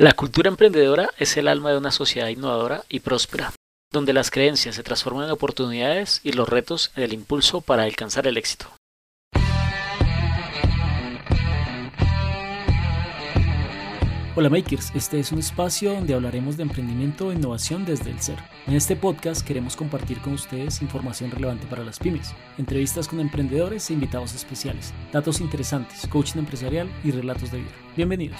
La 0.00 0.12
cultura 0.12 0.48
emprendedora 0.48 1.10
es 1.18 1.36
el 1.38 1.48
alma 1.48 1.72
de 1.72 1.78
una 1.78 1.90
sociedad 1.90 2.28
innovadora 2.28 2.84
y 2.88 3.00
próspera, 3.00 3.52
donde 3.92 4.12
las 4.12 4.30
creencias 4.30 4.76
se 4.76 4.84
transforman 4.84 5.24
en 5.24 5.32
oportunidades 5.32 6.20
y 6.22 6.30
los 6.30 6.48
retos 6.48 6.92
en 6.94 7.02
el 7.02 7.12
impulso 7.12 7.62
para 7.62 7.82
alcanzar 7.82 8.28
el 8.28 8.36
éxito. 8.36 8.66
Hola 14.36 14.48
Makers, 14.50 14.92
este 14.94 15.18
es 15.18 15.32
un 15.32 15.40
espacio 15.40 15.92
donde 15.94 16.14
hablaremos 16.14 16.56
de 16.56 16.62
emprendimiento 16.62 17.32
e 17.32 17.34
innovación 17.34 17.84
desde 17.84 18.12
el 18.12 18.22
ser. 18.22 18.38
En 18.68 18.74
este 18.74 18.94
podcast 18.94 19.44
queremos 19.44 19.74
compartir 19.74 20.20
con 20.20 20.34
ustedes 20.34 20.80
información 20.80 21.32
relevante 21.32 21.66
para 21.66 21.82
las 21.82 21.98
pymes, 21.98 22.36
entrevistas 22.56 23.08
con 23.08 23.18
emprendedores 23.18 23.90
e 23.90 23.94
invitados 23.94 24.32
especiales, 24.32 24.94
datos 25.10 25.40
interesantes, 25.40 26.06
coaching 26.06 26.38
empresarial 26.38 26.88
y 27.02 27.10
relatos 27.10 27.50
de 27.50 27.58
vida. 27.58 27.72
Bienvenidos. 27.96 28.38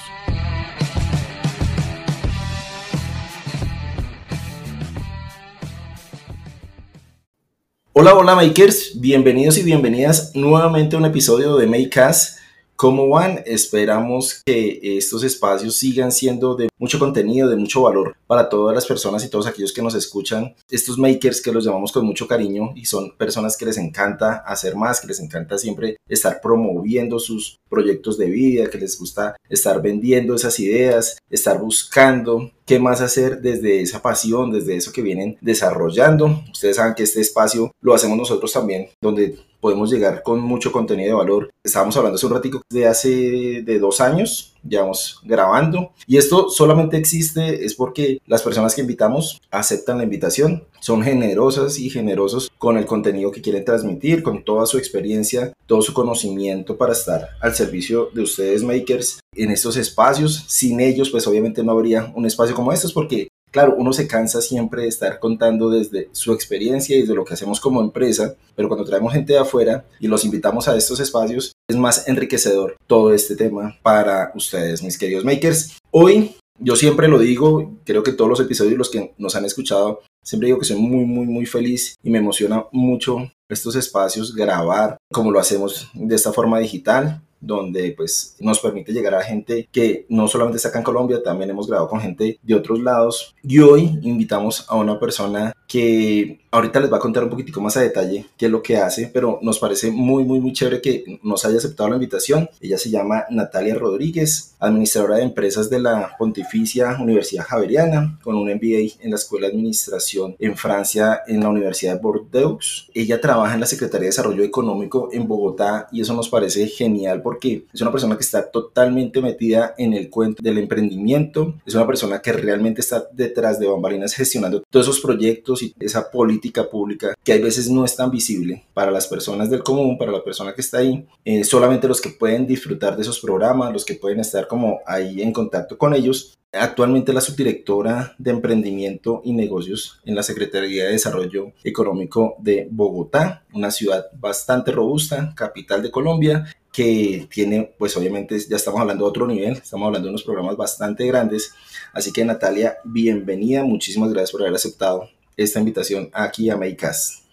Hola, 8.00 8.14
hola 8.14 8.36
Makers, 8.36 8.92
bienvenidos 9.00 9.58
y 9.58 9.64
bienvenidas 9.64 10.30
nuevamente 10.36 10.94
a 10.94 11.00
un 11.00 11.04
episodio 11.04 11.56
de 11.56 11.66
Makecast. 11.66 12.38
¿Cómo 12.76 13.08
van? 13.08 13.42
Esperamos 13.44 14.40
que 14.46 14.78
estos 14.96 15.24
espacios 15.24 15.74
sigan 15.74 16.12
siendo 16.12 16.54
de 16.54 16.68
mucho 16.78 17.00
contenido, 17.00 17.48
de 17.48 17.56
mucho 17.56 17.82
valor 17.82 18.16
para 18.28 18.48
todas 18.48 18.72
las 18.72 18.86
personas 18.86 19.24
y 19.24 19.28
todos 19.28 19.48
aquellos 19.48 19.72
que 19.72 19.82
nos 19.82 19.96
escuchan. 19.96 20.54
Estos 20.70 20.96
makers 20.96 21.42
que 21.42 21.50
los 21.50 21.64
llamamos 21.64 21.90
con 21.90 22.06
mucho 22.06 22.28
cariño 22.28 22.70
y 22.76 22.84
son 22.84 23.16
personas 23.16 23.56
que 23.56 23.66
les 23.66 23.78
encanta 23.78 24.44
hacer 24.46 24.76
más, 24.76 25.00
que 25.00 25.08
les 25.08 25.18
encanta 25.18 25.58
siempre 25.58 25.96
estar 26.08 26.40
promoviendo 26.40 27.18
sus 27.18 27.58
proyectos 27.68 28.16
de 28.16 28.26
vida, 28.26 28.70
que 28.70 28.78
les 28.78 28.96
gusta 28.96 29.34
estar 29.48 29.82
vendiendo 29.82 30.36
esas 30.36 30.60
ideas, 30.60 31.18
estar 31.30 31.58
buscando 31.58 32.48
qué 32.68 32.78
más 32.78 33.00
hacer 33.00 33.40
desde 33.40 33.80
esa 33.80 34.02
pasión, 34.02 34.52
desde 34.52 34.76
eso 34.76 34.92
que 34.92 35.00
vienen 35.00 35.38
desarrollando. 35.40 36.44
Ustedes 36.52 36.76
saben 36.76 36.94
que 36.94 37.02
este 37.02 37.22
espacio 37.22 37.72
lo 37.80 37.94
hacemos 37.94 38.18
nosotros 38.18 38.52
también, 38.52 38.88
donde 39.00 39.38
podemos 39.58 39.90
llegar 39.90 40.22
con 40.22 40.40
mucho 40.40 40.70
contenido 40.70 41.08
de 41.08 41.24
valor. 41.24 41.50
Estábamos 41.64 41.96
hablando 41.96 42.16
hace 42.16 42.26
un 42.26 42.34
ratico 42.34 42.60
de 42.70 42.86
hace 42.86 43.62
de 43.62 43.78
dos 43.78 44.02
años, 44.02 44.54
llevamos 44.66 45.20
grabando 45.24 45.92
y 46.06 46.16
esto 46.16 46.50
solamente 46.50 46.96
existe 46.96 47.64
es 47.64 47.74
porque 47.74 48.18
las 48.26 48.42
personas 48.42 48.74
que 48.74 48.82
invitamos 48.82 49.40
aceptan 49.50 49.98
la 49.98 50.04
invitación, 50.04 50.64
son 50.80 51.02
generosas 51.02 51.78
y 51.78 51.90
generosos 51.90 52.50
con 52.58 52.76
el 52.76 52.86
contenido 52.86 53.32
que 53.32 53.42
quieren 53.42 53.64
transmitir, 53.64 54.22
con 54.22 54.44
toda 54.44 54.66
su 54.66 54.78
experiencia, 54.78 55.52
todo 55.66 55.82
su 55.82 55.92
conocimiento 55.92 56.76
para 56.76 56.92
estar 56.92 57.30
al 57.40 57.54
servicio 57.54 58.10
de 58.14 58.22
ustedes 58.22 58.62
makers 58.62 59.20
en 59.34 59.50
estos 59.50 59.76
espacios. 59.76 60.44
Sin 60.46 60.80
ellos 60.80 61.10
pues 61.10 61.26
obviamente 61.26 61.62
no 61.62 61.72
habría 61.72 62.12
un 62.14 62.26
espacio 62.26 62.54
como 62.54 62.72
estos 62.72 62.92
porque 62.92 63.28
Claro, 63.50 63.74
uno 63.76 63.92
se 63.92 64.06
cansa 64.06 64.42
siempre 64.42 64.82
de 64.82 64.88
estar 64.88 65.18
contando 65.18 65.70
desde 65.70 66.08
su 66.12 66.32
experiencia 66.32 66.96
y 66.96 67.02
de 67.02 67.14
lo 67.14 67.24
que 67.24 67.34
hacemos 67.34 67.60
como 67.60 67.80
empresa, 67.80 68.34
pero 68.54 68.68
cuando 68.68 68.84
traemos 68.84 69.12
gente 69.12 69.32
de 69.32 69.38
afuera 69.38 69.86
y 70.00 70.06
los 70.06 70.24
invitamos 70.24 70.68
a 70.68 70.76
estos 70.76 71.00
espacios, 71.00 71.52
es 71.68 71.76
más 71.76 72.08
enriquecedor 72.08 72.76
todo 72.86 73.12
este 73.12 73.36
tema 73.36 73.76
para 73.82 74.32
ustedes, 74.34 74.82
mis 74.82 74.98
queridos 74.98 75.24
makers. 75.24 75.78
Hoy, 75.90 76.36
yo 76.58 76.76
siempre 76.76 77.08
lo 77.08 77.18
digo, 77.18 77.78
creo 77.84 78.02
que 78.02 78.12
todos 78.12 78.28
los 78.28 78.40
episodios 78.40 78.76
los 78.76 78.90
que 78.90 79.14
nos 79.16 79.34
han 79.34 79.44
escuchado, 79.44 80.00
siempre 80.22 80.46
digo 80.46 80.58
que 80.58 80.66
soy 80.66 80.76
muy, 80.76 81.04
muy, 81.04 81.26
muy 81.26 81.46
feliz 81.46 81.94
y 82.02 82.10
me 82.10 82.18
emociona 82.18 82.66
mucho 82.72 83.30
estos 83.48 83.76
espacios, 83.76 84.34
grabar 84.34 84.98
como 85.10 85.30
lo 85.30 85.40
hacemos 85.40 85.90
de 85.94 86.14
esta 86.14 86.32
forma 86.32 86.58
digital 86.58 87.22
donde 87.40 87.94
pues 87.96 88.36
nos 88.40 88.60
permite 88.60 88.92
llegar 88.92 89.14
a 89.14 89.22
gente 89.22 89.68
que 89.72 90.06
no 90.08 90.28
solamente 90.28 90.56
está 90.56 90.68
acá 90.68 90.78
en 90.78 90.84
Colombia, 90.84 91.22
también 91.22 91.50
hemos 91.50 91.66
grabado 91.66 91.88
con 91.88 92.00
gente 92.00 92.38
de 92.42 92.54
otros 92.54 92.80
lados 92.80 93.34
y 93.42 93.58
hoy 93.60 93.98
invitamos 94.02 94.64
a 94.68 94.76
una 94.76 94.98
persona 94.98 95.54
que 95.66 96.40
ahorita 96.50 96.80
les 96.80 96.92
va 96.92 96.96
a 96.96 97.00
contar 97.00 97.24
un 97.24 97.30
poquitico 97.30 97.60
más 97.60 97.76
a 97.76 97.82
detalle 97.82 98.24
qué 98.36 98.46
es 98.46 98.52
lo 98.52 98.62
que 98.62 98.78
hace, 98.78 99.10
pero 99.12 99.38
nos 99.42 99.58
parece 99.58 99.90
muy, 99.90 100.24
muy, 100.24 100.40
muy 100.40 100.52
chévere 100.52 100.80
que 100.80 101.20
nos 101.22 101.44
haya 101.44 101.58
aceptado 101.58 101.90
la 101.90 101.96
invitación. 101.96 102.48
Ella 102.60 102.78
se 102.78 102.90
llama 102.90 103.24
Natalia 103.30 103.74
Rodríguez, 103.74 104.54
administradora 104.58 105.16
de 105.16 105.24
empresas 105.24 105.68
de 105.68 105.80
la 105.80 106.16
Pontificia 106.18 106.96
Universidad 107.00 107.44
Javeriana, 107.44 108.18
con 108.22 108.36
un 108.36 108.48
MBA 108.48 109.02
en 109.02 109.10
la 109.10 109.16
Escuela 109.16 109.46
de 109.46 109.52
Administración 109.52 110.36
en 110.38 110.56
Francia, 110.56 111.22
en 111.26 111.40
la 111.40 111.50
Universidad 111.50 111.94
de 111.94 112.00
Bordeaux. 112.00 112.88
Ella 112.94 113.20
trabaja 113.20 113.54
en 113.54 113.60
la 113.60 113.66
Secretaría 113.66 114.04
de 114.04 114.10
Desarrollo 114.10 114.44
Económico 114.44 115.10
en 115.12 115.28
Bogotá 115.28 115.88
y 115.92 116.00
eso 116.00 116.14
nos 116.14 116.28
parece 116.30 116.66
genial 116.68 117.20
porque 117.28 117.66
es 117.74 117.82
una 117.82 117.92
persona 117.92 118.16
que 118.16 118.22
está 118.22 118.50
totalmente 118.50 119.20
metida 119.20 119.74
en 119.76 119.92
el 119.92 120.08
cuento 120.08 120.42
del 120.42 120.56
emprendimiento, 120.56 121.56
es 121.66 121.74
una 121.74 121.86
persona 121.86 122.22
que 122.22 122.32
realmente 122.32 122.80
está 122.80 123.06
detrás 123.12 123.60
de 123.60 123.66
bambalinas 123.66 124.14
gestionando 124.14 124.62
todos 124.70 124.86
esos 124.86 125.00
proyectos 125.02 125.62
y 125.62 125.74
esa 125.78 126.10
política 126.10 126.70
pública 126.70 127.14
que 127.22 127.34
a 127.34 127.38
veces 127.38 127.68
no 127.68 127.84
es 127.84 127.94
tan 127.94 128.10
visible 128.10 128.64
para 128.72 128.90
las 128.90 129.06
personas 129.06 129.50
del 129.50 129.62
común, 129.62 129.98
para 129.98 130.10
la 130.10 130.24
persona 130.24 130.54
que 130.54 130.62
está 130.62 130.78
ahí, 130.78 131.06
eh, 131.22 131.44
solamente 131.44 131.86
los 131.86 132.00
que 132.00 132.08
pueden 132.08 132.46
disfrutar 132.46 132.96
de 132.96 133.02
esos 133.02 133.20
programas, 133.20 133.74
los 133.74 133.84
que 133.84 133.96
pueden 133.96 134.20
estar 134.20 134.48
como 134.48 134.80
ahí 134.86 135.20
en 135.20 135.34
contacto 135.34 135.76
con 135.76 135.92
ellos. 135.92 136.34
Actualmente 136.50 137.12
la 137.12 137.20
subdirectora 137.20 138.14
de 138.16 138.30
Emprendimiento 138.30 139.20
y 139.22 139.34
Negocios 139.34 140.00
en 140.06 140.14
la 140.14 140.22
Secretaría 140.22 140.84
de 140.84 140.92
Desarrollo 140.92 141.52
Económico 141.62 142.36
de 142.38 142.66
Bogotá, 142.70 143.44
una 143.52 143.70
ciudad 143.70 144.06
bastante 144.18 144.72
robusta, 144.72 145.34
capital 145.36 145.82
de 145.82 145.90
Colombia, 145.90 146.46
que 146.78 147.26
tiene, 147.28 147.74
pues 147.76 147.96
obviamente 147.96 148.38
ya 148.38 148.54
estamos 148.54 148.80
hablando 148.80 149.04
de 149.04 149.10
otro 149.10 149.26
nivel, 149.26 149.54
estamos 149.54 149.88
hablando 149.88 150.06
de 150.06 150.10
unos 150.10 150.22
programas 150.22 150.56
bastante 150.56 151.04
grandes. 151.08 151.52
Así 151.92 152.12
que 152.12 152.24
Natalia, 152.24 152.76
bienvenida, 152.84 153.64
muchísimas 153.64 154.12
gracias 154.12 154.30
por 154.30 154.42
haber 154.42 154.54
aceptado 154.54 155.08
esta 155.36 155.58
invitación 155.58 156.08
aquí 156.12 156.48
a 156.50 156.56
Makecast. 156.56 157.24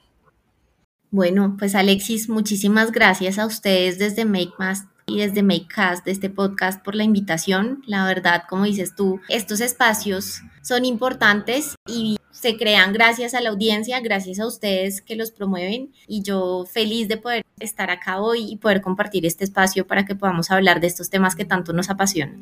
Bueno, 1.11 1.57
pues 1.59 1.75
Alexis, 1.75 2.27
muchísimas 2.27 2.91
gracias 2.91 3.37
a 3.37 3.45
ustedes 3.45 3.99
desde 3.99 4.25
MakeMast 4.25 4.89
y 5.05 5.19
desde 5.19 5.43
Makecast, 5.43 6.03
de 6.05 6.11
este 6.11 6.31
podcast, 6.31 6.83
por 6.83 6.95
la 6.95 7.03
invitación. 7.03 7.83
La 7.85 8.03
verdad, 8.07 8.45
como 8.49 8.63
dices 8.63 8.95
tú, 8.95 9.19
estos 9.29 9.61
espacios 9.61 10.41
son 10.63 10.85
importantes 10.85 11.75
y 11.87 12.17
se 12.45 12.57
crean 12.57 12.93
gracias 12.93 13.33
a 13.33 13.41
la 13.41 13.49
audiencia, 13.49 13.99
gracias 14.01 14.39
a 14.39 14.45
ustedes 14.45 15.01
que 15.01 15.15
los 15.15 15.31
promueven 15.31 15.91
y 16.07 16.21
yo 16.21 16.63
feliz 16.71 17.07
de 17.07 17.17
poder 17.17 17.43
estar 17.59 17.89
acá 17.89 18.21
hoy 18.21 18.51
y 18.51 18.57
poder 18.57 18.81
compartir 18.81 19.25
este 19.25 19.43
espacio 19.43 19.87
para 19.87 20.05
que 20.05 20.13
podamos 20.13 20.51
hablar 20.51 20.79
de 20.79 20.85
estos 20.85 21.09
temas 21.09 21.35
que 21.35 21.43
tanto 21.43 21.73
nos 21.73 21.89
apasionan. 21.89 22.37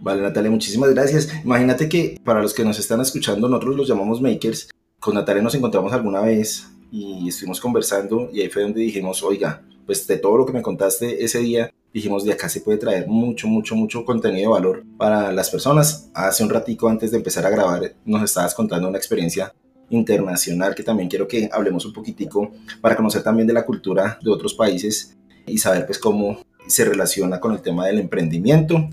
Vale, 0.00 0.22
Natalia, 0.22 0.50
muchísimas 0.50 0.94
gracias. 0.94 1.28
Imagínate 1.44 1.90
que 1.90 2.18
para 2.24 2.40
los 2.40 2.54
que 2.54 2.64
nos 2.64 2.78
están 2.78 3.02
escuchando, 3.02 3.50
nosotros 3.50 3.76
los 3.76 3.86
llamamos 3.86 4.22
makers. 4.22 4.70
Con 4.98 5.14
Natalia 5.14 5.42
nos 5.42 5.54
encontramos 5.54 5.92
alguna 5.92 6.22
vez 6.22 6.66
y 6.90 7.28
estuvimos 7.28 7.60
conversando 7.60 8.30
y 8.32 8.40
ahí 8.40 8.48
fue 8.48 8.62
donde 8.62 8.80
dijimos, 8.80 9.22
oiga, 9.22 9.62
pues 9.84 10.06
de 10.06 10.16
todo 10.16 10.38
lo 10.38 10.46
que 10.46 10.54
me 10.54 10.62
contaste 10.62 11.22
ese 11.22 11.40
día, 11.40 11.70
dijimos 11.92 12.24
de 12.24 12.32
acá 12.32 12.48
se 12.48 12.60
puede 12.60 12.78
traer 12.78 13.06
mucho, 13.08 13.48
mucho, 13.48 13.74
mucho 13.74 14.04
contenido 14.04 14.50
de 14.50 14.60
valor 14.60 14.84
para 14.96 15.32
las 15.32 15.50
personas. 15.50 16.10
Hace 16.14 16.44
un 16.44 16.50
ratico 16.50 16.88
antes 16.88 17.10
de 17.10 17.18
empezar 17.18 17.46
a 17.46 17.50
grabar 17.50 17.94
nos 18.04 18.22
estabas 18.22 18.54
contando 18.54 18.88
una 18.88 18.98
experiencia 18.98 19.54
internacional 19.90 20.74
que 20.74 20.82
también 20.82 21.08
quiero 21.08 21.28
que 21.28 21.48
hablemos 21.52 21.86
un 21.86 21.92
poquitico 21.92 22.50
para 22.80 22.96
conocer 22.96 23.22
también 23.22 23.46
de 23.46 23.54
la 23.54 23.64
cultura 23.64 24.18
de 24.22 24.30
otros 24.30 24.54
países 24.54 25.16
y 25.46 25.58
saber 25.58 25.86
pues 25.86 25.98
cómo 25.98 26.40
se 26.66 26.84
relaciona 26.84 27.38
con 27.38 27.52
el 27.52 27.62
tema 27.62 27.86
del 27.86 28.00
emprendimiento 28.00 28.88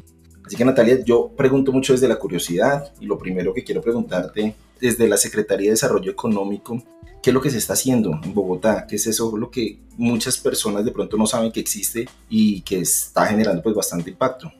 Así 0.45 0.57
que 0.57 0.65
Natalia, 0.65 0.99
yo 1.03 1.29
pregunto 1.35 1.71
mucho 1.71 1.93
desde 1.93 2.07
la 2.07 2.17
curiosidad 2.17 2.91
y 2.99 3.05
lo 3.05 3.17
primero 3.17 3.53
que 3.53 3.63
quiero 3.63 3.81
preguntarte 3.81 4.55
desde 4.79 5.07
la 5.07 5.17
Secretaría 5.17 5.67
de 5.67 5.71
Desarrollo 5.71 6.11
Económico, 6.11 6.83
¿qué 7.23 7.29
es 7.29 7.33
lo 7.33 7.41
que 7.41 7.49
se 7.49 7.57
está 7.57 7.73
haciendo 7.73 8.19
en 8.21 8.33
Bogotá? 8.33 8.85
¿Qué 8.85 8.97
es 8.97 9.07
eso 9.07 9.35
lo 9.37 9.49
que 9.49 9.79
muchas 9.97 10.37
personas 10.37 10.83
de 10.83 10.91
pronto 10.91 11.15
no 11.15 11.25
saben 11.25 11.53
que 11.53 11.61
existe 11.61 12.07
y 12.29 12.61
que 12.61 12.81
está 12.81 13.25
generando 13.25 13.63
pues 13.63 13.73
bastante 13.73 14.09
impacto? 14.09 14.51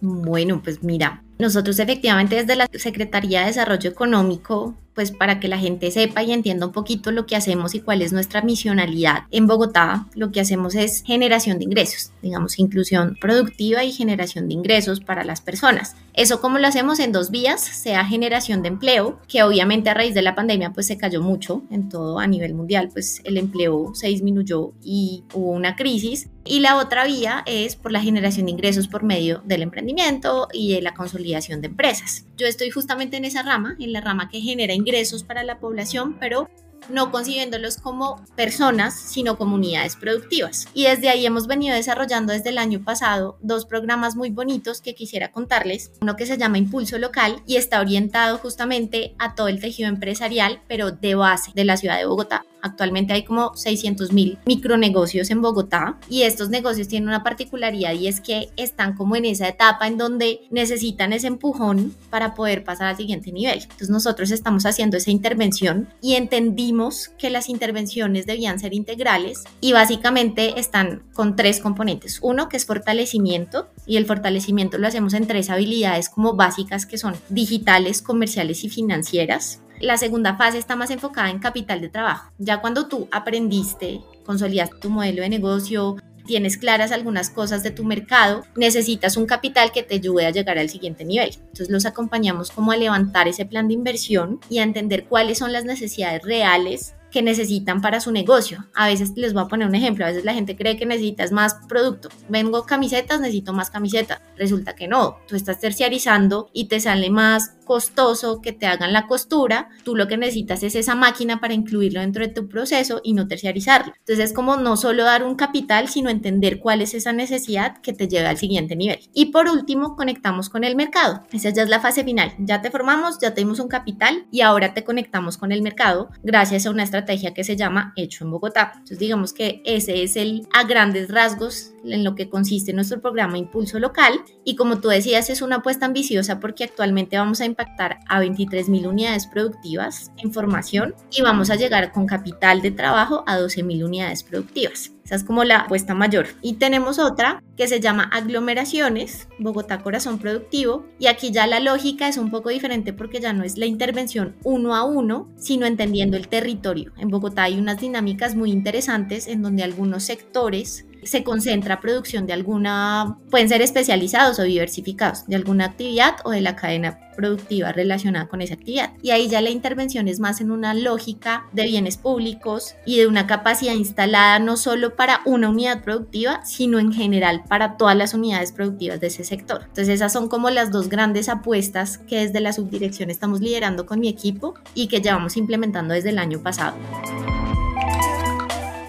Bueno, 0.00 0.62
pues 0.62 0.84
mira, 0.84 1.24
nosotros 1.38 1.78
efectivamente 1.80 2.36
desde 2.36 2.54
la 2.54 2.68
Secretaría 2.72 3.40
de 3.40 3.46
Desarrollo 3.46 3.90
Económico 3.90 4.76
pues 4.96 5.12
para 5.12 5.38
que 5.38 5.46
la 5.46 5.58
gente 5.58 5.90
sepa 5.92 6.24
y 6.24 6.32
entienda 6.32 6.66
un 6.66 6.72
poquito 6.72 7.12
lo 7.12 7.26
que 7.26 7.36
hacemos 7.36 7.74
y 7.74 7.80
cuál 7.80 8.02
es 8.02 8.12
nuestra 8.12 8.42
misionalidad. 8.42 9.24
En 9.30 9.46
Bogotá 9.46 10.06
lo 10.14 10.32
que 10.32 10.40
hacemos 10.40 10.74
es 10.74 11.04
generación 11.04 11.58
de 11.58 11.64
ingresos, 11.64 12.12
digamos, 12.22 12.58
inclusión 12.58 13.16
productiva 13.20 13.84
y 13.84 13.92
generación 13.92 14.48
de 14.48 14.54
ingresos 14.54 15.00
para 15.00 15.22
las 15.22 15.42
personas. 15.42 15.94
Eso 16.14 16.40
como 16.40 16.58
lo 16.58 16.66
hacemos 16.66 16.98
en 16.98 17.12
dos 17.12 17.30
vías, 17.30 17.60
sea 17.60 18.06
generación 18.06 18.62
de 18.62 18.68
empleo, 18.68 19.20
que 19.28 19.42
obviamente 19.42 19.90
a 19.90 19.94
raíz 19.94 20.14
de 20.14 20.22
la 20.22 20.34
pandemia 20.34 20.72
pues 20.72 20.86
se 20.86 20.96
cayó 20.96 21.20
mucho 21.20 21.62
en 21.70 21.90
todo 21.90 22.18
a 22.18 22.26
nivel 22.26 22.54
mundial, 22.54 22.88
pues 22.90 23.20
el 23.24 23.36
empleo 23.36 23.94
se 23.94 24.08
disminuyó 24.08 24.72
y 24.82 25.24
hubo 25.34 25.50
una 25.50 25.76
crisis. 25.76 26.30
Y 26.48 26.60
la 26.60 26.76
otra 26.76 27.04
vía 27.04 27.42
es 27.44 27.74
por 27.74 27.90
la 27.90 28.00
generación 28.00 28.46
de 28.46 28.52
ingresos 28.52 28.86
por 28.86 29.02
medio 29.02 29.42
del 29.44 29.62
emprendimiento 29.62 30.46
y 30.52 30.72
de 30.72 30.80
la 30.80 30.94
consolidación 30.94 31.60
de 31.60 31.66
empresas. 31.66 32.24
Yo 32.36 32.46
estoy 32.46 32.70
justamente 32.70 33.16
en 33.16 33.24
esa 33.24 33.42
rama, 33.42 33.76
en 33.80 33.92
la 33.92 34.00
rama 34.00 34.28
que 34.28 34.40
genera 34.40 34.72
ingresos 34.72 34.85
para 35.26 35.44
la 35.44 35.58
población, 35.58 36.16
pero 36.18 36.48
no 36.88 37.10
concibiéndolos 37.10 37.78
como 37.78 38.24
personas, 38.36 38.94
sino 38.94 39.36
como 39.36 39.56
unidades 39.56 39.96
productivas. 39.96 40.68
Y 40.74 40.84
desde 40.84 41.08
ahí 41.08 41.26
hemos 41.26 41.46
venido 41.46 41.74
desarrollando 41.74 42.32
desde 42.32 42.50
el 42.50 42.58
año 42.58 42.82
pasado 42.84 43.38
dos 43.40 43.66
programas 43.66 44.16
muy 44.16 44.30
bonitos 44.30 44.80
que 44.80 44.94
quisiera 44.94 45.32
contarles. 45.32 45.92
Uno 46.00 46.16
que 46.16 46.26
se 46.26 46.38
llama 46.38 46.58
Impulso 46.58 46.98
Local 46.98 47.42
y 47.46 47.56
está 47.56 47.80
orientado 47.80 48.38
justamente 48.38 49.14
a 49.18 49.34
todo 49.34 49.48
el 49.48 49.60
tejido 49.60 49.88
empresarial, 49.88 50.62
pero 50.68 50.90
de 50.90 51.14
base 51.14 51.50
de 51.54 51.64
la 51.64 51.76
ciudad 51.76 51.98
de 51.98 52.06
Bogotá. 52.06 52.44
Actualmente 52.66 53.12
hay 53.12 53.24
como 53.24 53.54
600 53.54 54.12
mil 54.12 54.38
micronegocios 54.44 55.30
en 55.30 55.40
Bogotá 55.40 55.98
y 56.08 56.22
estos 56.22 56.50
negocios 56.50 56.88
tienen 56.88 57.08
una 57.08 57.22
particularidad 57.22 57.92
y 57.94 58.08
es 58.08 58.20
que 58.20 58.50
están 58.56 58.94
como 58.94 59.16
en 59.16 59.24
esa 59.24 59.48
etapa 59.48 59.86
en 59.86 59.98
donde 59.98 60.40
necesitan 60.50 61.12
ese 61.12 61.28
empujón 61.28 61.94
para 62.10 62.34
poder 62.34 62.64
pasar 62.64 62.88
al 62.88 62.96
siguiente 62.96 63.32
nivel. 63.32 63.60
Entonces 63.62 63.90
nosotros 63.90 64.30
estamos 64.30 64.66
haciendo 64.66 64.96
esa 64.96 65.10
intervención 65.10 65.88
y 66.00 66.14
entendimos 66.14 67.10
que 67.18 67.30
las 67.30 67.48
intervenciones 67.48 68.26
debían 68.26 68.58
ser 68.58 68.74
integrales 68.74 69.44
y 69.60 69.72
básicamente 69.72 70.58
están 70.58 71.02
con 71.14 71.36
tres 71.36 71.60
componentes. 71.60 72.18
Uno 72.22 72.48
que 72.48 72.56
es 72.56 72.66
fortalecimiento 72.66 73.68
y 73.86 73.96
el 73.96 74.06
fortalecimiento 74.06 74.78
lo 74.78 74.88
hacemos 74.88 75.14
en 75.14 75.26
tres 75.26 75.50
habilidades 75.50 76.08
como 76.08 76.34
básicas 76.34 76.86
que 76.86 76.98
son 76.98 77.14
digitales, 77.28 78.02
comerciales 78.02 78.64
y 78.64 78.68
financieras. 78.68 79.60
La 79.80 79.98
segunda 79.98 80.36
fase 80.36 80.58
está 80.58 80.74
más 80.74 80.90
enfocada 80.90 81.30
en 81.30 81.38
capital 81.38 81.80
de 81.80 81.88
trabajo. 81.88 82.32
Ya 82.38 82.60
cuando 82.60 82.88
tú 82.88 83.08
aprendiste, 83.12 84.00
consolidaste 84.24 84.76
tu 84.80 84.88
modelo 84.88 85.22
de 85.22 85.28
negocio, 85.28 85.96
tienes 86.26 86.56
claras 86.56 86.92
algunas 86.92 87.30
cosas 87.30 87.62
de 87.62 87.70
tu 87.70 87.84
mercado, 87.84 88.44
necesitas 88.56 89.16
un 89.16 89.26
capital 89.26 89.72
que 89.72 89.82
te 89.82 89.96
ayude 89.96 90.26
a 90.26 90.30
llegar 90.30 90.58
al 90.58 90.68
siguiente 90.68 91.04
nivel. 91.04 91.30
Entonces 91.34 91.70
los 91.70 91.86
acompañamos 91.86 92.50
como 92.50 92.72
a 92.72 92.76
levantar 92.76 93.28
ese 93.28 93.46
plan 93.46 93.68
de 93.68 93.74
inversión 93.74 94.40
y 94.50 94.58
a 94.58 94.62
entender 94.62 95.04
cuáles 95.04 95.38
son 95.38 95.52
las 95.52 95.64
necesidades 95.64 96.22
reales 96.22 96.94
que 97.10 97.22
necesitan 97.22 97.80
para 97.80 98.00
su 98.00 98.12
negocio. 98.12 98.66
A 98.74 98.88
veces 98.88 99.12
les 99.16 99.32
voy 99.32 99.44
a 99.44 99.48
poner 99.48 99.68
un 99.68 99.74
ejemplo, 99.74 100.04
a 100.04 100.08
veces 100.08 100.24
la 100.24 100.34
gente 100.34 100.56
cree 100.56 100.76
que 100.76 100.84
necesitas 100.84 101.32
más 101.32 101.56
producto. 101.68 102.08
Vengo 102.28 102.64
camisetas, 102.64 103.20
necesito 103.20 103.52
más 103.52 103.70
camisetas. 103.70 104.20
Resulta 104.36 104.74
que 104.74 104.88
no, 104.88 105.18
tú 105.26 105.36
estás 105.36 105.60
terciarizando 105.60 106.50
y 106.52 106.66
te 106.66 106.80
sale 106.80 107.08
más 107.08 107.55
costoso 107.66 108.40
que 108.40 108.52
te 108.52 108.64
hagan 108.64 108.94
la 108.94 109.06
costura, 109.06 109.68
tú 109.84 109.94
lo 109.94 110.08
que 110.08 110.16
necesitas 110.16 110.62
es 110.62 110.74
esa 110.74 110.94
máquina 110.94 111.38
para 111.38 111.52
incluirlo 111.52 112.00
dentro 112.00 112.26
de 112.26 112.32
tu 112.32 112.48
proceso 112.48 113.02
y 113.04 113.12
no 113.12 113.28
terciarizarlo. 113.28 113.92
Entonces 113.98 114.30
es 114.30 114.32
como 114.32 114.56
no 114.56 114.78
solo 114.78 115.04
dar 115.04 115.22
un 115.22 115.34
capital, 115.34 115.88
sino 115.88 116.08
entender 116.08 116.60
cuál 116.60 116.80
es 116.80 116.94
esa 116.94 117.12
necesidad 117.12 117.82
que 117.82 117.92
te 117.92 118.08
lleva 118.08 118.30
al 118.30 118.38
siguiente 118.38 118.74
nivel. 118.76 119.00
Y 119.12 119.26
por 119.26 119.48
último, 119.48 119.96
conectamos 119.96 120.48
con 120.48 120.64
el 120.64 120.76
mercado. 120.76 121.22
Esa 121.32 121.50
ya 121.50 121.62
es 121.62 121.68
la 121.68 121.80
fase 121.80 122.04
final. 122.04 122.32
Ya 122.38 122.62
te 122.62 122.70
formamos, 122.70 123.18
ya 123.20 123.34
tenemos 123.34 123.60
un 123.60 123.68
capital 123.68 124.26
y 124.30 124.40
ahora 124.40 124.72
te 124.72 124.84
conectamos 124.84 125.36
con 125.36 125.52
el 125.52 125.62
mercado 125.62 126.08
gracias 126.22 126.66
a 126.66 126.70
una 126.70 126.84
estrategia 126.84 127.34
que 127.34 127.44
se 127.44 127.56
llama 127.56 127.92
Hecho 127.96 128.24
en 128.24 128.30
Bogotá. 128.30 128.72
Entonces 128.74 128.98
digamos 128.98 129.32
que 129.32 129.62
ese 129.64 130.02
es 130.02 130.16
el 130.16 130.46
a 130.52 130.64
grandes 130.64 131.10
rasgos 131.10 131.72
en 131.84 132.04
lo 132.04 132.14
que 132.14 132.28
consiste 132.28 132.72
nuestro 132.72 133.00
programa 133.00 133.38
Impulso 133.38 133.78
Local 133.78 134.20
y 134.44 134.56
como 134.56 134.80
tú 134.80 134.88
decías 134.88 135.30
es 135.30 135.42
una 135.42 135.56
apuesta 135.56 135.86
ambiciosa 135.86 136.40
porque 136.40 136.64
actualmente 136.64 137.16
vamos 137.16 137.40
a 137.40 137.44
impactar 137.56 138.00
a 138.06 138.20
23 138.20 138.68
mil 138.68 138.86
unidades 138.86 139.26
productivas 139.26 140.12
en 140.18 140.32
formación 140.32 140.94
y 141.10 141.22
vamos 141.22 141.48
a 141.50 141.56
llegar 141.56 141.90
con 141.90 142.06
capital 142.06 142.60
de 142.60 142.70
trabajo 142.70 143.24
a 143.26 143.38
12 143.38 143.62
mil 143.62 143.84
unidades 143.84 144.22
productivas. 144.22 144.92
Esa 145.06 145.14
es 145.14 145.24
como 145.24 145.44
la 145.44 145.60
apuesta 145.60 145.94
mayor. 145.94 146.26
Y 146.42 146.54
tenemos 146.54 146.98
otra 146.98 147.40
que 147.56 147.68
se 147.68 147.78
llama 147.78 148.10
aglomeraciones, 148.12 149.28
Bogotá 149.38 149.78
Corazón 149.78 150.18
Productivo. 150.18 150.84
Y 150.98 151.06
aquí 151.06 151.30
ya 151.30 151.46
la 151.46 151.60
lógica 151.60 152.08
es 152.08 152.18
un 152.18 152.32
poco 152.32 152.48
diferente 152.48 152.92
porque 152.92 153.20
ya 153.20 153.32
no 153.32 153.44
es 153.44 153.56
la 153.56 153.66
intervención 153.66 154.34
uno 154.42 154.74
a 154.74 154.82
uno, 154.82 155.28
sino 155.36 155.64
entendiendo 155.64 156.16
el 156.16 156.26
territorio. 156.26 156.92
En 156.98 157.08
Bogotá 157.08 157.44
hay 157.44 157.56
unas 157.56 157.80
dinámicas 157.80 158.34
muy 158.34 158.50
interesantes 158.50 159.28
en 159.28 159.42
donde 159.42 159.62
algunos 159.62 160.02
sectores 160.02 160.85
se 161.06 161.24
concentra 161.24 161.80
producción 161.80 162.26
de 162.26 162.32
alguna, 162.32 163.18
pueden 163.30 163.48
ser 163.48 163.62
especializados 163.62 164.38
o 164.38 164.42
diversificados, 164.42 165.26
de 165.26 165.36
alguna 165.36 165.66
actividad 165.66 166.16
o 166.24 166.30
de 166.30 166.40
la 166.40 166.56
cadena 166.56 166.98
productiva 167.16 167.72
relacionada 167.72 168.28
con 168.28 168.42
esa 168.42 168.54
actividad. 168.54 168.92
Y 169.02 169.10
ahí 169.10 169.28
ya 169.28 169.40
la 169.40 169.50
intervención 169.50 170.06
es 170.06 170.20
más 170.20 170.40
en 170.40 170.50
una 170.50 170.74
lógica 170.74 171.46
de 171.52 171.64
bienes 171.64 171.96
públicos 171.96 172.74
y 172.84 172.98
de 172.98 173.06
una 173.06 173.26
capacidad 173.26 173.72
instalada 173.72 174.38
no 174.38 174.56
solo 174.56 174.94
para 174.94 175.20
una 175.24 175.48
unidad 175.48 175.82
productiva, 175.82 176.44
sino 176.44 176.78
en 176.78 176.92
general 176.92 177.42
para 177.48 177.76
todas 177.76 177.96
las 177.96 178.14
unidades 178.14 178.52
productivas 178.52 179.00
de 179.00 179.08
ese 179.08 179.24
sector. 179.24 179.62
Entonces 179.62 179.88
esas 179.88 180.12
son 180.12 180.28
como 180.28 180.50
las 180.50 180.70
dos 180.70 180.88
grandes 180.88 181.28
apuestas 181.28 181.98
que 181.98 182.20
desde 182.20 182.40
la 182.40 182.52
subdirección 182.52 183.10
estamos 183.10 183.40
liderando 183.40 183.86
con 183.86 184.00
mi 184.00 184.08
equipo 184.08 184.54
y 184.74 184.88
que 184.88 185.00
llevamos 185.00 185.36
implementando 185.36 185.94
desde 185.94 186.10
el 186.10 186.18
año 186.18 186.40
pasado. 186.40 186.76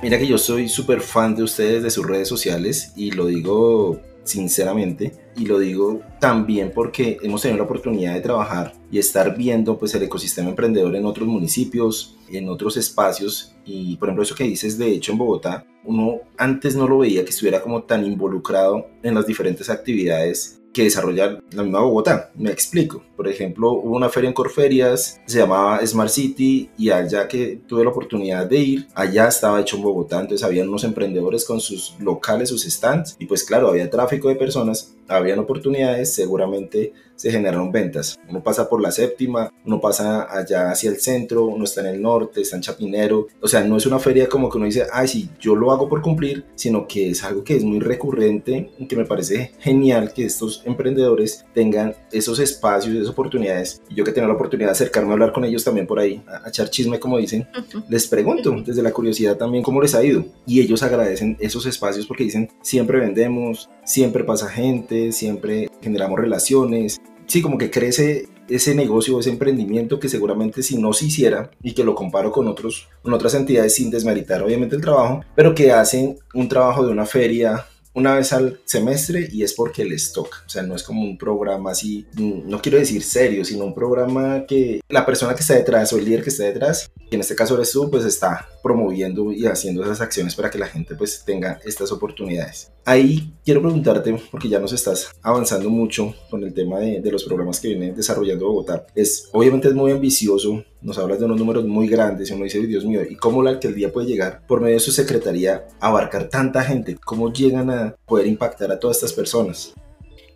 Mira 0.08 0.20
que 0.20 0.28
yo 0.28 0.38
soy 0.38 0.70
súper 0.70 1.02
fan 1.02 1.36
de 1.36 1.44
ustedes, 1.44 1.84
de 1.84 1.90
sus 1.90 2.08
redes 2.08 2.30
sociales, 2.30 2.94
y 2.96 3.12
lo 3.12 3.26
digo 3.26 4.00
sinceramente, 4.24 5.12
y 5.36 5.46
lo 5.46 5.60
digo 5.60 6.00
también 6.22 6.72
porque 6.74 7.18
hemos 7.22 7.42
tenido 7.42 7.58
la 7.58 7.66
oportunidad 7.66 8.14
de 8.14 8.22
trabajar 8.22 8.72
y 8.90 9.00
estar 9.00 9.36
viendo 9.36 9.78
pues 9.78 9.94
el 9.96 10.04
ecosistema 10.04 10.48
emprendedor 10.48 10.96
en 10.96 11.06
otros 11.06 11.28
municipios, 11.28 12.18
en 12.30 12.48
otros 12.48 12.78
espacios, 12.78 13.54
y 13.66 13.98
por 13.98 14.08
ejemplo 14.08 14.24
eso 14.24 14.34
que 14.34 14.46
dices 14.46 14.78
de 14.78 14.92
hecho 14.92 15.12
en 15.12 15.18
Bogotá, 15.18 15.66
uno 15.84 16.22
antes 16.38 16.78
no 16.78 16.88
lo 16.88 17.00
veía 17.00 17.26
que 17.26 17.32
estuviera 17.32 17.62
como 17.62 17.84
tan 17.84 18.06
involucrado 18.06 18.88
en 19.04 19.14
las 19.14 19.28
diferentes 19.28 19.70
actividades 19.70 20.62
que 20.78 20.84
desarrolla 20.84 21.40
la 21.54 21.64
misma 21.64 21.80
Bogotá. 21.80 22.30
Me 22.36 22.52
explico. 22.52 23.04
Por 23.16 23.28
ejemplo, 23.28 23.72
hubo 23.72 23.96
una 23.96 24.10
feria 24.10 24.28
en 24.28 24.36
Corferias, 24.36 25.20
se 25.26 25.40
llamaba 25.40 25.84
Smart 25.84 26.12
City, 26.12 26.70
y 26.78 26.92
allá 26.92 27.28
que 27.28 27.60
tuve 27.68 27.84
la 27.84 27.90
oportunidad 27.90 28.46
de 28.46 28.58
ir, 28.58 28.88
allá 28.94 29.28
estaba 29.28 29.60
hecho 29.60 29.78
en 29.78 29.82
Bogotá, 29.82 30.20
entonces 30.20 30.46
habían 30.46 30.70
unos 30.70 30.84
emprendedores 30.84 31.46
con 31.46 31.60
sus 31.60 31.96
locales, 32.00 32.50
sus 32.50 32.64
stands, 32.64 33.16
y 33.18 33.26
pues 33.26 33.44
claro, 33.44 33.70
había 33.70 33.90
tráfico 33.90 34.30
de 34.30 34.36
personas, 34.36 34.96
habían 35.08 35.40
oportunidades, 35.40 36.14
seguramente 36.14 36.94
se 37.18 37.32
generaron 37.32 37.72
ventas. 37.72 38.18
Uno 38.30 38.42
pasa 38.42 38.70
por 38.70 38.82
la 38.82 38.92
séptima, 38.92 39.52
uno 39.66 39.82
pasa 39.82 40.28
allá 40.32 40.72
hacia 40.72 40.90
el 40.90 40.98
centro, 40.98 41.46
uno 41.46 41.66
está 41.66 41.82
en 41.82 41.88
el 41.88 42.02
norte, 42.02 42.42
está 42.42 42.56
en 42.56 42.62
Chapinero. 42.62 43.28
O 43.42 43.48
sea, 43.48 43.64
no 43.64 43.76
es 43.76 43.86
una 43.86 44.00
feria 44.00 44.30
como 44.30 44.50
que 44.50 44.58
uno 44.58 44.68
dice, 44.68 44.86
ay, 44.94 45.08
sí, 45.08 45.30
yo 45.40 45.56
lo 45.56 45.72
hago 45.72 45.90
por 45.90 46.02
cumplir, 46.02 46.46
sino 46.56 46.88
que 46.88 47.10
es 47.10 47.24
algo 47.24 47.44
que 47.44 47.56
es 47.56 47.64
muy 47.64 47.80
recurrente 47.80 48.72
que 48.88 48.96
me 48.96 49.06
parece 49.06 49.52
genial 49.60 50.14
que 50.14 50.26
estos 50.26 50.62
emprendedores 50.66 51.46
tengan 51.54 51.96
esos 52.12 52.40
espacios, 52.40 52.96
esas 52.96 53.10
oportunidades. 53.10 53.82
Y 53.90 53.96
yo 53.96 54.04
que 54.04 54.12
tengo 54.12 54.28
la 54.28 54.36
oportunidad 54.36 54.70
de 54.70 54.74
acercarme 54.74 55.10
a 55.10 55.14
hablar 55.14 55.34
con 55.34 55.44
ellos 55.44 55.64
también 55.64 55.88
por 55.88 56.00
ahí, 56.00 56.24
a, 56.28 56.48
echar 56.48 56.70
chisme, 56.70 57.00
como 57.00 57.18
dicen, 57.18 57.48
les 57.90 58.08
pregunto 58.08 58.56
desde 58.66 58.84
la 58.84 58.92
curiosidad 58.92 59.38
también 59.38 59.64
cómo 59.64 59.82
les 59.82 59.96
ha 59.96 60.04
ido. 60.04 60.26
Y 60.46 60.62
ellos 60.62 60.84
agradecen 60.84 61.36
esos 61.40 61.66
espacios 61.66 62.06
porque 62.06 62.24
dicen, 62.24 62.50
siempre 62.62 63.00
vendemos, 63.00 63.70
siempre 63.84 64.24
pasa 64.24 64.48
gente, 64.48 64.97
siempre 65.12 65.70
generamos 65.82 66.20
relaciones, 66.20 67.00
sí, 67.26 67.42
como 67.42 67.58
que 67.58 67.72
crece 67.72 68.28
ese 68.50 68.74
negocio, 68.76 69.20
ese 69.20 69.30
emprendimiento 69.30 70.00
que 70.00 70.10
seguramente 70.10 70.64
si 70.64 70.78
no 70.78 70.94
se 70.94 71.06
hiciera 71.06 71.52
y 71.62 71.74
que 71.74 71.84
lo 71.84 71.96
comparo 71.96 72.32
con 72.32 72.48
otros, 72.48 72.88
con 73.02 73.14
otras 73.14 73.34
entidades 73.34 73.76
sin 73.76 73.92
desmeritar 73.92 74.42
obviamente 74.42 74.76
el 74.76 74.82
trabajo, 74.82 75.22
pero 75.36 75.54
que 75.54 75.72
hacen 75.72 76.18
un 76.34 76.48
trabajo 76.48 76.86
de 76.86 76.92
una 76.92 77.06
feria 77.06 77.66
una 77.94 78.14
vez 78.14 78.32
al 78.32 78.60
semestre 78.64 79.28
y 79.32 79.42
es 79.42 79.54
porque 79.54 79.84
les 79.84 80.14
toca. 80.14 80.38
O 80.46 80.50
sea, 80.50 80.62
no 80.62 80.76
es 80.76 80.84
como 80.84 81.02
un 81.02 81.18
programa 81.18 81.72
así, 81.72 82.06
no 82.16 82.62
quiero 82.62 82.78
decir 82.78 83.02
serio, 83.02 83.44
sino 83.44 83.66
un 83.66 83.74
programa 83.74 84.46
que 84.48 84.82
la 84.88 85.04
persona 85.04 85.34
que 85.34 85.42
está 85.42 85.56
detrás 85.56 85.92
o 85.92 85.98
el 85.98 86.06
líder 86.06 86.22
que 86.22 86.30
está 86.30 86.44
detrás, 86.44 86.92
que 87.10 87.16
en 87.16 87.22
este 87.22 87.36
caso 87.36 87.56
eres 87.56 87.72
tú, 87.72 87.90
pues 87.90 88.06
está 88.06 88.48
promoviendo 88.62 89.32
y 89.32 89.46
haciendo 89.46 89.84
esas 89.84 90.02
acciones 90.02 90.36
para 90.36 90.50
que 90.50 90.58
la 90.58 90.68
gente 90.68 90.96
pues 90.96 91.24
tenga 91.26 91.60
estas 91.66 91.92
oportunidades. 91.92 92.72
Ahí 92.86 93.34
quiero 93.44 93.62
preguntarte, 93.62 94.18
porque 94.32 94.50
ya 94.50 94.60
nos 94.60 94.74
estás 94.74 95.12
avanzando 95.22 95.70
mucho 95.70 96.14
con 96.30 96.44
el 96.44 96.54
tema 96.54 96.80
de, 96.80 97.02
de 97.02 97.12
los 97.12 97.24
programas 97.24 97.60
que 97.60 97.70
viene 97.70 97.92
desarrollando 97.92 98.48
Bogotá, 98.48 98.86
es 98.96 99.30
obviamente 99.32 99.68
es 99.68 99.74
muy 99.74 99.92
ambicioso, 99.92 100.64
nos 100.82 100.98
hablas 100.98 101.20
de 101.20 101.26
unos 101.26 101.40
números 101.40 101.66
muy 101.66 101.88
grandes 101.88 102.30
y 102.30 102.34
uno 102.34 102.44
dice, 102.44 102.60
Dios 102.66 102.86
mío, 102.86 103.02
¿y 103.10 103.16
cómo 103.16 103.42
la 103.42 103.52
alcaldía 103.52 103.92
puede 103.92 104.08
llegar 104.08 104.46
por 104.48 104.62
medio 104.62 104.76
de 104.76 104.80
su 104.80 104.92
secretaría 104.92 105.68
a 105.80 105.88
abarcar 105.88 106.30
tanta 106.30 106.64
gente? 106.64 106.96
¿Cómo 107.04 107.32
llegan 107.32 107.70
a 107.70 107.96
poder 108.06 108.28
impactar 108.28 108.72
a 108.72 108.80
todas 108.80 108.98
estas 108.98 109.14
personas? 109.14 109.74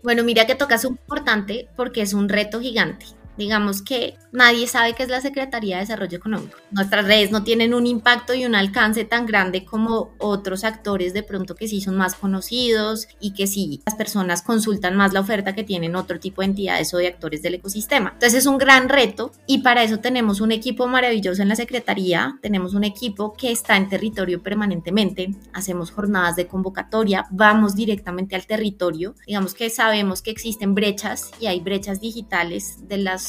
Bueno, 0.04 0.24
mira 0.24 0.48
que 0.48 0.56
tocas 0.56 0.84
un 0.86 0.94
importante 0.94 1.68
porque 1.76 2.02
es 2.02 2.14
un 2.14 2.28
reto 2.28 2.60
gigante. 2.60 3.06
Digamos 3.38 3.82
que 3.82 4.18
nadie 4.32 4.68
sabe 4.68 4.94
qué 4.94 5.04
es 5.04 5.10
la 5.10 5.22
Secretaría 5.22 5.76
de 5.76 5.82
Desarrollo 5.82 6.18
Económico. 6.18 6.58
Nuestras 6.72 7.06
redes 7.06 7.32
no 7.32 7.44
tienen 7.44 7.74
un 7.74 7.88
impacto 7.88 8.34
y 8.34 8.46
un 8.46 8.56
alcance 8.56 9.06
tan 9.06 9.26
grande 9.26 9.66
como 9.66 10.12
otros 10.18 10.64
actores 10.64 11.14
de 11.14 11.24
pronto 11.24 11.56
que 11.56 11.68
sí 11.68 11.82
son 11.82 11.98
más 11.98 12.16
conocidos 12.16 13.08
y 13.20 13.34
que 13.34 13.48
sí 13.48 13.82
las 13.86 13.96
personas 13.96 14.42
consultan 14.42 14.96
más 14.96 15.14
la 15.14 15.22
oferta 15.22 15.56
que 15.56 15.64
tienen 15.64 15.96
otro 15.96 16.20
tipo 16.20 16.42
de 16.42 16.48
entidades 16.48 16.94
o 16.94 16.98
de 16.98 17.08
actores 17.08 17.42
del 17.42 17.56
ecosistema. 17.56 18.12
Entonces 18.14 18.40
es 18.40 18.46
un 18.46 18.58
gran 18.58 18.90
reto 18.90 19.32
y 19.48 19.60
para 19.60 19.84
eso 19.84 20.00
tenemos 20.00 20.42
un 20.42 20.52
equipo 20.52 20.88
maravilloso 20.88 21.42
en 21.42 21.50
la 21.50 21.56
Secretaría, 21.56 22.38
tenemos 22.42 22.74
un 22.74 22.84
equipo 22.84 23.34
que 23.34 23.52
está 23.52 23.78
en 23.78 23.90
territorio 23.90 24.42
permanentemente, 24.42 25.36
hacemos 25.54 25.92
jornadas 25.92 26.36
de 26.36 26.48
convocatoria, 26.48 27.26
vamos 27.32 27.76
directamente 27.76 28.36
al 28.36 28.46
territorio, 28.46 29.16
digamos 29.26 29.54
que 29.54 29.70
sabemos 29.70 30.22
que 30.22 30.32
existen 30.32 30.76
brechas 30.76 31.32
y 31.40 31.48
hay 31.48 31.60
brechas 31.60 32.00
digitales 32.00 32.88
de 32.88 32.98
las 32.98 33.21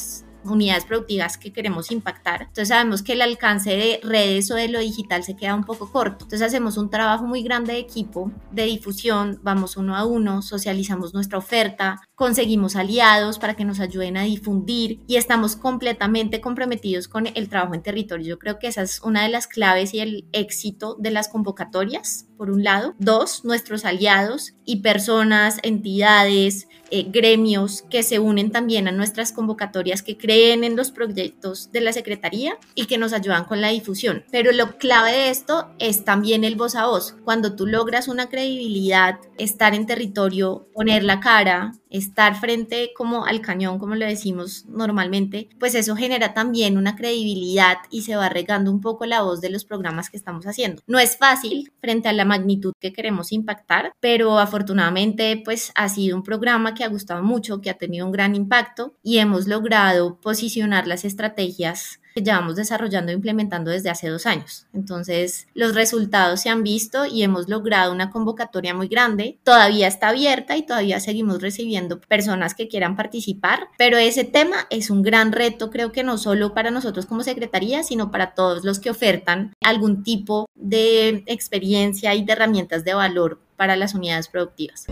unidades 0.45 0.85
productivas 0.85 1.37
que 1.37 1.53
queremos 1.53 1.91
impactar. 1.91 2.43
Entonces 2.43 2.69
sabemos 2.69 3.03
que 3.03 3.13
el 3.13 3.21
alcance 3.21 3.71
de 3.71 3.99
redes 4.03 4.49
o 4.51 4.55
de 4.55 4.67
lo 4.67 4.79
digital 4.79 5.23
se 5.23 5.35
queda 5.35 5.55
un 5.55 5.63
poco 5.63 5.91
corto. 5.91 6.25
Entonces 6.25 6.41
hacemos 6.41 6.77
un 6.77 6.89
trabajo 6.89 7.25
muy 7.25 7.43
grande 7.43 7.73
de 7.73 7.79
equipo, 7.79 8.31
de 8.51 8.63
difusión, 8.65 9.39
vamos 9.43 9.77
uno 9.77 9.95
a 9.95 10.05
uno, 10.05 10.41
socializamos 10.41 11.13
nuestra 11.13 11.37
oferta, 11.37 12.01
conseguimos 12.15 12.75
aliados 12.75 13.39
para 13.39 13.55
que 13.55 13.65
nos 13.65 13.79
ayuden 13.79 14.17
a 14.17 14.23
difundir 14.23 15.01
y 15.07 15.15
estamos 15.15 15.55
completamente 15.55 16.41
comprometidos 16.41 17.07
con 17.07 17.27
el 17.27 17.49
trabajo 17.49 17.73
en 17.73 17.83
territorio. 17.83 18.27
Yo 18.27 18.39
creo 18.39 18.59
que 18.59 18.67
esa 18.67 18.81
es 18.81 19.01
una 19.01 19.23
de 19.23 19.29
las 19.29 19.47
claves 19.47 19.93
y 19.93 19.99
el 19.99 20.27
éxito 20.31 20.95
de 20.99 21.11
las 21.11 21.29
convocatorias, 21.29 22.27
por 22.37 22.49
un 22.49 22.63
lado. 22.63 22.95
Dos, 22.99 23.45
nuestros 23.45 23.85
aliados 23.85 24.53
y 24.65 24.77
personas, 24.77 25.59
entidades, 25.63 26.67
eh, 26.95 27.07
gremios 27.09 27.83
que 27.89 28.03
se 28.03 28.19
unen 28.19 28.51
también 28.51 28.87
a 28.87 28.91
nuestras 28.91 29.31
convocatorias, 29.31 30.03
que 30.03 30.17
creen 30.17 30.63
en 30.63 30.75
los 30.75 30.91
proyectos 30.91 31.71
de 31.71 31.81
la 31.81 31.91
Secretaría 31.91 32.57
y 32.75 32.85
que 32.85 32.97
nos 32.97 33.13
ayudan 33.13 33.45
con 33.45 33.61
la 33.61 33.69
difusión. 33.69 34.23
Pero 34.31 34.51
lo 34.51 34.77
clave 34.77 35.11
de 35.11 35.29
esto 35.29 35.71
es 35.79 36.05
también 36.05 36.43
el 36.43 36.55
voz 36.55 36.75
a 36.75 36.85
voz. 36.85 37.15
Cuando 37.23 37.55
tú 37.55 37.65
logras 37.65 38.07
una 38.07 38.29
credibilidad, 38.29 39.19
estar 39.37 39.73
en 39.73 39.87
territorio, 39.87 40.67
poner 40.73 41.03
la 41.03 41.19
cara, 41.19 41.73
estar 41.93 42.35
frente 42.35 42.91
como 42.97 43.25
al 43.25 43.39
cañón, 43.39 43.79
como 43.79 43.95
lo 43.95 44.05
decimos 44.05 44.65
normalmente, 44.67 45.47
pues 45.59 45.75
eso 45.75 45.95
genera 45.95 46.33
también 46.33 46.77
una 46.77 46.95
credibilidad 46.95 47.77
y 47.89 48.01
se 48.01 48.15
va 48.15 48.27
regando 48.29 48.71
un 48.71 48.81
poco 48.81 49.05
la 49.05 49.21
voz 49.21 49.39
de 49.39 49.49
los 49.49 49.63
programas 49.63 50.09
que 50.09 50.17
estamos 50.17 50.45
haciendo. 50.45 50.81
No 50.87 50.99
es 50.99 51.17
fácil 51.17 51.71
frente 51.79 52.09
a 52.09 52.13
la 52.13 52.25
magnitud 52.25 52.73
que 52.79 52.91
queremos 52.91 53.31
impactar, 53.31 53.93
pero 53.99 54.39
afortunadamente 54.39 55.41
pues 55.45 55.71
ha 55.75 55.87
sido 55.87 56.17
un 56.17 56.23
programa 56.23 56.73
que 56.73 56.83
ha 56.83 56.89
gustado 56.89 57.23
mucho, 57.23 57.61
que 57.61 57.69
ha 57.69 57.77
tenido 57.77 58.05
un 58.05 58.11
gran 58.11 58.35
impacto 58.35 58.95
y 59.03 59.19
hemos 59.19 59.47
logrado 59.47 60.19
posicionar 60.19 60.87
las 60.87 61.05
estrategias 61.05 61.99
que 62.13 62.21
llevamos 62.21 62.55
desarrollando 62.55 63.11
e 63.11 63.15
implementando 63.15 63.71
desde 63.71 63.89
hace 63.89 64.09
dos 64.09 64.25
años. 64.25 64.67
Entonces, 64.73 65.47
los 65.53 65.75
resultados 65.75 66.41
se 66.41 66.49
han 66.49 66.63
visto 66.63 67.05
y 67.05 67.23
hemos 67.23 67.49
logrado 67.49 67.91
una 67.91 68.09
convocatoria 68.09 68.73
muy 68.73 68.87
grande. 68.87 69.39
Todavía 69.43 69.87
está 69.87 70.09
abierta 70.09 70.57
y 70.57 70.65
todavía 70.65 70.99
seguimos 70.99 71.41
recibiendo 71.41 71.99
personas 71.99 72.53
que 72.53 72.67
quieran 72.67 72.95
participar, 72.95 73.67
pero 73.77 73.97
ese 73.97 74.23
tema 74.23 74.67
es 74.69 74.89
un 74.89 75.01
gran 75.01 75.31
reto, 75.31 75.69
creo 75.69 75.91
que 75.91 76.03
no 76.03 76.17
solo 76.17 76.53
para 76.53 76.71
nosotros 76.71 77.05
como 77.05 77.23
Secretaría, 77.23 77.83
sino 77.83 78.11
para 78.11 78.33
todos 78.33 78.63
los 78.63 78.79
que 78.79 78.89
ofertan 78.89 79.53
algún 79.61 80.03
tipo 80.03 80.47
de 80.55 81.23
experiencia 81.27 82.13
y 82.15 82.23
de 82.23 82.33
herramientas 82.33 82.83
de 82.83 82.93
valor 82.93 83.39
para 83.57 83.75
las 83.75 83.93
unidades 83.93 84.27
productivas. 84.27 84.87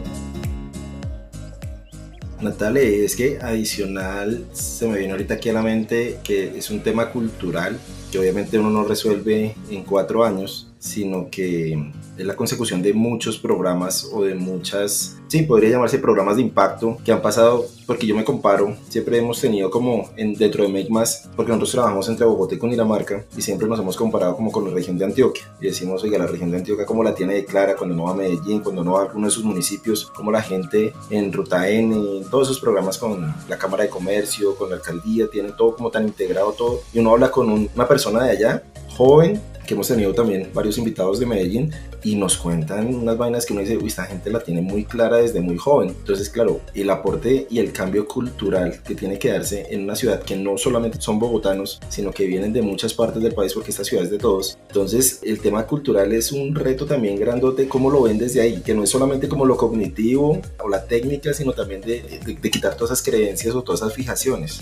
Natalia, 2.41 2.81
es 2.81 3.15
que 3.15 3.38
adicional 3.39 4.45
se 4.51 4.88
me 4.88 4.98
viene 4.98 5.12
ahorita 5.13 5.36
aquí 5.36 5.50
a 5.50 5.53
la 5.53 5.62
mente 5.62 6.19
que 6.24 6.57
es 6.57 6.71
un 6.71 6.81
tema 6.81 7.12
cultural 7.12 7.77
que 8.12 8.17
obviamente 8.19 8.57
uno 8.57 8.69
no 8.69 8.83
resuelve 8.83 9.55
en 9.69 9.83
cuatro 9.83 10.25
años, 10.25 10.71
sino 10.82 11.30
que 11.30 11.74
es 12.18 12.26
la 12.26 12.36
consecución 12.36 12.82
de 12.82 12.92
muchos 12.94 13.38
programas 13.38 14.10
o 14.12 14.24
de 14.24 14.34
muchas, 14.34 15.18
sí, 15.28 15.44
podría 15.44 15.70
llamarse 15.70 16.00
programas 16.00 16.38
de 16.38 16.42
impacto 16.42 16.98
que 17.06 17.12
han 17.12 17.22
pasado, 17.22 17.68
porque 17.86 18.08
yo 18.08 18.16
me 18.16 18.24
comparo, 18.24 18.76
siempre 18.90 19.20
hemos 19.20 19.40
tenido 19.40 19.70
como 19.70 20.10
en, 20.18 20.34
dentro 20.34 20.64
de 20.64 20.70
Make 20.70 20.90
Más, 20.90 21.30
porque 21.36 21.52
nosotros 21.52 21.72
trabajamos 21.74 22.10
entre 22.10 22.26
Bogotá 22.26 22.56
y 22.56 22.58
Cundinamarca 22.58 23.24
y 23.38 23.42
siempre 23.44 23.68
nos 23.68 23.80
hemos 23.80 23.96
comparado 23.96 24.36
como 24.36 24.52
con 24.52 24.66
la 24.66 24.72
región 24.72 24.98
de 24.98 25.06
Antioquia 25.06 25.44
y 25.62 25.66
decimos, 25.68 26.04
oiga, 26.04 26.18
la 26.18 26.26
región 26.26 26.50
de 26.50 26.58
Antioquia 26.58 26.86
como 26.86 27.04
la 27.04 27.14
tiene 27.14 27.36
de 27.36 27.46
clara 27.46 27.76
cuando 27.76 27.96
no 27.96 28.06
va 28.06 28.12
a 28.12 28.16
Medellín, 28.16 28.62
cuando 28.62 28.84
no 28.84 28.94
va 28.94 29.02
a 29.02 29.04
alguno 29.04 29.28
de 29.28 29.32
sus 29.32 29.44
municipios, 29.44 30.08
como 30.16 30.32
la 30.32 30.42
gente 30.42 30.94
en 31.12 31.32
Ruta 31.32 31.70
N, 31.70 31.96
en 31.96 32.30
todos 32.32 32.48
esos 32.50 32.60
programas 32.60 32.98
con 32.98 33.32
la 33.48 33.58
Cámara 33.60 33.84
de 33.84 33.90
Comercio, 33.90 34.56
con 34.56 34.72
la 34.72 34.78
alcaldía, 34.78 35.28
tiene 35.32 35.52
todo 35.52 35.76
como 35.76 35.92
tan 35.92 36.08
integrado 36.08 36.54
todo 36.54 36.82
y 36.92 36.98
uno 36.98 37.12
habla 37.12 37.30
con 37.30 37.52
una 37.52 37.88
persona 37.88 38.24
de 38.24 38.32
allá, 38.32 38.64
joven, 38.90 39.40
que 39.65 39.74
hemos 39.74 39.88
tenido 39.88 40.13
también 40.13 40.50
varios 40.53 40.77
invitados 40.77 41.20
de 41.20 41.25
Medellín 41.25 41.72
y 42.03 42.15
nos 42.15 42.38
cuentan 42.38 42.94
unas 42.94 43.18
vainas 43.18 43.46
que 43.46 43.53
uno 43.53 43.62
dice, 43.62 43.77
uy, 43.77 43.88
esta 43.88 44.06
gente 44.06 44.30
la 44.32 44.39
tiene 44.39 44.62
muy 44.62 44.86
clara 44.86 45.18
desde 45.18 45.41
muy 45.41 45.58
joven. 45.58 45.89
Entonces, 45.89 46.30
claro, 46.30 46.62
el 46.74 46.89
aporte 46.89 47.48
y 47.50 47.60
el 47.60 47.72
cambio 47.72 48.08
cultural 48.08 48.82
que 48.84 48.96
tiene 48.96 49.20
que 49.20 49.32
darse 49.32 49.68
en 49.70 49.84
una 49.84 49.96
ciudad 49.96 50.22
que 50.22 50.36
no 50.36 50.58
solamente 50.58 51.00
son 51.01 51.20
bogotanos, 51.20 51.80
sino 51.89 52.12
que 52.12 52.25
vienen 52.25 52.53
de 52.53 52.62
muchas 52.62 52.94
partes 52.94 53.22
del 53.22 53.34
país 53.34 53.53
porque 53.53 53.72
esta 53.72 53.84
ciudad 53.84 54.03
es 54.03 54.12
de 54.12 54.18
todos. 54.18 54.58
Entonces, 54.68 55.20
el 55.24 55.39
tema 55.39 55.65
cultural 55.68 56.12
es 56.13 56.32
un 56.32 56.56
reto 56.56 56.86
también 56.86 57.18
grandote, 57.18 57.68
cómo 57.68 57.89
lo 57.89 58.03
ven 58.03 58.18
desde 58.18 58.41
ahí, 58.41 58.62
que 58.62 58.74
no 58.74 58.84
es 58.84 58.89
solamente 58.89 59.27
como 59.27 59.46
lo 59.46 59.58
cognitivo 59.58 60.41
o 60.63 60.70
la 60.70 60.86
técnica, 60.86 61.34
sino 61.34 61.53
también 61.53 61.82
de, 61.82 62.20
de 62.24 62.51
quitar 62.51 62.75
todas 62.75 62.91
esas 62.91 63.06
creencias 63.06 63.53
o 63.56 63.62
todas 63.62 63.82
esas 63.82 63.94
fijaciones. 63.94 64.62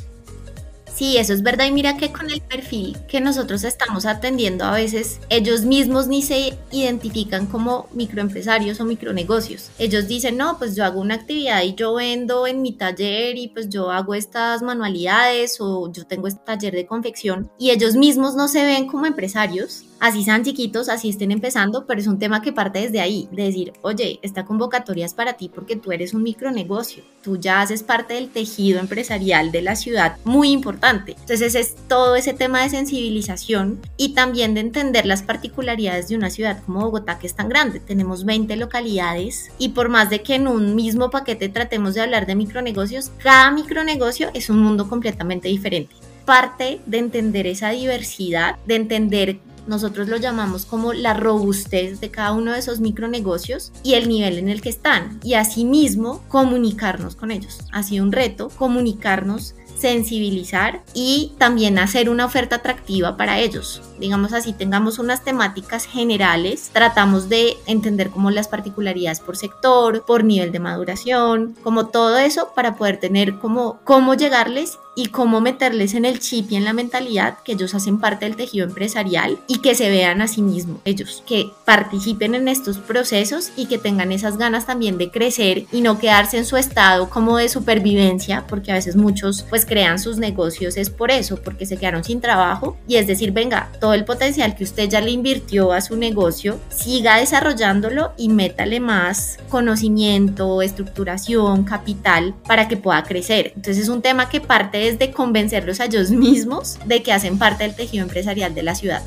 Sí, 1.00 1.16
eso 1.16 1.32
es 1.32 1.44
verdad. 1.44 1.66
Y 1.66 1.72
mira 1.72 1.96
que 1.96 2.12
con 2.12 2.30
el 2.30 2.42
perfil 2.42 2.98
que 3.08 3.22
nosotros 3.22 3.64
estamos 3.64 4.06
atendiendo 4.06 4.66
a 4.66 4.74
veces, 4.74 5.22
ellos 5.30 5.62
mismos 5.62 6.08
ni 6.08 6.22
se 6.22 6.58
identifican 6.72 7.46
como 7.46 7.88
microempresarios 7.94 8.82
o 8.82 8.86
micronegocios. 8.86 9.72
Ellos 9.80 10.10
dicen, 10.10 10.36
no, 10.36 10.58
pues 10.58 10.76
yo 10.76 10.84
hago 10.84 11.00
una 11.00 11.16
actividad 11.16 11.64
y 11.64 11.74
yo 11.74 11.94
vendo 11.94 12.48
en 12.48 12.62
mi 12.62 12.74
taller 12.74 13.38
y 13.38 13.48
pues 13.48 13.70
yo 13.70 13.92
hago 13.92 14.14
estas 14.14 14.62
manualidades 14.62 15.62
o 15.62 15.90
yo 15.90 16.06
tengo 16.06 16.28
este 16.28 16.42
taller 16.44 16.74
de 16.74 16.86
confección. 16.86 17.50
Y 17.58 17.70
ellos 17.70 17.96
mismos 17.96 18.36
no 18.36 18.50
se 18.50 18.66
ven 18.66 18.86
como 18.86 19.06
empresarios, 19.06 19.86
así 20.00 20.24
sean 20.24 20.44
chiquitos, 20.44 20.90
así 20.90 21.10
estén 21.10 21.32
empezando, 21.32 21.86
pero 21.86 22.00
es 22.00 22.08
un 22.08 22.20
tema 22.20 22.42
que 22.42 22.54
parte 22.54 22.80
desde 22.80 23.02
ahí, 23.02 23.28
de 23.32 23.44
decir, 23.44 23.74
oye, 23.82 24.20
esta 24.22 24.46
convocatoria 24.46 25.06
es 25.06 25.14
para 25.14 25.34
ti 25.34 25.50
porque 25.54 25.76
tú 25.76 25.92
eres 25.92 26.14
un 26.14 26.24
micronegocio, 26.24 27.04
tú 27.22 27.38
ya 27.38 27.62
haces 27.62 27.84
parte 27.84 28.14
del 28.14 28.30
tejido 28.30 28.80
empresarial 28.80 29.52
de 29.52 29.62
la 29.62 29.76
ciudad, 29.76 30.18
muy 30.24 30.52
importante. 30.52 31.16
Entonces 31.20 31.56
es 31.56 31.76
todo 31.88 32.16
ese 32.16 32.34
tema 32.34 32.64
de 32.64 32.70
sensibilización 32.70 33.80
y 33.98 34.14
también 34.14 34.54
de 34.54 34.62
entender 34.62 35.06
las 35.06 35.24
particularidades 35.24 36.10
de 36.10 36.16
una 36.16 36.30
ciudad 36.30 36.62
como 36.66 36.82
Bogotá 36.82 37.20
que 37.20 37.28
es 37.28 37.36
tan 37.36 37.50
grande. 37.50 37.80
Tenemos 37.80 38.26
20 38.26 38.56
localidades 38.56 39.52
y 39.58 39.70
por 39.70 39.90
más 39.90 40.10
de 40.10 40.22
que 40.22 40.36
en 40.36 40.48
un 40.48 40.76
mismo 40.76 41.10
paquete 41.10 41.50
tratemos 41.50 41.94
de 41.94 42.02
hablar 42.02 42.26
de 42.26 42.36
micronegocios, 42.36 43.12
cada 43.22 43.52
micronegocio 43.52 44.30
es 44.34 44.50
un 44.50 44.62
mundo 44.62 44.88
completamente 44.88 45.48
diferente 45.48 45.96
parte 46.30 46.80
de 46.86 47.00
entender 47.00 47.48
esa 47.48 47.72
diversidad, 47.72 48.58
de 48.68 48.76
entender 48.76 49.40
nosotros 49.70 50.10
lo 50.10 50.18
llamamos 50.18 50.66
como 50.66 50.94
la 50.94 51.14
robustez 51.14 52.02
de 52.02 52.10
cada 52.10 52.34
uno 52.34 52.54
de 52.54 52.60
esos 52.60 52.80
micronegocios 52.80 53.72
y 53.84 53.94
el 53.94 54.10
nivel 54.10 54.40
en 54.40 54.50
el 54.50 54.62
que 54.62 54.70
están. 54.70 55.20
Y 55.24 55.36
asimismo, 55.36 56.24
comunicarnos 56.28 57.16
con 57.16 57.30
ellos. 57.30 57.60
Ha 57.72 57.84
sido 57.84 58.04
un 58.04 58.12
reto 58.12 58.50
comunicarnos 58.50 59.54
sensibilizar 59.80 60.82
y 60.94 61.34
también 61.38 61.80
hacer 61.80 62.10
una 62.10 62.26
oferta 62.26 62.58
atractiva 62.58 63.18
para 63.18 63.40
ellos. 63.40 63.82
Digamos 64.00 64.34
así, 64.34 64.54
tengamos 64.54 65.00
unas 65.00 65.24
temáticas 65.24 65.86
generales, 65.86 66.70
tratamos 66.74 67.30
de 67.30 67.58
entender 67.66 68.10
como 68.10 68.32
las 68.32 68.48
particularidades 68.48 69.20
por 69.20 69.38
sector, 69.38 70.06
por 70.06 70.24
nivel 70.24 70.52
de 70.52 70.60
maduración, 70.60 71.56
como 71.64 71.88
todo 71.88 72.18
eso 72.18 72.50
para 72.56 72.76
poder 72.76 72.98
tener 72.98 73.40
como 73.40 73.80
cómo 73.84 74.14
llegarles 74.14 74.78
y 74.96 75.08
cómo 75.08 75.40
meterles 75.40 75.94
en 75.94 76.04
el 76.04 76.20
chip 76.20 76.52
y 76.52 76.58
en 76.58 76.66
la 76.66 76.74
mentalidad 76.74 77.38
que 77.44 77.54
ellos 77.54 77.74
hacen 77.74 78.00
parte 78.00 78.26
del 78.26 78.36
tejido 78.36 78.66
empresarial 78.66 79.40
y 79.48 79.60
que 79.60 79.74
se 79.74 79.90
vean 79.90 80.22
a 80.22 80.28
sí 80.28 80.42
mismos 80.42 80.82
ellos, 80.84 81.24
que 81.26 81.52
participen 81.64 82.36
en 82.36 82.50
estos 82.50 82.80
procesos 82.80 83.52
y 83.56 83.68
que 83.68 83.78
tengan 83.78 84.12
esas 84.12 84.38
ganas 84.38 84.66
también 84.66 84.98
de 84.98 85.10
crecer 85.10 85.68
y 85.72 85.82
no 85.82 86.00
quedarse 86.00 86.38
en 86.38 86.46
su 86.46 86.58
estado 86.58 87.10
como 87.10 87.38
de 87.38 87.48
supervivencia, 87.48 88.46
porque 88.48 88.72
a 88.72 88.76
veces 88.76 88.98
muchos 88.98 89.46
pues 89.50 89.66
crean 89.70 90.00
sus 90.00 90.18
negocios 90.18 90.76
es 90.76 90.90
por 90.90 91.12
eso, 91.12 91.38
porque 91.38 91.66
se 91.66 91.78
quedaron 91.78 92.04
sin 92.04 92.20
trabajo 92.20 92.78
y 92.88 92.96
es 92.96 93.08
decir, 93.08 93.32
venga, 93.32 93.72
todo 93.80 93.94
el 93.94 94.04
potencial 94.04 94.56
que 94.56 94.64
usted 94.64 94.90
ya 94.90 95.00
le 95.00 95.12
invirtió 95.12 95.72
a 95.72 95.80
su 95.80 95.96
negocio, 95.96 96.60
siga 96.70 97.18
desarrollándolo 97.18 98.12
y 98.18 98.30
métale 98.30 98.80
más 98.80 99.38
conocimiento, 99.48 100.62
estructuración, 100.62 101.64
capital 101.64 102.36
para 102.48 102.68
que 102.68 102.78
pueda 102.78 103.04
crecer. 103.04 103.54
Entonces 103.56 103.84
es 103.84 103.90
un 103.90 104.02
tema 104.02 104.28
que 104.28 104.42
parte 104.42 104.92
de 104.94 105.12
convencerlos 105.12 105.80
a 105.80 105.86
ellos 105.86 106.10
mismos 106.10 106.80
de 106.86 107.04
que 107.04 107.14
hacen 107.14 107.38
parte 107.38 107.64
del 107.64 107.76
tejido 107.76 108.04
empresarial 108.04 108.56
de 108.56 108.64
la 108.64 108.76
ciudad. 108.76 109.04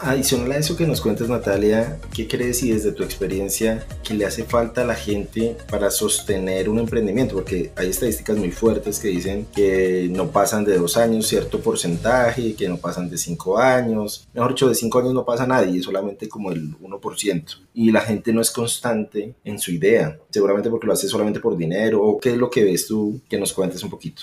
Adicional 0.00 0.52
a 0.52 0.58
eso 0.58 0.76
que 0.76 0.86
nos 0.86 1.00
cuentas 1.00 1.28
Natalia, 1.28 1.98
¿qué 2.14 2.28
crees 2.28 2.62
y 2.62 2.70
desde 2.70 2.92
tu 2.92 3.02
experiencia 3.02 3.84
que 4.04 4.14
le 4.14 4.26
hace 4.26 4.44
falta 4.44 4.82
a 4.82 4.84
la 4.84 4.94
gente 4.94 5.56
para 5.68 5.90
sostener 5.90 6.68
un 6.68 6.78
emprendimiento? 6.78 7.34
Porque 7.34 7.72
hay 7.74 7.88
estadísticas 7.88 8.36
muy 8.36 8.52
fuertes 8.52 9.00
que 9.00 9.08
dicen 9.08 9.48
que 9.52 10.08
no 10.12 10.30
pasan 10.30 10.64
de 10.64 10.78
dos 10.78 10.96
años 10.96 11.26
cierto 11.26 11.58
porcentaje, 11.60 12.54
que 12.54 12.68
no 12.68 12.76
pasan 12.76 13.10
de 13.10 13.18
cinco 13.18 13.58
años. 13.58 14.28
Mejor 14.32 14.50
dicho, 14.50 14.68
de 14.68 14.76
cinco 14.76 15.00
años 15.00 15.14
no 15.14 15.24
pasa 15.24 15.48
nadie, 15.48 15.82
solamente 15.82 16.28
como 16.28 16.52
el 16.52 16.78
1%. 16.78 17.58
Y 17.74 17.90
la 17.90 18.02
gente 18.02 18.32
no 18.32 18.40
es 18.40 18.52
constante 18.52 19.34
en 19.42 19.58
su 19.58 19.72
idea, 19.72 20.16
seguramente 20.30 20.70
porque 20.70 20.86
lo 20.86 20.92
hace 20.92 21.08
solamente 21.08 21.40
por 21.40 21.56
dinero. 21.56 22.04
¿O 22.04 22.20
qué 22.20 22.30
es 22.30 22.36
lo 22.36 22.50
que 22.50 22.62
ves 22.62 22.86
tú 22.86 23.20
que 23.28 23.38
nos 23.38 23.52
cuentes 23.52 23.82
un 23.82 23.90
poquito? 23.90 24.22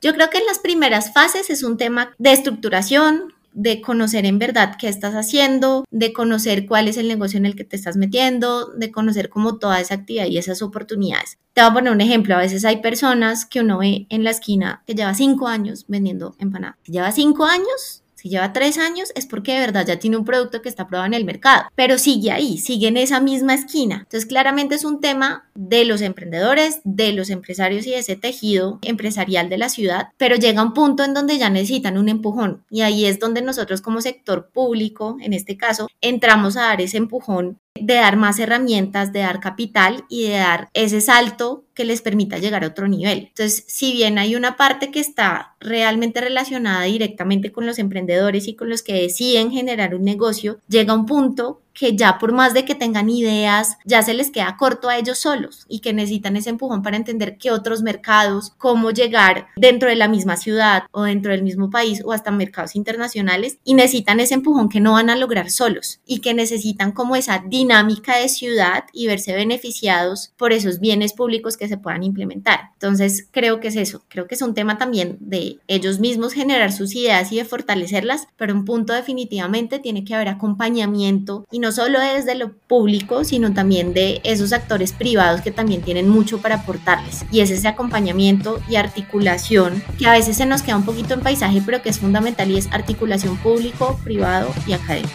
Yo 0.00 0.14
creo 0.14 0.30
que 0.30 0.38
en 0.38 0.46
las 0.46 0.60
primeras 0.60 1.12
fases 1.12 1.50
es 1.50 1.64
un 1.64 1.76
tema 1.76 2.14
de 2.18 2.32
estructuración, 2.32 3.34
de 3.52 3.80
conocer 3.80 4.26
en 4.26 4.38
verdad 4.38 4.76
qué 4.78 4.88
estás 4.88 5.14
haciendo, 5.14 5.84
de 5.90 6.12
conocer 6.12 6.66
cuál 6.66 6.88
es 6.88 6.96
el 6.96 7.08
negocio 7.08 7.38
en 7.38 7.46
el 7.46 7.56
que 7.56 7.64
te 7.64 7.76
estás 7.76 7.96
metiendo, 7.96 8.66
de 8.66 8.90
conocer 8.90 9.28
como 9.28 9.58
toda 9.58 9.80
esa 9.80 9.94
actividad 9.94 10.26
y 10.26 10.38
esas 10.38 10.62
oportunidades. 10.62 11.38
Te 11.52 11.62
voy 11.62 11.70
a 11.70 11.74
poner 11.74 11.92
un 11.92 12.00
ejemplo, 12.00 12.34
a 12.34 12.38
veces 12.38 12.64
hay 12.64 12.80
personas 12.80 13.44
que 13.44 13.60
uno 13.60 13.78
ve 13.78 14.06
en 14.08 14.24
la 14.24 14.30
esquina 14.30 14.82
que 14.86 14.94
lleva 14.94 15.14
cinco 15.14 15.48
años 15.48 15.84
vendiendo 15.88 16.36
empanadas. 16.38 16.76
Lleva 16.86 17.12
cinco 17.12 17.44
años 17.44 18.02
si 18.20 18.28
lleva 18.28 18.52
tres 18.52 18.76
años 18.76 19.12
es 19.14 19.24
porque 19.24 19.54
de 19.54 19.60
verdad 19.60 19.86
ya 19.86 19.98
tiene 19.98 20.18
un 20.18 20.26
producto 20.26 20.60
que 20.60 20.68
está 20.68 20.86
probado 20.86 21.06
en 21.06 21.14
el 21.14 21.24
mercado, 21.24 21.64
pero 21.74 21.96
sigue 21.96 22.30
ahí, 22.30 22.58
sigue 22.58 22.88
en 22.88 22.98
esa 22.98 23.18
misma 23.18 23.54
esquina. 23.54 24.00
Entonces 24.00 24.26
claramente 24.26 24.74
es 24.74 24.84
un 24.84 25.00
tema 25.00 25.48
de 25.54 25.86
los 25.86 26.02
emprendedores, 26.02 26.80
de 26.84 27.14
los 27.14 27.30
empresarios 27.30 27.86
y 27.86 27.92
de 27.92 28.00
ese 28.00 28.16
tejido 28.16 28.78
empresarial 28.82 29.48
de 29.48 29.56
la 29.56 29.70
ciudad, 29.70 30.08
pero 30.18 30.36
llega 30.36 30.62
un 30.62 30.74
punto 30.74 31.02
en 31.02 31.14
donde 31.14 31.38
ya 31.38 31.48
necesitan 31.48 31.96
un 31.96 32.10
empujón 32.10 32.62
y 32.68 32.82
ahí 32.82 33.06
es 33.06 33.18
donde 33.18 33.40
nosotros 33.40 33.80
como 33.80 34.02
sector 34.02 34.50
público, 34.52 35.16
en 35.22 35.32
este 35.32 35.56
caso, 35.56 35.88
entramos 36.02 36.58
a 36.58 36.62
dar 36.62 36.82
ese 36.82 36.98
empujón 36.98 37.58
de 37.78 37.94
dar 37.94 38.16
más 38.16 38.38
herramientas, 38.38 39.12
de 39.12 39.20
dar 39.20 39.40
capital 39.40 40.04
y 40.08 40.28
de 40.28 40.36
dar 40.38 40.68
ese 40.74 41.00
salto 41.00 41.64
que 41.74 41.84
les 41.84 42.02
permita 42.02 42.38
llegar 42.38 42.64
a 42.64 42.68
otro 42.68 42.88
nivel. 42.88 43.28
Entonces, 43.28 43.64
si 43.68 43.92
bien 43.92 44.18
hay 44.18 44.34
una 44.36 44.56
parte 44.56 44.90
que 44.90 45.00
está 45.00 45.54
realmente 45.60 46.20
relacionada 46.20 46.84
directamente 46.84 47.52
con 47.52 47.66
los 47.66 47.78
emprendedores 47.78 48.48
y 48.48 48.54
con 48.54 48.68
los 48.68 48.82
que 48.82 48.94
deciden 48.94 49.50
generar 49.50 49.94
un 49.94 50.02
negocio, 50.02 50.58
llega 50.68 50.94
un 50.94 51.06
punto 51.06 51.62
que 51.80 51.96
ya 51.96 52.18
por 52.18 52.32
más 52.32 52.52
de 52.52 52.66
que 52.66 52.74
tengan 52.74 53.08
ideas, 53.08 53.78
ya 53.86 54.02
se 54.02 54.12
les 54.12 54.30
queda 54.30 54.58
corto 54.58 54.90
a 54.90 54.98
ellos 54.98 55.16
solos 55.16 55.64
y 55.66 55.78
que 55.78 55.94
necesitan 55.94 56.36
ese 56.36 56.50
empujón 56.50 56.82
para 56.82 56.98
entender 56.98 57.38
qué 57.38 57.50
otros 57.50 57.80
mercados, 57.80 58.52
cómo 58.58 58.90
llegar 58.90 59.46
dentro 59.56 59.88
de 59.88 59.96
la 59.96 60.06
misma 60.06 60.36
ciudad 60.36 60.82
o 60.90 61.04
dentro 61.04 61.32
del 61.32 61.42
mismo 61.42 61.70
país 61.70 62.02
o 62.04 62.12
hasta 62.12 62.32
mercados 62.32 62.76
internacionales 62.76 63.56
y 63.64 63.72
necesitan 63.72 64.20
ese 64.20 64.34
empujón 64.34 64.68
que 64.68 64.78
no 64.78 64.92
van 64.92 65.08
a 65.08 65.16
lograr 65.16 65.50
solos 65.50 66.00
y 66.04 66.18
que 66.18 66.34
necesitan 66.34 66.92
como 66.92 67.16
esa 67.16 67.42
dinámica 67.46 68.18
de 68.18 68.28
ciudad 68.28 68.84
y 68.92 69.06
verse 69.06 69.32
beneficiados 69.32 70.34
por 70.36 70.52
esos 70.52 70.80
bienes 70.80 71.14
públicos 71.14 71.56
que 71.56 71.66
se 71.66 71.78
puedan 71.78 72.02
implementar. 72.02 72.72
Entonces, 72.74 73.26
creo 73.30 73.58
que 73.58 73.68
es 73.68 73.76
eso, 73.76 74.02
creo 74.08 74.26
que 74.26 74.34
es 74.34 74.42
un 74.42 74.52
tema 74.52 74.76
también 74.76 75.16
de 75.18 75.56
ellos 75.66 75.98
mismos 75.98 76.34
generar 76.34 76.72
sus 76.72 76.94
ideas 76.94 77.32
y 77.32 77.36
de 77.36 77.46
fortalecerlas, 77.46 78.28
pero 78.36 78.52
un 78.52 78.66
punto 78.66 78.92
definitivamente 78.92 79.78
tiene 79.78 80.04
que 80.04 80.14
haber 80.14 80.28
acompañamiento 80.28 81.46
y 81.50 81.58
no 81.58 81.69
solo 81.72 82.00
desde 82.00 82.34
lo 82.34 82.52
público, 82.52 83.24
sino 83.24 83.52
también 83.52 83.92
de 83.92 84.20
esos 84.24 84.52
actores 84.52 84.92
privados 84.92 85.40
que 85.40 85.50
también 85.50 85.82
tienen 85.82 86.08
mucho 86.08 86.38
para 86.38 86.56
aportarles. 86.56 87.24
Y 87.30 87.40
es 87.40 87.50
ese 87.50 87.68
acompañamiento 87.68 88.60
y 88.68 88.76
articulación 88.76 89.82
que 89.98 90.06
a 90.06 90.12
veces 90.12 90.36
se 90.36 90.46
nos 90.46 90.62
queda 90.62 90.76
un 90.76 90.84
poquito 90.84 91.14
en 91.14 91.20
paisaje, 91.20 91.62
pero 91.64 91.82
que 91.82 91.90
es 91.90 91.98
fundamental 91.98 92.50
y 92.50 92.58
es 92.58 92.68
articulación 92.72 93.36
público, 93.38 93.98
privado 94.04 94.50
y 94.66 94.72
académico. 94.72 95.14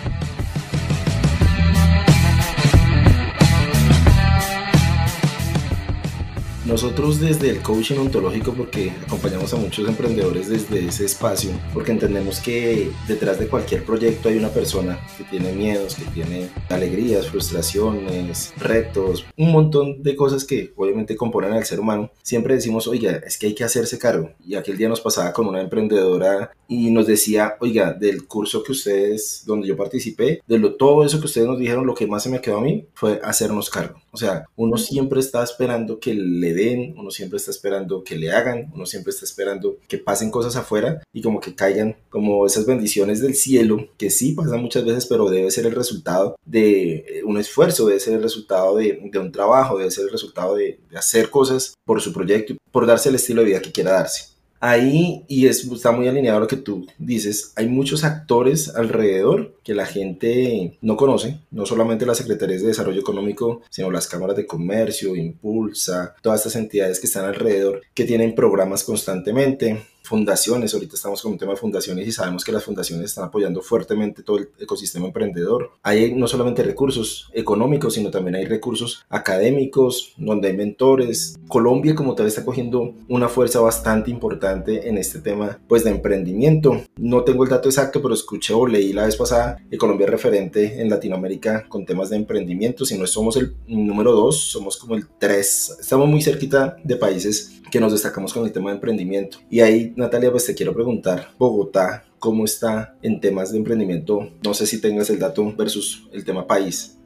Nosotros 6.65 7.19
desde 7.19 7.51
el 7.51 7.61
coaching 7.61 7.97
ontológico, 7.97 8.51
porque 8.51 8.91
acompañamos 9.05 9.53
a 9.53 9.57
muchos 9.57 9.87
emprendedores 9.87 10.49
desde 10.49 10.87
ese 10.87 11.05
espacio, 11.05 11.51
porque 11.75 11.91
entendemos 11.91 12.39
que 12.39 12.89
detrás 13.07 13.39
de 13.39 13.47
cualquier 13.47 13.83
proyecto 13.83 14.29
hay 14.29 14.37
una 14.37 14.49
persona 14.49 14.99
que 15.15 15.23
tiene 15.25 15.51
miedos, 15.51 15.93
que 15.93 16.05
tiene 16.05 16.49
alegrías, 16.69 17.27
frustraciones, 17.27 18.51
retos, 18.57 19.27
un 19.37 19.51
montón 19.51 20.01
de 20.01 20.15
cosas 20.15 20.43
que 20.43 20.73
obviamente 20.75 21.15
componen 21.15 21.53
al 21.53 21.65
ser 21.65 21.79
humano. 21.79 22.09
Siempre 22.23 22.55
decimos, 22.55 22.87
oiga, 22.87 23.17
es 23.17 23.37
que 23.37 23.45
hay 23.45 23.53
que 23.53 23.63
hacerse 23.63 23.99
cargo. 23.99 24.31
Y 24.43 24.55
aquel 24.55 24.75
día 24.75 24.89
nos 24.89 25.01
pasaba 25.01 25.33
con 25.33 25.45
una 25.45 25.61
emprendedora 25.61 26.51
y 26.67 26.89
nos 26.89 27.05
decía, 27.05 27.57
oiga, 27.59 27.93
del 27.93 28.25
curso 28.25 28.63
que 28.63 28.71
ustedes, 28.71 29.43
donde 29.45 29.67
yo 29.67 29.77
participé, 29.77 30.41
de 30.47 30.57
lo, 30.57 30.73
todo 30.73 31.05
eso 31.05 31.19
que 31.19 31.27
ustedes 31.27 31.47
nos 31.47 31.59
dijeron, 31.59 31.85
lo 31.85 31.93
que 31.93 32.07
más 32.07 32.23
se 32.23 32.29
me 32.29 32.41
quedó 32.41 32.57
a 32.57 32.61
mí 32.61 32.87
fue 32.95 33.21
hacernos 33.23 33.69
cargo. 33.69 34.01
O 34.09 34.17
sea, 34.17 34.45
uno 34.55 34.77
siempre 34.77 35.19
está 35.19 35.43
esperando 35.43 35.99
que 35.99 36.15
le 36.15 36.54
den, 36.55 36.95
uno 36.97 37.11
siempre 37.11 37.37
está 37.37 37.51
esperando 37.51 38.03
que 38.03 38.15
le 38.15 38.31
hagan, 38.31 38.71
uno 38.73 38.85
siempre 38.85 39.11
está 39.11 39.25
esperando 39.25 39.77
que 39.87 39.97
pasen 39.97 40.31
cosas 40.31 40.55
afuera 40.55 41.01
y 41.13 41.21
como 41.21 41.39
que 41.39 41.55
caigan 41.55 41.95
como 42.09 42.45
esas 42.45 42.65
bendiciones 42.65 43.21
del 43.21 43.35
cielo, 43.35 43.89
que 43.97 44.09
sí 44.09 44.33
pasan 44.33 44.61
muchas 44.61 44.85
veces, 44.85 45.05
pero 45.05 45.29
debe 45.29 45.51
ser 45.51 45.65
el 45.65 45.75
resultado 45.75 46.35
de 46.45 47.21
un 47.25 47.37
esfuerzo, 47.37 47.87
debe 47.87 47.99
ser 47.99 48.13
el 48.13 48.23
resultado 48.23 48.77
de, 48.77 48.99
un 49.13 49.31
trabajo, 49.31 49.77
debe 49.77 49.91
ser 49.91 50.05
el 50.05 50.11
resultado 50.11 50.55
de, 50.55 50.79
de 50.89 50.97
hacer 50.97 51.29
cosas 51.29 51.73
por 51.85 52.01
su 52.01 52.13
proyecto, 52.13 52.55
por 52.71 52.85
darse 52.85 53.09
el 53.09 53.15
estilo 53.15 53.41
de 53.41 53.47
vida 53.47 53.61
que 53.61 53.71
quiera 53.71 53.91
darse 53.91 54.34
ahí, 54.59 55.23
y 55.27 55.47
es, 55.47 55.65
está 55.65 55.91
muy 55.91 56.07
alineado 56.07 56.37
a 56.37 56.41
lo 56.41 56.47
que 56.47 56.57
tú 56.57 56.87
dices, 56.97 57.53
hay 57.55 57.67
muchos 57.67 58.03
actores 58.03 58.69
alrededor 58.75 59.55
que 59.63 59.75
la 59.75 59.85
gente 59.85 60.77
no 60.81 60.97
conoce, 60.97 61.39
no 61.51 61.65
solamente 61.65 62.05
las 62.05 62.17
secretarías 62.17 62.61
de 62.61 62.69
desarrollo 62.69 63.01
económico, 63.01 63.61
sino 63.69 63.91
las 63.91 64.07
cámaras 64.07 64.35
de 64.35 64.47
comercio, 64.47 65.15
Impulsa, 65.15 66.15
todas 66.21 66.41
estas 66.41 66.55
entidades 66.55 66.99
que 66.99 67.07
están 67.07 67.25
alrededor, 67.25 67.81
que 67.93 68.05
tienen 68.05 68.35
programas 68.35 68.83
constantemente, 68.83 69.85
fundaciones, 70.05 70.73
ahorita 70.73 70.95
estamos 70.95 71.21
con 71.21 71.33
un 71.33 71.37
tema 71.37 71.53
de 71.53 71.57
fundaciones 71.57 72.07
y 72.07 72.11
sabemos 72.11 72.43
que 72.43 72.51
las 72.51 72.63
fundaciones 72.63 73.05
están 73.05 73.25
apoyando 73.25 73.61
fuertemente 73.61 74.23
todo 74.23 74.37
el 74.37 74.49
ecosistema 74.59 75.07
emprendedor. 75.07 75.71
Hay 75.83 76.13
no 76.13 76.27
solamente 76.27 76.63
recursos 76.63 77.29
económicos, 77.33 77.95
sino 77.95 78.11
también 78.11 78.35
hay 78.35 78.45
recursos 78.45 79.03
académicos, 79.09 80.13
donde 80.17 80.49
hay 80.49 80.57
mentores. 80.57 81.35
Colombia 81.47 81.95
como 81.95 82.15
tal 82.15 82.27
está 82.27 82.45
cogiendo 82.45 82.93
una 83.07 83.29
fuerza 83.29 83.59
bastante 83.59 84.11
importante 84.11 84.87
en 84.87 84.97
este 84.97 85.19
tema 85.19 85.59
pues 85.67 85.83
de 85.83 85.91
emprendimiento. 85.91 86.81
No 86.97 87.23
tengo 87.23 87.43
el 87.43 87.49
dato 87.49 87.69
exacto, 87.69 88.01
pero 88.01 88.13
escuché 88.13 88.53
o 88.53 88.67
leí 88.67 88.93
la 88.93 89.05
vez 89.05 89.15
pasada 89.15 89.57
que 89.69 89.77
Colombia 89.77 90.05
es 90.05 90.11
referente 90.11 90.81
en 90.81 90.89
Latinoamérica 90.89 91.65
con 91.67 91.85
temas 91.85 92.09
de 92.09 92.17
emprendimiento. 92.17 92.85
Si 92.85 92.97
no 92.97 93.07
somos 93.07 93.37
el 93.37 93.55
número 93.67 94.11
dos, 94.11 94.37
somos 94.39 94.77
como 94.77 94.95
el 94.95 95.07
tres. 95.19 95.75
Estamos 95.79 96.07
muy 96.07 96.21
cerquita 96.21 96.77
de 96.83 96.95
países 96.95 97.61
que 97.71 97.79
nos 97.79 97.91
destacamos 97.91 98.33
con 98.33 98.45
el 98.45 98.51
tema 98.51 98.69
de 98.69 98.75
emprendimiento. 98.75 99.39
Y 99.49 99.59
ahí, 99.59 99.93
Natalia, 99.95 100.29
pues 100.29 100.45
te 100.45 100.53
quiero 100.53 100.73
preguntar, 100.73 101.29
Bogotá, 101.37 102.03
¿cómo 102.19 102.43
está 102.43 102.97
en 103.01 103.21
temas 103.21 103.53
de 103.53 103.59
emprendimiento? 103.59 104.29
No 104.43 104.53
sé 104.53 104.67
si 104.67 104.81
tengas 104.81 105.09
el 105.09 105.19
dato 105.19 105.55
versus 105.55 106.09
el 106.11 106.25
tema 106.25 106.45
país. 106.45 106.97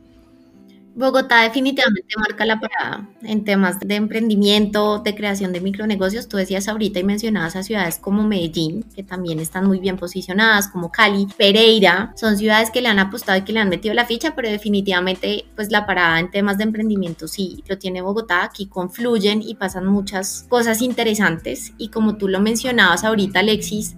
Bogotá 1.00 1.44
definitivamente 1.44 2.14
marca 2.18 2.46
la 2.46 2.60
parada 2.60 3.08
en 3.24 3.46
temas 3.46 3.80
de 3.80 3.96
emprendimiento, 3.96 5.00
de 5.00 5.16
creación 5.16 5.54
de 5.54 5.62
micronegocios. 5.62 6.28
Tú 6.28 6.36
decías 6.36 6.68
ahorita 6.68 7.00
y 7.00 7.06
mencionabas 7.06 7.56
a 7.56 7.64
ciudades 7.64 8.00
como 8.00 8.28
Medellín, 8.28 8.84
que 8.94 9.02
también 9.02 9.40
están 9.40 9.66
muy 9.66 9.80
bien 9.80 9.96
posicionadas, 9.96 10.68
como 10.68 10.92
Cali, 10.92 11.26
Pereira. 11.38 12.12
Son 12.18 12.36
ciudades 12.36 12.70
que 12.70 12.82
le 12.82 12.90
han 12.90 13.00
apostado 13.00 13.40
y 13.40 13.44
que 13.44 13.54
le 13.54 13.62
han 13.62 13.70
metido 13.70 13.94
la 13.94 14.06
ficha, 14.06 14.36
pero 14.36 14.50
definitivamente 14.50 15.46
pues 15.56 15.72
la 15.72 15.86
parada 15.86 16.20
en 16.20 16.32
temas 16.32 16.58
de 16.58 16.66
emprendimiento 16.66 17.30
sí 17.30 17.64
lo 17.70 17.78
tiene 17.78 18.02
Bogotá. 18.02 18.44
Aquí 18.44 18.66
confluyen 18.66 19.42
y 19.42 19.56
pasan 19.56 19.88
muchas 19.88 20.48
cosas 20.50 20.82
interesantes. 20.82 21.72
Y 21.78 21.92
como 21.92 22.18
tú 22.18 22.28
lo 22.28 22.42
mencionabas 22.42 23.06
ahorita, 23.06 23.40
Alexis, 23.40 23.96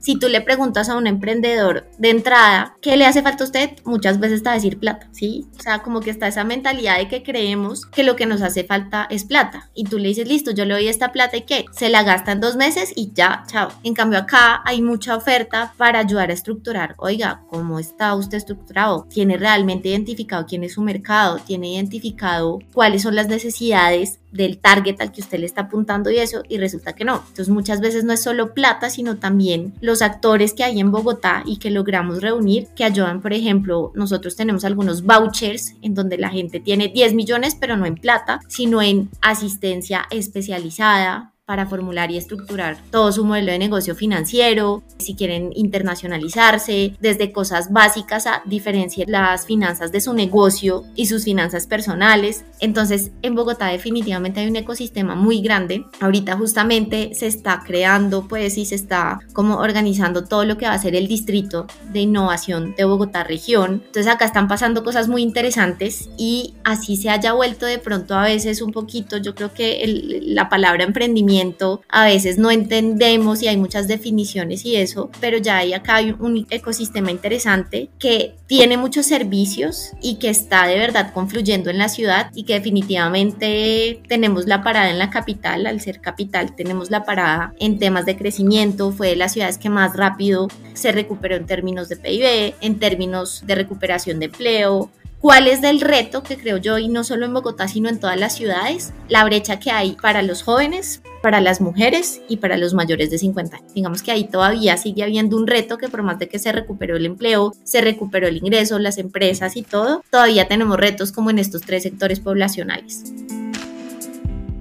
si 0.00 0.18
tú 0.18 0.28
le 0.28 0.40
preguntas 0.40 0.88
a 0.88 0.96
un 0.96 1.06
emprendedor 1.06 1.86
de 1.98 2.10
entrada, 2.10 2.76
¿qué 2.80 2.96
le 2.96 3.06
hace 3.06 3.22
falta 3.22 3.44
a 3.44 3.46
usted? 3.46 3.70
Muchas 3.84 4.18
veces 4.18 4.38
está 4.38 4.52
decir 4.52 4.78
plata, 4.78 5.08
¿sí? 5.12 5.46
O 5.58 5.62
sea, 5.62 5.80
como 5.80 6.00
que 6.00 6.10
está 6.10 6.26
esa 6.26 6.42
mentalidad 6.44 6.98
de 6.98 7.08
que 7.08 7.22
creemos 7.22 7.86
que 7.86 8.02
lo 8.02 8.16
que 8.16 8.26
nos 8.26 8.42
hace 8.42 8.64
falta 8.64 9.06
es 9.10 9.24
plata. 9.24 9.70
Y 9.74 9.84
tú 9.84 9.98
le 9.98 10.08
dices, 10.08 10.26
listo, 10.26 10.50
yo 10.50 10.64
le 10.64 10.74
doy 10.74 10.88
esta 10.88 11.12
plata 11.12 11.36
y 11.36 11.42
¿qué? 11.42 11.66
Se 11.72 11.90
la 11.90 12.02
gasta 12.02 12.32
en 12.32 12.40
dos 12.40 12.56
meses 12.56 12.92
y 12.96 13.12
ya, 13.14 13.44
chao. 13.46 13.70
En 13.82 13.94
cambio 13.94 14.18
acá 14.18 14.62
hay 14.64 14.82
mucha 14.82 15.16
oferta 15.16 15.74
para 15.76 16.00
ayudar 16.00 16.30
a 16.30 16.34
estructurar. 16.34 16.94
Oiga, 16.96 17.42
¿cómo 17.48 17.78
está 17.78 18.14
usted 18.14 18.38
estructurado? 18.38 19.06
¿Tiene 19.10 19.36
realmente 19.36 19.90
identificado 19.90 20.46
quién 20.46 20.64
es 20.64 20.74
su 20.74 20.82
mercado? 20.82 21.38
¿Tiene 21.38 21.74
identificado 21.74 22.58
cuáles 22.72 23.02
son 23.02 23.14
las 23.14 23.28
necesidades 23.28 24.18
del 24.32 24.58
target 24.58 25.00
al 25.00 25.12
que 25.12 25.20
usted 25.20 25.38
le 25.38 25.46
está 25.46 25.62
apuntando 25.62 26.10
y 26.10 26.18
eso, 26.18 26.42
y 26.48 26.58
resulta 26.58 26.94
que 26.94 27.04
no. 27.04 27.16
Entonces 27.16 27.48
muchas 27.48 27.80
veces 27.80 28.04
no 28.04 28.12
es 28.12 28.22
solo 28.22 28.54
plata, 28.54 28.90
sino 28.90 29.16
también 29.16 29.74
los 29.80 30.02
actores 30.02 30.54
que 30.54 30.64
hay 30.64 30.80
en 30.80 30.90
Bogotá 30.92 31.42
y 31.44 31.58
que 31.58 31.70
logramos 31.70 32.20
reunir, 32.20 32.68
que 32.76 32.84
ayudan, 32.84 33.20
por 33.20 33.32
ejemplo, 33.32 33.92
nosotros 33.94 34.36
tenemos 34.36 34.64
algunos 34.64 35.02
vouchers 35.02 35.74
en 35.82 35.94
donde 35.94 36.18
la 36.18 36.30
gente 36.30 36.60
tiene 36.60 36.88
10 36.88 37.14
millones, 37.14 37.56
pero 37.58 37.76
no 37.76 37.86
en 37.86 37.94
plata, 37.94 38.40
sino 38.48 38.82
en 38.82 39.10
asistencia 39.20 40.06
especializada, 40.10 41.29
para 41.50 41.66
formular 41.66 42.12
y 42.12 42.16
estructurar 42.16 42.78
todo 42.92 43.10
su 43.10 43.24
modelo 43.24 43.50
de 43.50 43.58
negocio 43.58 43.96
financiero, 43.96 44.84
si 44.98 45.16
quieren 45.16 45.50
internacionalizarse, 45.56 46.94
desde 47.00 47.32
cosas 47.32 47.72
básicas 47.72 48.28
a 48.28 48.42
diferenciar 48.44 49.08
las 49.08 49.46
finanzas 49.46 49.90
de 49.90 50.00
su 50.00 50.12
negocio 50.12 50.84
y 50.94 51.06
sus 51.06 51.24
finanzas 51.24 51.66
personales. 51.66 52.44
Entonces, 52.60 53.10
en 53.22 53.34
Bogotá 53.34 53.66
definitivamente 53.66 54.38
hay 54.38 54.46
un 54.46 54.54
ecosistema 54.54 55.16
muy 55.16 55.42
grande. 55.42 55.84
Ahorita 55.98 56.36
justamente 56.36 57.16
se 57.16 57.26
está 57.26 57.64
creando, 57.66 58.28
pues, 58.28 58.56
y 58.56 58.64
se 58.64 58.76
está 58.76 59.18
como 59.32 59.56
organizando 59.56 60.26
todo 60.26 60.44
lo 60.44 60.56
que 60.56 60.66
va 60.66 60.74
a 60.74 60.78
ser 60.78 60.94
el 60.94 61.08
distrito 61.08 61.66
de 61.92 61.98
innovación 62.02 62.76
de 62.76 62.84
Bogotá 62.84 63.24
región. 63.24 63.82
Entonces, 63.86 64.06
acá 64.06 64.24
están 64.24 64.46
pasando 64.46 64.84
cosas 64.84 65.08
muy 65.08 65.22
interesantes 65.22 66.10
y 66.16 66.54
así 66.62 66.96
se 66.96 67.10
haya 67.10 67.32
vuelto 67.32 67.66
de 67.66 67.80
pronto 67.80 68.14
a 68.14 68.22
veces 68.22 68.62
un 68.62 68.70
poquito, 68.70 69.16
yo 69.16 69.34
creo 69.34 69.52
que 69.52 70.22
la 70.22 70.48
palabra 70.48 70.84
emprendimiento 70.84 71.39
a 71.88 72.04
veces 72.04 72.38
no 72.38 72.50
entendemos 72.50 73.42
y 73.42 73.48
hay 73.48 73.56
muchas 73.56 73.88
definiciones 73.88 74.64
y 74.64 74.76
eso, 74.76 75.10
pero 75.20 75.38
ya 75.38 75.58
hay 75.58 75.72
acá 75.72 76.00
un 76.18 76.46
ecosistema 76.50 77.10
interesante 77.10 77.90
que 77.98 78.34
tiene 78.46 78.76
muchos 78.76 79.06
servicios 79.06 79.92
y 80.02 80.16
que 80.16 80.28
está 80.28 80.66
de 80.66 80.78
verdad 80.78 81.12
confluyendo 81.12 81.70
en 81.70 81.78
la 81.78 81.88
ciudad 81.88 82.30
y 82.34 82.44
que 82.44 82.54
definitivamente 82.54 84.02
tenemos 84.08 84.46
la 84.46 84.62
parada 84.62 84.90
en 84.90 84.98
la 84.98 85.10
capital, 85.10 85.66
al 85.66 85.80
ser 85.80 86.00
capital 86.00 86.54
tenemos 86.54 86.90
la 86.90 87.04
parada 87.04 87.54
en 87.58 87.78
temas 87.78 88.06
de 88.06 88.16
crecimiento, 88.16 88.92
fue 88.92 89.08
de 89.08 89.16
las 89.16 89.32
ciudades 89.32 89.58
que 89.58 89.70
más 89.70 89.96
rápido 89.96 90.48
se 90.74 90.92
recuperó 90.92 91.36
en 91.36 91.46
términos 91.46 91.88
de 91.88 91.96
PIB, 91.96 92.54
en 92.60 92.78
términos 92.78 93.42
de 93.46 93.54
recuperación 93.54 94.18
de 94.18 94.26
empleo, 94.26 94.90
¿Cuál 95.20 95.48
es 95.48 95.62
el 95.64 95.82
reto 95.82 96.22
que 96.22 96.38
creo 96.38 96.56
yo, 96.56 96.78
y 96.78 96.88
no 96.88 97.04
solo 97.04 97.26
en 97.26 97.34
Bogotá, 97.34 97.68
sino 97.68 97.90
en 97.90 98.00
todas 98.00 98.18
las 98.18 98.34
ciudades? 98.34 98.94
La 99.10 99.22
brecha 99.22 99.60
que 99.60 99.70
hay 99.70 99.92
para 100.00 100.22
los 100.22 100.42
jóvenes, 100.42 101.02
para 101.22 101.42
las 101.42 101.60
mujeres 101.60 102.22
y 102.26 102.38
para 102.38 102.56
los 102.56 102.72
mayores 102.72 103.10
de 103.10 103.18
50 103.18 103.54
años. 103.54 103.74
Digamos 103.74 104.02
que 104.02 104.12
ahí 104.12 104.24
todavía 104.24 104.78
sigue 104.78 105.02
habiendo 105.02 105.36
un 105.36 105.46
reto 105.46 105.76
que 105.76 105.90
por 105.90 106.02
más 106.02 106.18
de 106.18 106.26
que 106.26 106.38
se 106.38 106.52
recuperó 106.52 106.96
el 106.96 107.04
empleo, 107.04 107.52
se 107.64 107.82
recuperó 107.82 108.28
el 108.28 108.38
ingreso, 108.38 108.78
las 108.78 108.96
empresas 108.96 109.58
y 109.58 109.62
todo, 109.62 110.02
todavía 110.10 110.48
tenemos 110.48 110.78
retos 110.78 111.12
como 111.12 111.28
en 111.28 111.38
estos 111.38 111.60
tres 111.60 111.82
sectores 111.82 112.18
poblacionales. 112.18 113.02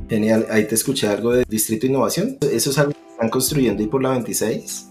Genial, 0.09 0.45
ahí 0.49 0.67
te 0.67 0.75
escuché 0.75 1.07
algo 1.07 1.31
de 1.31 1.45
Distrito 1.47 1.85
Innovación. 1.85 2.37
¿Eso 2.51 2.71
es 2.71 2.77
algo 2.77 2.91
que 2.91 3.11
están 3.13 3.29
construyendo 3.29 3.81
ahí 3.81 3.87
por 3.87 4.03
la 4.03 4.09
26? 4.09 4.88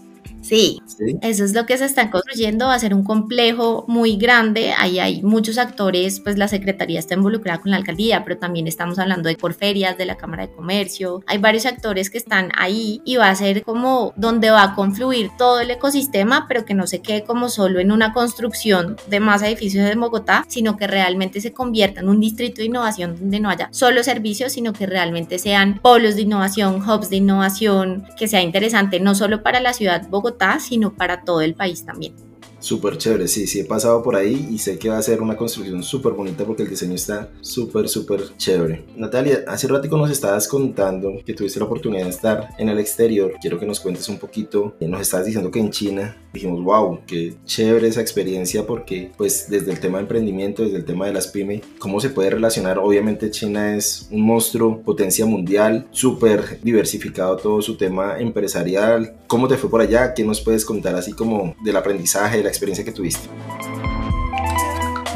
Sí, 0.49 0.81
eso 1.21 1.45
es 1.45 1.53
lo 1.53 1.67
que 1.67 1.77
se 1.77 1.85
está 1.85 2.09
construyendo, 2.09 2.65
va 2.65 2.73
a 2.73 2.79
ser 2.79 2.95
un 2.95 3.03
complejo 3.03 3.85
muy 3.87 4.17
grande, 4.17 4.73
ahí 4.75 4.97
hay 4.97 5.21
muchos 5.21 5.59
actores, 5.59 6.19
pues 6.21 6.39
la 6.39 6.47
Secretaría 6.47 6.97
está 6.97 7.13
involucrada 7.13 7.61
con 7.61 7.69
la 7.69 7.77
alcaldía, 7.77 8.23
pero 8.23 8.39
también 8.39 8.65
estamos 8.65 8.97
hablando 8.97 9.29
de 9.29 9.35
Corferias, 9.35 9.95
de 9.95 10.05
la 10.05 10.17
Cámara 10.17 10.47
de 10.47 10.53
Comercio, 10.53 11.21
hay 11.27 11.37
varios 11.37 11.67
actores 11.67 12.09
que 12.09 12.17
están 12.17 12.49
ahí 12.57 12.99
y 13.05 13.17
va 13.17 13.29
a 13.29 13.35
ser 13.35 13.61
como 13.61 14.11
donde 14.15 14.49
va 14.49 14.63
a 14.63 14.73
confluir 14.73 15.29
todo 15.37 15.59
el 15.59 15.69
ecosistema, 15.69 16.47
pero 16.47 16.65
que 16.65 16.73
no 16.73 16.87
se 16.87 17.03
quede 17.03 17.23
como 17.23 17.49
solo 17.49 17.79
en 17.79 17.91
una 17.91 18.11
construcción 18.11 18.97
de 19.07 19.19
más 19.19 19.43
edificios 19.43 19.87
en 19.87 19.99
Bogotá, 19.99 20.45
sino 20.47 20.77
que 20.77 20.87
realmente 20.87 21.41
se 21.41 21.53
convierta 21.53 22.01
en 22.01 22.09
un 22.09 22.19
distrito 22.19 22.61
de 22.61 22.65
innovación 22.65 23.17
donde 23.19 23.39
no 23.39 23.51
haya 23.51 23.69
solo 23.71 24.01
servicios, 24.01 24.53
sino 24.53 24.73
que 24.73 24.87
realmente 24.87 25.37
sean 25.37 25.79
polos 25.79 26.15
de 26.15 26.23
innovación, 26.23 26.77
hubs 26.81 27.11
de 27.11 27.17
innovación, 27.17 28.07
que 28.17 28.27
sea 28.27 28.41
interesante 28.41 28.99
no 28.99 29.13
solo 29.13 29.43
para 29.43 29.59
la 29.59 29.73
ciudad 29.73 30.07
Bogotá, 30.09 30.38
sino 30.59 30.93
para 30.93 31.23
todo 31.23 31.41
el 31.41 31.53
país 31.53 31.85
también. 31.85 32.13
Súper 32.59 32.97
chévere, 32.97 33.27
sí, 33.29 33.47
sí 33.47 33.61
he 33.61 33.63
pasado 33.63 34.03
por 34.03 34.17
ahí 34.17 34.49
y 34.51 34.57
sé 34.57 34.77
que 34.77 34.89
va 34.89 34.97
a 34.97 35.01
ser 35.01 35.21
una 35.21 35.37
construcción 35.37 35.81
súper 35.81 36.11
bonita 36.11 36.43
porque 36.43 36.63
el 36.63 36.69
diseño 36.69 36.95
está 36.95 37.29
súper, 37.39 37.87
súper 37.87 38.35
chévere. 38.37 38.85
Natalia, 38.97 39.45
hace 39.47 39.67
ratico 39.67 39.97
nos 39.97 40.11
estabas 40.11 40.45
contando 40.47 41.13
que 41.25 41.33
tuviste 41.33 41.59
la 41.59 41.65
oportunidad 41.65 42.03
de 42.03 42.09
estar 42.09 42.49
en 42.57 42.67
el 42.67 42.79
exterior. 42.79 43.33
Quiero 43.41 43.57
que 43.57 43.65
nos 43.65 43.79
cuentes 43.79 44.09
un 44.09 44.17
poquito. 44.17 44.75
Nos 44.81 45.01
estabas 45.01 45.25
diciendo 45.27 45.51
que 45.51 45.59
en 45.59 45.71
China 45.71 46.17
dijimos, 46.33 46.63
wow, 46.63 46.99
qué 47.07 47.35
chévere 47.45 47.87
esa 47.87 48.01
experiencia 48.01 48.65
porque 48.65 49.11
pues 49.17 49.49
desde 49.49 49.71
el 49.71 49.79
tema 49.79 49.97
de 49.97 50.03
emprendimiento, 50.03 50.63
desde 50.63 50.77
el 50.77 50.85
tema 50.85 51.05
de 51.05 51.13
las 51.13 51.27
pymes, 51.27 51.61
cómo 51.79 51.99
se 51.99 52.09
puede 52.09 52.29
relacionar. 52.29 52.77
Obviamente 52.77 53.31
China 53.31 53.75
es 53.75 54.07
un 54.11 54.21
monstruo, 54.21 54.81
potencia 54.81 55.25
mundial, 55.25 55.87
súper 55.91 56.59
diversificado 56.61 57.37
todo 57.37 57.61
su 57.61 57.77
tema 57.77 58.19
empresarial. 58.19 59.15
¿Cómo 59.27 59.47
te 59.47 59.57
fue 59.57 59.69
por 59.69 59.81
allá? 59.81 60.13
¿Qué 60.13 60.23
nos 60.23 60.41
puedes 60.41 60.65
contar 60.65 60.95
así 60.95 61.13
como 61.13 61.55
del 61.63 61.77
aprendizaje, 61.77 62.37
de 62.37 62.43
la 62.43 62.49
experiencia 62.49 62.85
que 62.85 62.91
tuviste? 62.91 63.27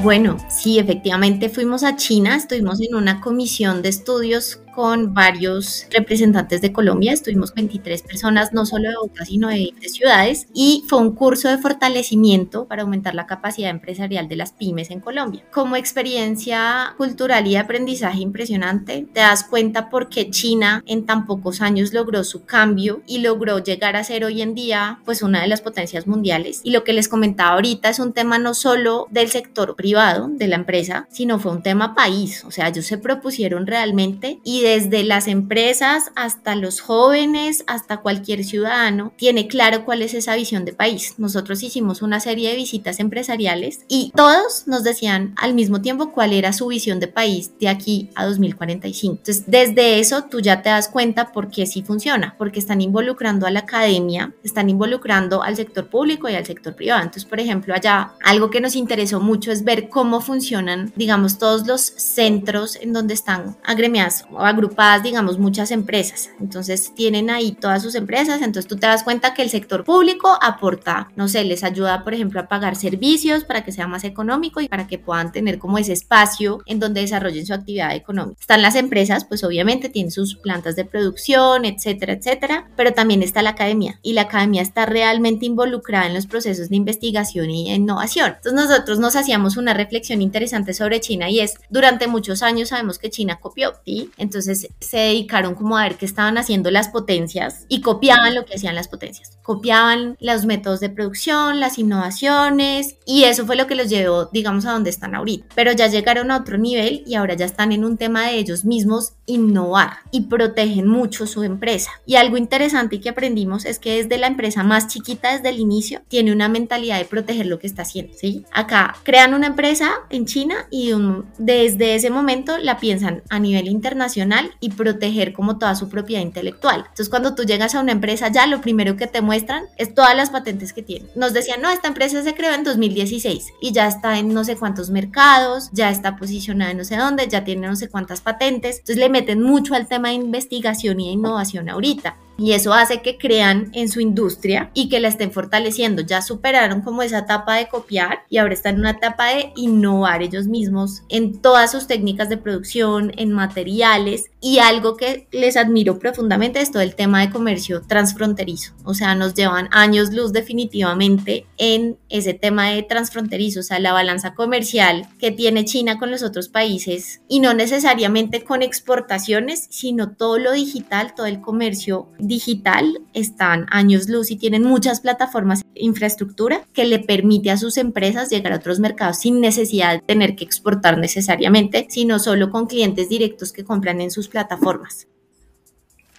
Bueno, 0.02 0.36
sí, 0.49 0.80
efectivamente 0.80 1.47
fuimos 1.47 1.84
a 1.84 1.95
China, 1.95 2.36
estuvimos 2.36 2.82
en 2.82 2.95
una 2.95 3.21
comisión 3.21 3.82
de 3.82 3.88
estudios 3.88 4.62
con 4.73 5.13
varios 5.13 5.88
representantes 5.91 6.62
de 6.62 6.71
Colombia, 6.71 7.13
estuvimos 7.13 7.53
23 7.53 8.01
personas, 8.01 8.53
no 8.53 8.65
solo 8.65 8.89
de 8.89 8.95
Bogotá, 8.95 9.25
sino 9.25 9.49
de, 9.49 9.73
ciudades, 9.88 10.47
y 10.53 10.83
fue 10.88 10.99
un 10.99 11.13
curso 11.13 11.49
de 11.49 11.57
fortalecimiento 11.57 12.65
para 12.65 12.81
aumentar 12.81 13.13
la 13.15 13.27
capacidad 13.27 13.69
empresarial 13.69 14.27
de 14.27 14.36
las 14.36 14.53
pymes 14.53 14.89
en 14.89 14.99
Colombia. 14.99 15.43
Como 15.51 15.75
experiencia 15.75 16.93
cultural 16.97 17.45
y 17.47 17.51
de 17.51 17.57
aprendizaje 17.59 18.21
impresionante, 18.21 19.07
te 19.13 19.19
das 19.19 19.43
cuenta 19.43 19.89
por 19.89 20.09
qué 20.09 20.29
China 20.29 20.83
en 20.88 21.05
tan 21.05 21.25
pocos 21.25 21.62
años 21.62 21.93
logró 21.93 22.23
su 22.23 22.45
cambio 22.45 23.01
y 23.05 23.19
logró 23.19 23.59
llegar 23.59 23.95
a 23.95 24.03
ser 24.03 24.25
hoy 24.25 24.41
en 24.41 24.55
día 24.55 24.99
pues 25.05 25.21
una 25.21 25.41
de 25.41 25.47
las 25.47 25.62
potencias 25.62 26.07
mundiales. 26.07 26.62
Y 26.63 26.71
lo 26.71 26.83
que 26.83 26.93
les 26.93 27.07
comentaba 27.07 27.53
ahorita 27.53 27.89
es 27.89 27.99
un 27.99 28.13
tema 28.13 28.39
no 28.39 28.53
solo 28.53 29.07
del 29.12 29.29
sector 29.29 29.75
privado, 29.75 30.29
de 30.29 30.47
la 30.47 30.55
empresa, 30.55 31.07
sino 31.12 31.39
fue 31.39 31.51
un 31.51 31.62
tema 31.62 31.93
país, 31.93 32.43
o 32.45 32.51
sea, 32.51 32.69
ellos 32.69 32.86
se 32.86 32.97
propusieron 32.97 33.67
realmente 33.67 34.39
y 34.43 34.62
desde 34.63 35.04
las 35.04 35.28
empresas 35.28 36.12
hasta 36.15 36.56
los 36.56 36.80
jóvenes, 36.80 37.63
hasta 37.67 37.97
cualquier 37.97 38.43
ciudadano, 38.43 39.13
tiene 39.17 39.47
claro 39.47 39.86
cuál 39.86 40.02
es 40.02 40.13
esa 40.13 40.36
visión 40.36 40.65
de 40.65 40.73
país. 40.73 41.15
Nosotros 41.17 41.63
hicimos 41.63 42.02
una 42.02 42.19
serie 42.19 42.49
de 42.49 42.56
visitas 42.56 42.99
empresariales 42.99 43.82
y 43.88 44.12
todos 44.15 44.67
nos 44.67 44.84
decían 44.84 45.34
al 45.38 45.54
mismo 45.54 45.82
tiempo 45.82 46.12
cuál 46.12 46.34
era 46.34 46.54
su 46.54 46.67
visión 46.67 46.99
de 46.99 47.08
país 47.08 47.52
de 47.60 47.67
aquí 47.67 48.10
a 48.15 48.26
2045. 48.26 49.13
Entonces, 49.17 49.43
desde 49.47 49.99
eso 49.99 50.23
tú 50.23 50.39
ya 50.39 50.62
te 50.62 50.69
das 50.69 50.88
cuenta 50.88 51.32
por 51.32 51.49
qué 51.49 51.65
sí 51.65 51.84
funciona, 51.84 52.36
porque 52.38 52.60
están 52.60 52.82
involucrando 52.82 53.45
a 53.45 53.52
la 53.52 53.60
academia, 53.60 54.34
están 54.43 54.69
involucrando 54.69 55.43
al 55.43 55.56
sector 55.56 55.89
público 55.89 56.30
y 56.30 56.36
al 56.36 56.45
sector 56.45 56.76
privado. 56.76 57.02
Entonces, 57.02 57.26
por 57.26 57.39
ejemplo, 57.39 57.73
allá 57.73 58.13
algo 58.23 58.49
que 58.49 58.62
nos 58.62 58.76
interesó 58.76 59.19
mucho 59.19 59.52
es 59.52 59.63
ver 59.63 59.89
cómo 59.89 60.21
funcionan, 60.21 60.91
digamos, 60.95 61.38
todos 61.38 61.67
los 61.67 61.82
centros 61.82 62.78
en 62.78 62.93
donde 62.93 63.13
están 63.13 63.58
agremiadas 63.63 64.26
o 64.32 64.39
agrupadas, 64.53 65.03
digamos, 65.03 65.37
muchas 65.37 65.71
empresas. 65.71 66.29
Entonces 66.39 66.93
tienen 66.95 67.29
ahí 67.29 67.51
todas 67.51 67.81
sus 67.81 67.95
empresas, 67.95 68.41
entonces 68.41 68.67
tú 68.67 68.77
te 68.77 68.87
das 68.87 69.03
cuenta 69.03 69.33
que 69.33 69.41
el 69.41 69.49
sector 69.49 69.83
público 69.83 70.37
aporta, 70.41 71.09
no 71.15 71.27
sé, 71.27 71.43
les 71.43 71.63
ayuda, 71.63 72.03
por 72.03 72.13
ejemplo, 72.13 72.39
a 72.39 72.47
pagar 72.47 72.75
servicios 72.75 73.43
para 73.43 73.63
que 73.63 73.71
sea 73.71 73.87
más 73.87 74.03
económico 74.03 74.61
y 74.61 74.67
para 74.67 74.87
que 74.87 74.99
puedan 74.99 75.31
tener 75.31 75.59
como 75.59 75.77
ese 75.77 75.93
espacio 75.93 76.59
en 76.65 76.79
donde 76.79 77.01
desarrollen 77.01 77.45
su 77.45 77.53
actividad 77.53 77.95
económica. 77.95 78.39
Están 78.39 78.61
las 78.61 78.75
empresas, 78.75 79.25
pues 79.25 79.43
obviamente 79.43 79.89
tienen 79.89 80.11
sus 80.11 80.35
plantas 80.35 80.75
de 80.75 80.85
producción, 80.85 81.65
etcétera, 81.65 82.13
etcétera, 82.13 82.69
pero 82.75 82.93
también 82.93 83.23
está 83.23 83.41
la 83.41 83.51
academia 83.51 83.99
y 84.01 84.13
la 84.13 84.21
academia 84.21 84.61
está 84.61 84.85
realmente 84.85 85.45
involucrada 85.45 86.07
en 86.07 86.13
los 86.13 86.27
procesos 86.27 86.69
de 86.69 86.75
investigación 86.75 87.49
y 87.49 87.73
innovación. 87.73 88.33
Entonces 88.35 88.53
nosotros 88.53 88.99
nos 88.99 89.15
hacíamos 89.15 89.57
una 89.57 89.73
reflexión 89.73 90.21
interesante 90.21 90.73
sobre 90.73 90.99
China 90.99 91.29
y 91.29 91.39
es, 91.39 91.55
durante 91.69 92.07
muchos 92.07 92.43
años 92.43 92.69
sabemos 92.69 92.99
que 92.99 93.09
China 93.09 93.39
copió, 93.39 93.73
¿sí? 93.85 94.11
Entonces 94.17 94.42
entonces 94.47 94.71
se 94.79 94.97
dedicaron 94.97 95.56
como 95.56 95.77
a 95.77 95.84
ver 95.84 95.95
qué 95.95 96.06
estaban 96.06 96.38
haciendo 96.38 96.71
las 96.71 96.89
potencias 96.89 97.65
y 97.67 97.82
copiaban 97.82 98.36
lo 98.36 98.45
que 98.45 98.56
hacían 98.56 98.75
las 98.75 98.88
potencias. 98.88 99.38
Copiaban 99.41 100.17
los 100.19 100.45
métodos 100.45 100.79
de 100.79 100.89
producción, 100.89 101.60
las 101.60 101.77
innovaciones 101.77 102.95
y 103.06 103.23
eso 103.23 103.45
fue 103.45 103.56
lo 103.56 103.67
que 103.67 103.75
los 103.75 103.89
llevó, 103.89 104.25
digamos, 104.25 104.65
a 104.65 104.71
donde 104.71 104.89
están 104.89 105.15
ahorita. 105.15 105.45
Pero 105.56 105.71
ya 105.71 105.88
llegaron 105.88 106.32
a 106.32 106.38
otro 106.38 106.58
nivel 106.58 107.03
y 107.06 107.15
ahora 107.15 107.34
ya 107.36 107.45
están 107.45 107.71
en 107.71 107.84
un 107.84 107.97
tema 107.97 108.27
de 108.27 108.38
ellos 108.38 108.65
mismos 108.65 109.13
innovar 109.25 109.97
y 110.12 110.21
protegen 110.21 110.88
mucho 110.88 111.27
su 111.27 111.43
empresa. 111.43 111.91
Y 112.06 112.15
algo 112.15 112.38
interesante 112.38 112.99
que 112.99 113.10
aprendimos 113.10 113.65
es 113.65 113.79
que 113.79 114.03
desde 114.03 114.17
la 114.17 114.27
empresa 114.27 114.63
más 114.63 114.88
chiquita, 114.88 115.34
desde 115.34 115.49
el 115.49 115.60
inicio, 115.60 116.01
tiene 116.08 116.32
una 116.32 116.49
mentalidad 116.49 116.97
de 116.97 117.06
proteger 117.06 117.45
lo 117.45 117.60
que 117.60 117.67
está 117.67 117.84
haciendo. 117.84 118.13
¿sí? 118.15 118.45
Acá 118.51 118.95
crean 119.03 119.34
una 119.34 119.47
empresa 119.47 119.91
en 120.10 120.25
China 120.25 120.67
y 120.69 120.91
desde 121.38 121.95
ese 121.95 122.10
momento 122.10 122.58
la 122.58 122.77
piensan 122.79 123.23
a 123.29 123.39
nivel 123.39 123.67
internacional 123.67 124.33
y 124.60 124.69
proteger 124.72 125.34
como 125.34 125.58
toda 125.58 125.76
su 125.76 125.89
propiedad 125.89 126.22
intelectual. 126.22 126.82
Entonces 126.82 127.10
cuando 127.10 127.36
tú 127.36 127.43
llegas 127.43 127.76
a 127.76 127.82
una 127.82 127.91
empresa 127.91 128.30
ya 128.30 128.48
lo 128.48 128.62
primero 128.62 128.98
que 128.98 129.08
te 129.08 129.22
muestran 129.22 129.65
es 129.78 129.93
todas 129.93 130.15
las 130.15 130.30
patentes 130.30 130.74
que 130.74 130.82
tiene. 130.82 131.08
Nos 131.15 131.34
decían, 131.34 131.62
no, 131.62 131.69
esta 131.69 131.88
empresa 131.88 132.24
se 132.24 132.34
creó 132.34 132.54
en 132.54 132.63
2016 132.63 133.54
y 133.62 133.72
ya 133.72 133.88
está 133.88 134.19
en 134.19 134.34
no 134.34 134.43
sé 134.43 134.56
cuántos 134.56 134.89
mercados, 134.89 135.69
ya 135.72 135.89
está 135.89 136.15
posicionada 136.15 136.72
en 136.72 136.78
no 136.78 136.84
sé 136.84 136.98
dónde, 136.98 137.28
ya 137.28 137.43
tiene 137.43 137.67
no 137.67 137.76
sé 137.76 137.89
cuántas 137.89 138.22
patentes. 138.22 138.80
Entonces 138.80 138.98
le 138.98 139.10
meten 139.10 139.41
mucho 139.41 139.76
al 139.76 139.88
tema 139.88 140.10
de 140.10 140.15
investigación 140.15 141.00
y 141.00 141.12
innovación 141.12 141.69
ahorita 141.69 142.15
y 142.38 142.54
eso 142.54 142.74
hace 142.74 143.02
que 143.02 143.17
crean 143.17 143.69
en 143.74 143.89
su 143.89 144.00
industria 144.00 144.72
y 144.74 144.89
que 144.89 145.00
la 145.00 145.08
estén 145.08 145.32
fortaleciendo. 145.32 146.02
Ya 146.02 146.22
superaron 146.22 146.82
como 146.82 147.02
esa 147.04 147.19
etapa 147.19 147.56
de 147.56 147.67
copiar 147.67 148.24
y 148.30 148.38
ahora 148.38 148.54
están 148.54 148.76
en 148.76 148.82
una 148.82 148.91
etapa 148.91 149.28
de 149.28 149.52
innovar 149.56 150.22
ellos 150.22 150.48
mismos 150.48 151.04
en 151.10 151.41
todas 151.41 151.72
sus 151.72 151.88
técnicas 151.88 152.30
de 152.30 152.38
producción, 152.38 153.12
en 153.17 153.32
materiales 153.32 154.32
y 154.41 154.60
algo 154.60 154.98
que 154.98 155.28
les 155.32 155.58
admiro 155.58 156.00
profundamente 156.00 156.60
es 156.60 156.72
todo 156.72 156.82
el 156.82 156.96
tema 156.96 157.22
de 157.22 157.32
comercio 157.32 157.82
transfronterizo. 157.82 158.74
O 158.84 158.93
sea, 158.93 159.15
nos 159.15 159.34
llevan 159.34 159.69
años 159.72 160.12
luz 160.13 160.34
definitivamente 160.34 161.46
en 161.58 161.98
ese 162.10 162.34
tema 162.34 162.69
de 162.69 162.84
transfronterizo, 162.84 163.62
o 163.62 163.63
sea, 163.63 163.80
la 163.80 163.93
balanza 163.93 164.34
comercial 164.34 165.08
que 165.19 165.32
tiene 165.32 165.65
China 165.65 165.98
con 165.98 166.12
los 166.12 166.24
otros 166.24 166.50
países 166.50 167.22
y 167.28 167.39
no 167.39 167.54
necesariamente 167.54 168.43
con 168.43 168.62
exportaciones, 168.62 169.67
sino 169.69 170.12
todo 170.12 170.38
lo 170.39 170.52
digital, 170.52 171.13
todo 171.15 171.26
el 171.26 171.41
comercio 171.41 172.10
digital 172.27 173.01
están 173.13 173.65
años 173.69 174.09
luz 174.09 174.31
y 174.31 174.36
tienen 174.36 174.63
muchas 174.63 175.01
plataformas 175.01 175.62
e 175.75 175.86
infraestructura 175.86 176.65
que 176.73 176.86
le 176.86 176.99
permite 176.99 177.51
a 177.51 177.57
sus 177.57 177.77
empresas 177.77 178.29
llegar 178.29 178.53
a 178.53 178.57
otros 178.57 178.79
mercados 178.79 179.19
sin 179.19 179.41
necesidad 179.41 179.93
de 179.93 180.01
tener 180.01 180.36
que 180.36 180.43
exportar 180.43 180.97
necesariamente, 180.97 181.88
sino 181.89 182.19
solo 182.19 182.49
con 182.49 182.67
clientes 182.67 183.09
directos 183.09 183.51
que 183.51 183.63
compran 183.63 184.01
en 184.01 184.12
sus 184.12 184.27
plataformas. 184.27 185.07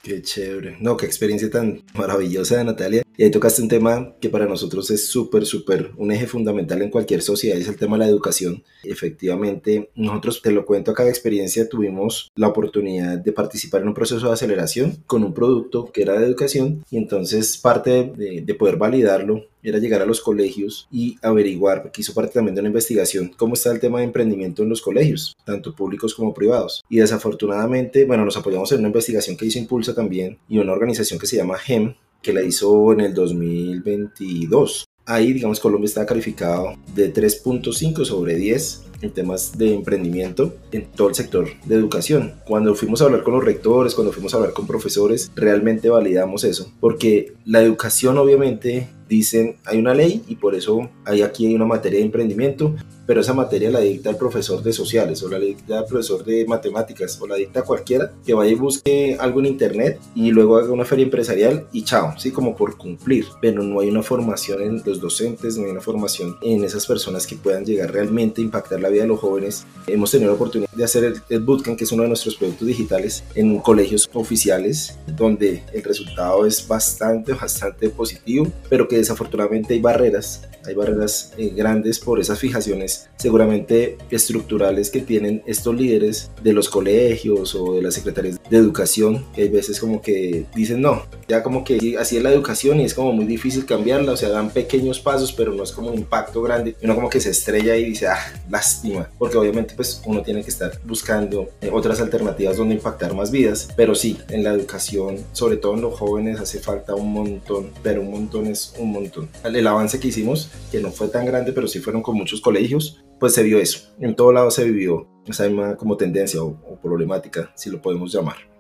Qué 0.02 0.20
chévere. 0.20 0.76
No, 0.80 0.98
qué 0.98 1.06
experiencia 1.06 1.48
tan 1.48 1.82
maravillosa 1.94 2.58
de 2.58 2.64
Natalia. 2.64 3.02
Y 3.16 3.22
ahí 3.22 3.30
tocaste 3.30 3.62
un 3.62 3.68
tema 3.68 4.14
que 4.20 4.28
para 4.28 4.46
nosotros 4.46 4.90
es 4.90 5.06
súper, 5.06 5.46
súper 5.46 5.92
un 5.96 6.10
eje 6.10 6.26
fundamental 6.26 6.82
en 6.82 6.90
cualquier 6.90 7.22
sociedad, 7.22 7.58
es 7.58 7.68
el 7.68 7.76
tema 7.76 7.96
de 7.96 8.04
la 8.04 8.10
educación. 8.10 8.64
Efectivamente, 8.82 9.90
nosotros, 9.94 10.42
te 10.42 10.50
lo 10.50 10.66
cuento 10.66 10.90
acá 10.90 11.04
de 11.04 11.10
experiencia, 11.10 11.68
tuvimos 11.68 12.32
la 12.34 12.48
oportunidad 12.48 13.18
de 13.18 13.32
participar 13.32 13.82
en 13.82 13.88
un 13.88 13.94
proceso 13.94 14.26
de 14.26 14.32
aceleración 14.32 15.02
con 15.06 15.22
un 15.22 15.32
producto 15.32 15.90
que 15.92 16.02
era 16.02 16.18
de 16.18 16.26
educación 16.26 16.84
y 16.90 16.96
entonces 16.96 17.56
parte 17.56 18.12
de, 18.16 18.42
de 18.44 18.54
poder 18.54 18.76
validarlo 18.76 19.44
era 19.64 19.78
llegar 19.78 20.02
a 20.02 20.06
los 20.06 20.20
colegios 20.20 20.86
y 20.92 21.16
averiguar, 21.22 21.82
porque 21.82 22.02
hizo 22.02 22.12
parte 22.12 22.34
también 22.34 22.54
de 22.54 22.60
una 22.60 22.68
investigación, 22.68 23.32
cómo 23.36 23.54
está 23.54 23.72
el 23.72 23.80
tema 23.80 23.98
de 23.98 24.04
emprendimiento 24.04 24.62
en 24.62 24.68
los 24.68 24.82
colegios, 24.82 25.34
tanto 25.44 25.74
públicos 25.74 26.14
como 26.14 26.34
privados. 26.34 26.84
Y 26.90 26.98
desafortunadamente, 26.98 28.04
bueno, 28.04 28.24
nos 28.24 28.36
apoyamos 28.36 28.70
en 28.72 28.80
una 28.80 28.88
investigación 28.88 29.36
que 29.36 29.46
hizo 29.46 29.58
Impulsa 29.58 29.94
también 29.94 30.38
y 30.48 30.58
una 30.58 30.72
organización 30.72 31.18
que 31.18 31.26
se 31.26 31.36
llama 31.36 31.56
GEM, 31.56 31.94
que 32.24 32.32
la 32.32 32.42
hizo 32.42 32.92
en 32.92 33.00
el 33.02 33.14
2022. 33.14 34.86
Ahí, 35.06 35.34
digamos, 35.34 35.60
Colombia 35.60 35.86
está 35.86 36.06
calificado 36.06 36.74
de 36.94 37.12
3.5 37.12 38.04
sobre 38.04 38.36
10 38.36 38.84
en 39.02 39.10
temas 39.10 39.56
de 39.58 39.74
emprendimiento 39.74 40.54
en 40.72 40.86
todo 40.86 41.10
el 41.10 41.14
sector 41.14 41.46
de 41.66 41.74
educación. 41.74 42.34
Cuando 42.46 42.74
fuimos 42.74 43.02
a 43.02 43.04
hablar 43.04 43.22
con 43.22 43.34
los 43.34 43.44
rectores, 43.44 43.94
cuando 43.94 44.12
fuimos 44.12 44.32
a 44.32 44.38
hablar 44.38 44.54
con 44.54 44.66
profesores, 44.66 45.30
realmente 45.36 45.90
validamos 45.90 46.42
eso, 46.44 46.72
porque 46.80 47.34
la 47.44 47.62
educación 47.62 48.16
obviamente 48.16 48.88
dicen 49.08 49.56
hay 49.64 49.78
una 49.78 49.94
ley 49.94 50.22
y 50.28 50.36
por 50.36 50.54
eso 50.54 50.88
hay 51.04 51.22
aquí 51.22 51.46
hay 51.46 51.54
una 51.54 51.66
materia 51.66 51.98
de 51.98 52.06
emprendimiento, 52.06 52.74
pero 53.06 53.20
esa 53.20 53.34
materia 53.34 53.70
la 53.70 53.80
dicta 53.80 54.10
el 54.10 54.16
profesor 54.16 54.62
de 54.62 54.72
sociales 54.72 55.22
o 55.22 55.28
la 55.28 55.38
dicta 55.38 55.80
el 55.80 55.84
profesor 55.84 56.24
de 56.24 56.46
matemáticas 56.46 57.18
o 57.20 57.26
la 57.26 57.36
dicta 57.36 57.62
cualquiera 57.62 58.12
que 58.24 58.34
vaya 58.34 58.52
y 58.52 58.54
busque 58.54 59.16
algo 59.18 59.40
en 59.40 59.46
internet 59.46 60.00
y 60.14 60.30
luego 60.30 60.56
haga 60.56 60.72
una 60.72 60.84
feria 60.84 61.04
empresarial 61.04 61.66
y 61.72 61.84
chao, 61.84 62.14
sí, 62.18 62.30
como 62.30 62.56
por 62.56 62.76
cumplir, 62.76 63.26
pero 63.40 63.62
no 63.62 63.80
hay 63.80 63.88
una 63.88 64.02
formación 64.02 64.62
en 64.62 64.82
los 64.84 65.00
docentes, 65.00 65.56
no 65.56 65.64
hay 65.64 65.72
una 65.72 65.80
formación 65.80 66.36
en 66.42 66.64
esas 66.64 66.86
personas 66.86 67.26
que 67.26 67.36
puedan 67.36 67.64
llegar 67.64 67.92
realmente 67.92 68.40
a 68.40 68.44
impactar 68.44 68.80
la 68.80 68.88
vida 68.88 69.02
de 69.02 69.08
los 69.08 69.20
jóvenes. 69.20 69.66
Hemos 69.86 70.10
tenido 70.10 70.30
la 70.30 70.36
oportunidad 70.36 70.70
de 70.72 70.84
hacer 70.84 71.14
el, 71.28 71.40
bootcamp, 71.40 71.78
que 71.78 71.84
es 71.84 71.92
uno 71.92 72.02
de 72.02 72.08
nuestros 72.08 72.36
productos 72.36 72.66
digitales, 72.66 73.24
en 73.34 73.58
colegios 73.58 74.08
oficiales, 74.12 74.98
donde 75.06 75.62
el 75.72 75.82
resultado 75.82 76.46
es 76.46 76.66
bastante, 76.66 77.32
bastante 77.32 77.90
positivo, 77.90 78.50
pero 78.68 78.88
que 78.88 78.93
desafortunadamente 78.96 79.74
hay 79.74 79.80
barreras, 79.80 80.42
hay 80.64 80.74
barreras 80.74 81.32
eh, 81.36 81.52
grandes 81.54 81.98
por 81.98 82.20
esas 82.20 82.38
fijaciones 82.38 83.08
seguramente 83.16 83.96
estructurales 84.10 84.90
que 84.90 85.00
tienen 85.00 85.42
estos 85.46 85.74
líderes 85.74 86.30
de 86.42 86.52
los 86.52 86.68
colegios 86.68 87.54
o 87.54 87.74
de 87.74 87.82
las 87.82 87.94
secretarías 87.94 88.40
de 88.50 88.56
educación, 88.56 89.24
que 89.34 89.42
hay 89.42 89.48
veces 89.48 89.80
como 89.80 90.00
que 90.02 90.46
dicen 90.54 90.80
no, 90.80 91.02
ya 91.28 91.42
como 91.42 91.64
que 91.64 91.96
así 91.98 92.16
es 92.16 92.22
la 92.22 92.32
educación 92.32 92.80
y 92.80 92.84
es 92.84 92.94
como 92.94 93.12
muy 93.12 93.24
difícil 93.24 93.66
cambiarla, 93.66 94.12
o 94.12 94.16
sea, 94.16 94.28
dan 94.28 94.50
pequeños 94.50 95.00
pasos, 95.00 95.32
pero 95.32 95.52
no 95.52 95.62
es 95.62 95.72
como 95.72 95.88
un 95.88 95.98
impacto 95.98 96.42
grande, 96.42 96.76
uno 96.82 96.94
como 96.94 97.08
que 97.08 97.20
se 97.20 97.30
estrella 97.30 97.76
y 97.76 97.84
dice, 97.84 98.08
ah, 98.08 98.18
lástima, 98.50 99.10
porque 99.18 99.36
obviamente 99.36 99.74
pues 99.74 100.02
uno 100.06 100.22
tiene 100.22 100.42
que 100.42 100.50
estar 100.50 100.80
buscando 100.84 101.50
eh, 101.60 101.70
otras 101.72 102.00
alternativas 102.00 102.56
donde 102.56 102.74
impactar 102.74 103.14
más 103.14 103.30
vidas, 103.30 103.68
pero 103.76 103.94
sí, 103.94 104.18
en 104.28 104.44
la 104.44 104.52
educación, 104.52 105.18
sobre 105.32 105.56
todo 105.56 105.74
en 105.74 105.82
los 105.82 105.98
jóvenes, 105.98 106.40
hace 106.40 106.58
falta 106.60 106.94
un 106.94 107.12
montón, 107.12 107.70
pero 107.82 108.00
un 108.00 108.10
montón 108.10 108.46
es 108.46 108.74
un 108.78 108.83
montón. 108.90 109.28
El 109.44 109.66
avance 109.66 110.00
que 110.00 110.08
hicimos, 110.08 110.50
que 110.70 110.80
no 110.80 110.90
fue 110.90 111.08
tan 111.08 111.26
grande, 111.26 111.52
pero 111.52 111.68
sí 111.68 111.80
fueron 111.80 112.02
con 112.02 112.16
muchos 112.16 112.40
colegios, 112.40 113.04
pues 113.20 113.34
se 113.34 113.42
vio 113.42 113.58
eso. 113.58 113.80
En 114.00 114.14
todo 114.14 114.32
lado 114.32 114.50
se 114.50 114.64
vivió 114.64 115.08
esa 115.26 115.44
misma 115.44 115.76
como 115.76 115.96
tendencia 115.96 116.42
o, 116.42 116.58
o 116.68 116.80
problemática, 116.80 117.52
si 117.54 117.70
lo 117.70 117.80
podemos 117.80 118.12
llamar. 118.12 118.54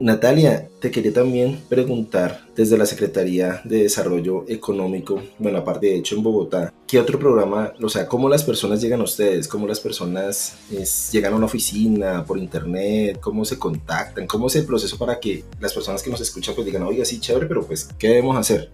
Natalia, 0.00 0.68
te 0.80 0.92
quería 0.92 1.12
también 1.12 1.58
preguntar 1.68 2.46
desde 2.54 2.78
la 2.78 2.86
Secretaría 2.86 3.60
de 3.64 3.82
Desarrollo 3.82 4.44
Económico, 4.46 5.20
bueno, 5.38 5.58
aparte 5.58 5.88
de 5.88 5.96
hecho 5.96 6.14
en 6.14 6.22
Bogotá, 6.22 6.72
¿qué 6.86 7.00
otro 7.00 7.18
programa, 7.18 7.72
o 7.82 7.88
sea, 7.88 8.06
cómo 8.06 8.28
las 8.28 8.44
personas 8.44 8.80
llegan 8.80 9.00
a 9.00 9.04
ustedes? 9.04 9.48
¿Cómo 9.48 9.66
las 9.66 9.80
personas 9.80 10.56
es, 10.70 11.10
llegan 11.10 11.32
a 11.32 11.36
una 11.36 11.46
oficina, 11.46 12.24
por 12.24 12.38
internet? 12.38 13.18
¿Cómo 13.20 13.44
se 13.44 13.58
contactan? 13.58 14.28
¿Cómo 14.28 14.46
es 14.46 14.54
el 14.54 14.66
proceso 14.66 14.96
para 14.98 15.18
que 15.18 15.44
las 15.58 15.74
personas 15.74 16.00
que 16.00 16.10
nos 16.10 16.20
escuchan 16.20 16.54
pues 16.54 16.64
digan, 16.64 16.84
oiga, 16.84 17.04
sí, 17.04 17.18
chévere, 17.18 17.46
pero 17.46 17.66
pues, 17.66 17.88
¿qué 17.98 18.08
debemos 18.08 18.36
hacer? 18.36 18.70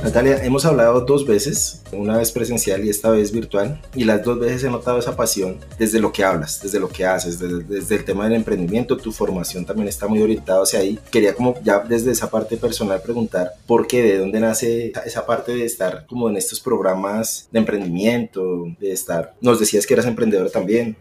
Natalia, 0.03 0.43
hemos 0.43 0.65
hablado 0.65 1.03
dos 1.03 1.27
veces, 1.27 1.83
una 1.93 2.17
vez 2.17 2.33
presencial 2.33 2.83
y 2.85 2.89
esta 2.89 3.11
vez 3.11 3.33
virtual, 3.33 3.83
y 3.95 4.05
las 4.05 4.25
dos 4.25 4.39
veces 4.39 4.65
he 4.65 4.71
notado 4.71 4.99
esa 4.99 5.15
pasión 5.15 5.59
desde 5.79 6.01
lo 6.01 6.11
que 6.11 6.25
hablas, 6.25 6.61
desde 6.63 6.81
lo 6.81 6.89
que 6.89 7.05
haces, 7.05 7.39
desde, 7.39 7.97
el 7.97 8.05
tema 8.05 8.25
del 8.25 8.35
emprendimiento, 8.35 8.97
tu 8.97 9.13
formación 9.13 9.67
también 9.67 9.89
está 9.89 10.09
muy 10.09 10.23
orientada 10.23 10.63
hacia 10.63 10.81
ahí. 10.81 10.99
Quería 11.11 11.35
como 11.35 11.61
ya 11.63 11.81
desde 11.81 12.13
esa 12.13 12.31
parte 12.31 12.57
personal 12.57 13.03
preguntar 13.03 13.53
por 13.67 13.87
qué, 13.87 14.03
de 14.03 14.19
dónde 14.19 14.41
nace 14.41 14.93
esa 15.05 15.27
parte 15.27 15.55
de 15.55 15.67
estar 15.67 16.07
como 16.07 16.31
en 16.31 16.37
estos 16.37 16.61
programas 16.61 17.49
de 17.53 17.59
emprendimiento, 17.59 18.75
de 18.81 18.93
estar, 18.93 19.35
nos 19.43 19.61
decías 19.61 19.87
que 19.87 19.95
eras 19.95 20.07
emprendedora 20.07 20.51
también. 20.51 20.97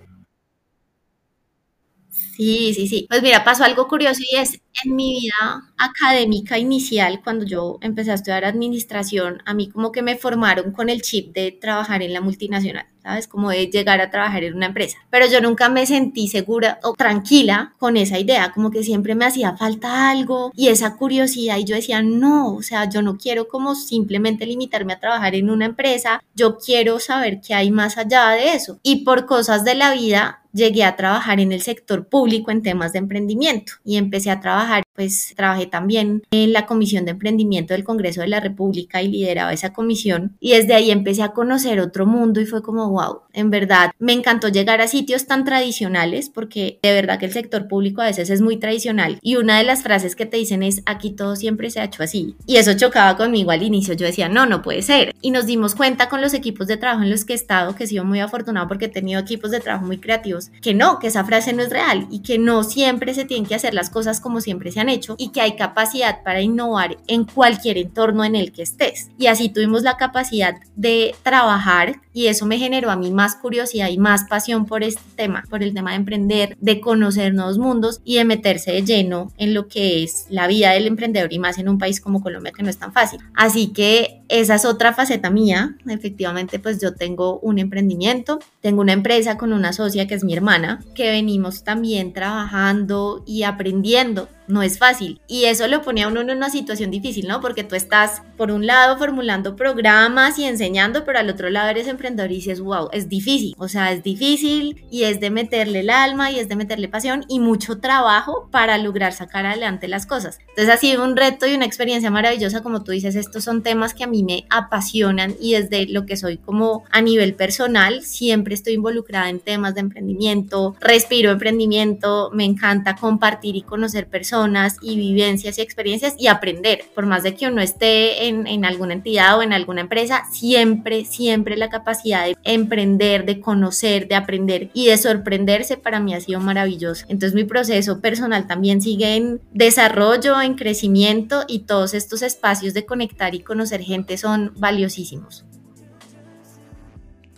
Sí, 2.40 2.74
sí, 2.74 2.88
sí. 2.88 3.06
Pues 3.10 3.22
mira, 3.22 3.44
pasó 3.44 3.66
algo 3.66 3.90
curioso 3.90 4.22
y 4.32 4.38
es 4.38 4.62
en 4.86 4.96
mi 4.96 5.20
vida 5.20 5.74
académica 5.78 6.58
inicial, 6.58 7.20
cuando 7.22 7.44
yo 7.46 7.78
empecé 7.82 8.12
a 8.12 8.14
estudiar 8.14 8.46
administración, 8.46 9.42
a 9.46 9.54
mí 9.54 9.68
como 9.70 9.92
que 9.92 10.02
me 10.02 10.16
formaron 10.18 10.72
con 10.72 10.88
el 10.90 11.02
chip 11.02 11.34
de 11.36 11.52
trabajar 11.52 12.02
en 12.02 12.14
la 12.14 12.22
multinacional, 12.22 12.86
¿sabes? 13.04 13.28
Como 13.28 13.50
de 13.50 13.68
llegar 13.68 14.00
a 14.00 14.10
trabajar 14.10 14.46
en 14.46 14.54
una 14.56 14.68
empresa. 14.68 14.98
Pero 15.10 15.26
yo 15.28 15.42
nunca 15.42 15.68
me 15.68 15.86
sentí 15.86 16.30
segura 16.30 16.80
o 16.84 16.94
tranquila 16.94 17.74
con 17.78 17.98
esa 17.98 18.18
idea, 18.20 18.54
como 18.54 18.72
que 18.72 18.84
siempre 18.84 19.16
me 19.16 19.26
hacía 19.26 19.58
falta 19.58 20.10
algo 20.10 20.54
y 20.56 20.70
esa 20.70 20.96
curiosidad 20.96 21.58
y 21.58 21.66
yo 21.66 21.76
decía, 21.76 22.02
no, 22.02 22.56
o 22.56 22.62
sea, 22.62 22.88
yo 22.90 23.02
no 23.02 23.18
quiero 23.18 23.50
como 23.50 23.76
simplemente 23.76 24.46
limitarme 24.46 24.94
a 24.94 25.00
trabajar 25.02 25.36
en 25.36 25.50
una 25.50 25.66
empresa, 25.66 26.24
yo 26.36 26.58
quiero 26.58 27.00
saber 27.02 27.42
qué 27.46 27.54
hay 27.54 27.70
más 27.70 27.98
allá 27.98 28.30
de 28.30 28.54
eso. 28.54 28.80
Y 28.82 29.04
por 29.04 29.26
cosas 29.26 29.66
de 29.66 29.76
la 29.76 29.94
vida 29.94 30.39
llegué 30.54 30.84
a 30.84 30.96
trabajar 30.96 31.40
en 31.40 31.52
el 31.52 31.62
sector 31.62 32.08
público 32.08 32.52
en 32.52 32.62
temas 32.62 32.94
de 32.94 33.00
emprendimiento 33.00 33.74
y 33.84 33.98
empecé 33.98 34.32
a 34.32 34.40
trabajar, 34.40 34.84
pues 34.94 35.34
trabajé 35.36 35.68
también 35.68 36.24
en 36.32 36.54
la 36.54 36.66
Comisión 36.66 37.06
de 37.06 37.12
Emprendimiento 37.12 37.74
del 37.74 37.84
Congreso 37.84 38.22
de 38.22 38.28
la 38.28 38.40
República 38.40 39.02
y 39.02 39.08
lideraba 39.08 39.54
esa 39.54 39.74
comisión. 39.74 40.36
Y 40.40 40.52
desde 40.52 40.74
ahí 40.74 40.92
empecé 40.92 41.24
a 41.24 41.30
conocer 41.30 41.80
otro 41.80 42.06
mundo 42.06 42.42
y 42.42 42.46
fue 42.46 42.62
como, 42.62 42.90
wow, 42.90 43.22
en 43.34 43.50
verdad 43.50 43.92
me 44.00 44.14
encantó 44.14 44.50
llegar 44.50 44.82
a 44.82 44.88
sitios 44.88 45.26
tan 45.26 45.46
tradicionales 45.46 46.30
porque 46.30 46.80
de 46.82 46.94
verdad 46.94 47.20
que 47.20 47.26
el 47.26 47.34
sector 47.34 47.68
público 47.68 48.02
a 48.02 48.06
veces 48.06 48.30
es 48.30 48.42
muy 48.42 48.58
tradicional 48.58 49.20
y 49.22 49.36
una 49.36 49.58
de 49.58 49.64
las 49.64 49.84
frases 49.84 50.16
que 50.16 50.26
te 50.26 50.38
dicen 50.38 50.64
es, 50.64 50.82
aquí 50.86 51.12
todo 51.12 51.36
siempre 51.36 51.70
se 51.70 51.80
ha 51.80 51.86
hecho 51.86 52.04
así 52.04 52.36
y 52.46 52.58
eso 52.58 52.74
chocaba 52.76 53.18
conmigo 53.18 53.52
al 53.52 53.64
inicio, 53.64 53.94
yo 53.94 54.06
decía, 54.06 54.30
no, 54.30 54.46
no 54.46 54.62
puede 54.62 54.82
ser 54.82 55.14
y 55.22 55.32
nos 55.32 55.46
dimos 55.46 55.76
cuenta 55.76 56.10
con 56.10 56.22
los 56.22 56.34
equipos 56.34 56.68
de 56.68 56.78
trabajo 56.78 57.04
en 57.04 57.10
los 57.10 57.26
que 57.26 57.34
he 57.34 57.36
estado, 57.36 57.76
que 57.76 57.84
he 57.84 57.88
sido 57.88 58.06
muy 58.06 58.20
afortunado 58.20 58.68
porque 58.68 58.86
he 58.86 58.90
tenido 58.90 59.20
equipos 59.20 59.52
de 59.52 59.60
trabajo 59.60 59.86
muy 59.86 59.98
creativos 59.98 60.39
que 60.62 60.74
no, 60.74 61.00
que 61.00 61.08
esa 61.08 61.24
frase 61.24 61.54
no 61.54 61.62
es 61.62 61.70
real 61.70 62.08
y 62.10 62.20
que 62.20 62.40
no 62.40 62.64
siempre 62.64 63.14
se 63.14 63.26
tienen 63.26 63.46
que 63.46 63.56
hacer 63.56 63.74
las 63.74 63.90
cosas 63.90 64.20
como 64.20 64.42
siempre 64.42 64.72
se 64.72 64.80
han 64.80 64.90
hecho 64.90 65.16
y 65.18 65.30
que 65.30 65.42
hay 65.42 65.56
capacidad 65.56 66.24
para 66.24 66.42
innovar 66.42 66.98
en 67.08 67.26
cualquier 67.26 67.78
entorno 67.78 68.24
en 68.24 68.36
el 68.36 68.52
que 68.52 68.64
estés. 68.64 69.10
Y 69.18 69.28
así 69.28 69.50
tuvimos 69.50 69.84
la 69.84 69.98
capacidad 69.98 70.56
de 70.76 71.16
trabajar 71.24 72.02
y 72.14 72.28
eso 72.28 72.46
me 72.46 72.58
generó 72.58 72.92
a 72.92 72.96
mí 72.96 73.12
más 73.12 73.36
curiosidad 73.36 73.90
y 73.90 73.98
más 73.98 74.26
pasión 74.26 74.66
por 74.66 74.84
este 74.84 75.02
tema, 75.16 75.44
por 75.50 75.64
el 75.64 75.74
tema 75.74 75.92
de 75.92 75.98
emprender, 75.98 76.58
de 76.60 76.82
conocer 76.82 77.34
nuevos 77.34 77.58
mundos 77.58 78.02
y 78.04 78.16
de 78.16 78.26
meterse 78.26 78.72
de 78.72 78.84
lleno 78.84 79.32
en 79.38 79.54
lo 79.54 79.68
que 79.68 80.04
es 80.04 80.26
la 80.30 80.48
vida 80.48 80.72
del 80.72 80.88
emprendedor 80.88 81.32
y 81.32 81.40
más 81.40 81.58
en 81.58 81.70
un 81.70 81.78
país 81.78 82.02
como 82.02 82.22
Colombia 82.22 82.52
que 82.52 82.64
no 82.64 82.70
es 82.70 82.78
tan 82.78 82.94
fácil. 82.94 83.20
Así 83.34 83.68
que 83.68 84.19
esa 84.30 84.56
es 84.56 84.66
otra 84.66 84.94
faceta 84.94 85.30
mía. 85.30 85.76
Efectivamente, 85.88 86.60
pues 86.60 86.80
yo 86.82 86.96
tengo 86.96 87.40
un 87.40 87.60
emprendimiento, 87.60 88.40
tengo 88.62 88.82
una 88.82 88.94
empresa 88.94 89.38
con 89.38 89.52
una 89.52 89.74
socia 89.74 90.08
que 90.08 90.16
es 90.16 90.24
mi 90.24 90.34
hermana, 90.34 90.84
que 90.96 91.10
venimos 91.10 91.64
también 91.64 92.14
trabajando 92.14 93.24
y 93.26 93.44
aprendiendo 93.44 94.30
no 94.50 94.64
es 94.64 94.80
fácil. 94.80 95.22
Y 95.28 95.46
eso 95.46 95.68
lo 95.68 95.82
pone 95.82 96.04
a 96.04 96.08
uno 96.08 96.22
en 96.22 96.32
una 96.32 96.50
situación 96.50 96.92
difícil, 96.92 97.28
¿no? 97.28 97.40
Porque 97.40 97.64
tú 97.64 97.76
estás, 97.76 98.24
por 98.36 98.52
un 98.52 98.66
lado, 98.66 98.98
formulando 98.98 99.56
programas 99.56 100.40
y 100.40 100.46
enseñando, 100.46 101.06
pero 101.06 101.20
al 101.20 101.30
otro 101.30 101.50
lado 101.50 101.70
eres 101.70 101.88
emprendedor 101.88 102.32
y 102.32 102.36
dices, 102.36 102.60
wow, 102.60 102.90
es 102.92 103.08
difícil. 103.08 103.56
O 103.58 103.68
sea, 103.68 103.94
es 103.94 104.04
difícil 104.04 104.84
y 104.92 105.04
es 105.04 105.20
de 105.20 105.30
meterle 105.30 105.82
el 105.82 105.90
alma 105.90 106.32
y 106.32 106.40
es 106.40 106.50
de 106.50 106.56
meterle 106.56 106.88
pasión 106.88 107.26
y 107.30 107.40
mucho 107.40 107.80
trabajo 107.80 108.50
para 108.52 108.78
lograr 108.78 109.14
sacar 109.14 109.46
adelante 109.46 109.88
las 109.88 110.08
cosas. 110.08 110.40
Entonces 110.50 110.74
ha 110.74 110.78
sido 110.78 111.04
un 111.04 111.16
reto 111.16 111.46
y 111.48 111.54
una 111.54 111.66
experiencia 111.66 112.10
maravillosa, 112.10 112.64
como 112.64 112.84
tú 112.84 112.92
dices, 112.92 113.16
estos 113.16 113.44
son 113.44 113.62
temas 113.62 113.94
que 113.94 114.04
a 114.04 114.08
mí 114.08 114.24
me 114.24 114.46
apasionan 114.50 115.36
y 115.40 115.54
desde 115.54 115.88
lo 115.88 116.06
que 116.06 116.18
soy 116.18 116.38
como 116.38 116.84
a 116.92 117.02
nivel 117.02 117.36
personal, 117.36 118.02
siempre 118.02 118.56
estoy 118.56 118.74
involucrada 118.74 119.30
en 119.30 119.40
temas 119.40 119.76
de 119.76 119.82
emprendimiento, 119.82 120.76
respiro 120.80 121.30
emprendimiento, 121.30 122.32
me 122.34 122.46
encanta 122.46 122.96
compartir 122.96 123.56
y 123.56 123.62
conocer 123.62 124.08
personas 124.08 124.39
y 124.82 124.96
vivencias 124.96 125.58
y 125.58 125.62
experiencias 125.62 126.16
y 126.18 126.28
aprender. 126.28 126.82
Por 126.96 127.06
más 127.06 127.24
de 127.24 127.36
que 127.36 127.48
uno 127.48 127.62
esté 127.62 128.28
en, 128.28 128.48
en 128.48 128.66
alguna 128.66 128.94
entidad 128.94 129.38
o 129.38 129.44
en 129.44 129.54
alguna 129.54 129.82
empresa, 129.82 130.24
siempre, 130.32 131.06
siempre 131.06 131.58
la 131.58 131.70
capacidad 131.70 132.26
de 132.26 132.38
emprender, 132.44 133.26
de 133.26 133.40
conocer, 133.40 134.08
de 134.08 134.16
aprender 134.16 134.70
y 134.74 134.88
de 134.88 134.98
sorprenderse 134.98 135.78
para 135.78 136.00
mí 136.00 136.14
ha 136.14 136.22
sido 136.22 136.40
maravilloso. 136.40 137.06
Entonces 137.10 137.36
mi 137.36 137.44
proceso 137.44 138.00
personal 138.02 138.48
también 138.48 138.82
sigue 138.82 139.16
en 139.16 139.42
desarrollo, 139.54 140.42
en 140.42 140.56
crecimiento 140.56 141.44
y 141.48 141.60
todos 141.60 141.94
estos 141.94 142.22
espacios 142.22 142.74
de 142.74 142.86
conectar 142.86 143.36
y 143.36 143.42
conocer 143.42 143.82
gente 143.82 144.18
son 144.18 144.54
valiosísimos. 144.56 145.46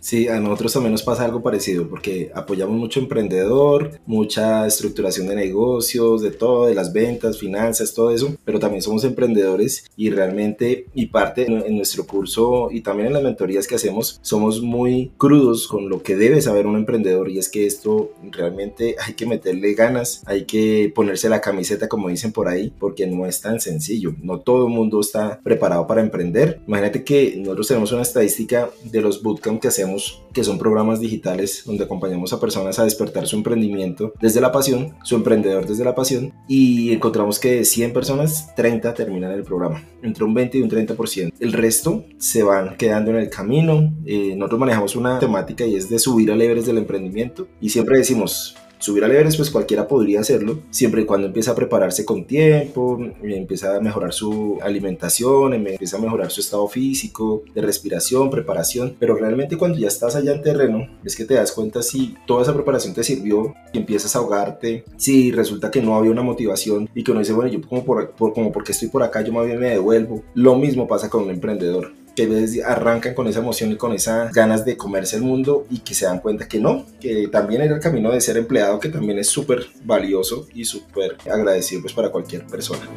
Sí, 0.02 0.26
a 0.26 0.40
nosotros 0.40 0.72
también 0.72 0.90
nos 0.90 1.04
pasa 1.04 1.24
algo 1.24 1.44
parecido 1.44 1.88
porque 1.88 2.32
apoyamos 2.34 2.76
mucho 2.76 2.98
emprendedor, 2.98 4.00
mucha 4.04 4.66
estructuración 4.66 5.28
de 5.28 5.36
negocios, 5.36 6.22
de 6.22 6.32
todo, 6.32 6.66
de 6.66 6.74
las 6.74 6.92
ventas, 6.92 7.38
finanzas, 7.38 7.94
todo 7.94 8.10
eso, 8.10 8.34
pero 8.44 8.58
también 8.58 8.82
somos 8.82 9.04
emprendedores 9.04 9.84
y 9.96 10.10
realmente 10.10 10.86
y 10.92 11.06
parte 11.06 11.46
en 11.46 11.76
nuestro 11.76 12.04
curso 12.04 12.68
y 12.72 12.80
también 12.80 13.06
en 13.06 13.12
las 13.12 13.22
mentorías 13.22 13.68
que 13.68 13.76
hacemos 13.76 14.18
somos 14.22 14.60
muy 14.60 15.12
crudos 15.18 15.68
con 15.68 15.88
lo 15.88 16.02
que 16.02 16.16
debe 16.16 16.42
saber 16.42 16.66
un 16.66 16.74
emprendedor 16.74 17.30
y 17.30 17.38
es 17.38 17.48
que 17.48 17.64
esto 17.64 18.10
realmente 18.32 18.96
hay 19.06 19.14
que 19.14 19.26
meterle 19.26 19.72
ganas, 19.74 20.24
hay 20.26 20.46
que 20.46 20.90
ponerse 20.92 21.28
la 21.28 21.40
camiseta 21.40 21.88
como 21.88 22.08
dicen 22.08 22.32
por 22.32 22.48
ahí 22.48 22.72
porque 22.80 23.06
no 23.06 23.24
es 23.24 23.40
tan 23.40 23.60
sencillo, 23.60 24.16
no 24.20 24.40
todo 24.40 24.66
el 24.66 24.72
mundo 24.72 25.00
está 25.00 25.38
preparado 25.44 25.86
para 25.86 26.00
emprender. 26.00 26.60
Imagínate 26.66 27.04
que 27.04 27.36
nosotros 27.36 27.68
tenemos 27.68 27.92
una 27.92 28.02
estadística 28.02 28.68
de 28.82 29.00
los 29.00 29.22
bootcamp 29.22 29.62
que 29.62 29.68
hacemos 29.68 29.91
que 30.32 30.44
son 30.44 30.58
programas 30.58 31.00
digitales 31.00 31.62
donde 31.66 31.84
acompañamos 31.84 32.32
a 32.32 32.40
personas 32.40 32.78
a 32.78 32.84
despertar 32.84 33.26
su 33.26 33.36
emprendimiento 33.36 34.12
desde 34.20 34.40
la 34.40 34.52
pasión, 34.52 34.94
su 35.02 35.16
emprendedor 35.16 35.66
desde 35.66 35.84
la 35.84 35.94
pasión, 35.94 36.32
y 36.48 36.92
encontramos 36.92 37.38
que 37.38 37.56
de 37.56 37.64
100 37.64 37.92
personas, 37.92 38.54
30 38.56 38.94
terminan 38.94 39.32
el 39.32 39.42
programa, 39.42 39.84
entre 40.02 40.24
un 40.24 40.34
20 40.34 40.58
y 40.58 40.62
un 40.62 40.70
30%. 40.70 41.32
El 41.38 41.52
resto 41.52 42.04
se 42.18 42.42
van 42.42 42.76
quedando 42.76 43.10
en 43.10 43.18
el 43.18 43.30
camino. 43.30 43.92
Eh, 44.06 44.34
nosotros 44.36 44.60
manejamos 44.60 44.96
una 44.96 45.18
temática 45.18 45.66
y 45.66 45.76
es 45.76 45.88
de 45.88 45.98
subir 45.98 46.30
a 46.30 46.34
Everest 46.34 46.66
del 46.66 46.78
emprendimiento, 46.78 47.48
y 47.60 47.70
siempre 47.70 47.98
decimos, 47.98 48.56
subir 48.82 49.04
al 49.04 49.12
Everest, 49.12 49.36
pues 49.38 49.50
cualquiera 49.50 49.86
podría 49.86 50.20
hacerlo, 50.20 50.58
siempre 50.70 51.02
y 51.02 51.04
cuando 51.04 51.28
empieza 51.28 51.52
a 51.52 51.54
prepararse 51.54 52.04
con 52.04 52.24
tiempo, 52.24 52.98
empieza 53.22 53.76
a 53.76 53.80
mejorar 53.80 54.12
su 54.12 54.58
alimentación, 54.60 55.54
empieza 55.54 55.96
a 55.96 56.00
mejorar 56.00 56.30
su 56.30 56.40
estado 56.40 56.66
físico, 56.66 57.44
de 57.54 57.62
respiración, 57.62 58.28
preparación, 58.28 58.96
pero 58.98 59.14
realmente 59.14 59.56
cuando 59.56 59.78
ya 59.78 59.86
estás 59.86 60.16
allá 60.16 60.32
en 60.32 60.42
terreno, 60.42 60.88
es 61.04 61.14
que 61.14 61.24
te 61.24 61.34
das 61.34 61.52
cuenta 61.52 61.82
si 61.82 62.16
toda 62.26 62.42
esa 62.42 62.54
preparación 62.54 62.92
te 62.92 63.04
sirvió, 63.04 63.54
y 63.72 63.78
empiezas 63.78 64.14
a 64.14 64.18
ahogarte, 64.18 64.84
si 64.96 65.32
resulta 65.32 65.70
que 65.70 65.80
no 65.80 65.96
había 65.96 66.10
una 66.10 66.22
motivación 66.22 66.88
y 66.94 67.04
que 67.04 67.10
uno 67.10 67.20
dice, 67.20 67.32
bueno, 67.32 67.50
yo 67.50 67.60
como, 67.66 67.84
por, 67.84 68.14
como 68.14 68.52
porque 68.52 68.72
estoy 68.72 68.88
por 68.88 69.02
acá, 69.02 69.22
yo 69.22 69.32
más 69.32 69.46
bien 69.46 69.60
me 69.60 69.70
devuelvo. 69.70 70.22
Lo 70.34 70.56
mismo 70.56 70.86
pasa 70.86 71.08
con 71.08 71.24
un 71.24 71.30
emprendedor 71.30 72.01
que 72.14 72.62
arrancan 72.64 73.14
con 73.14 73.26
esa 73.26 73.40
emoción 73.40 73.72
y 73.72 73.76
con 73.76 73.92
esas 73.92 74.32
ganas 74.32 74.64
de 74.64 74.76
comerse 74.76 75.16
el 75.16 75.22
mundo 75.22 75.66
y 75.70 75.78
que 75.78 75.94
se 75.94 76.06
dan 76.06 76.20
cuenta 76.20 76.48
que 76.48 76.58
no, 76.58 76.86
que 77.00 77.28
también 77.28 77.62
era 77.62 77.74
el 77.74 77.80
camino 77.80 78.10
de 78.10 78.20
ser 78.20 78.36
empleado, 78.36 78.78
que 78.80 78.88
también 78.88 79.18
es 79.18 79.28
súper 79.28 79.66
valioso 79.84 80.46
y 80.54 80.64
súper 80.64 81.16
agradecido 81.30 81.82
pues, 81.82 81.94
para 81.94 82.10
cualquier 82.10 82.46
persona. 82.46 82.88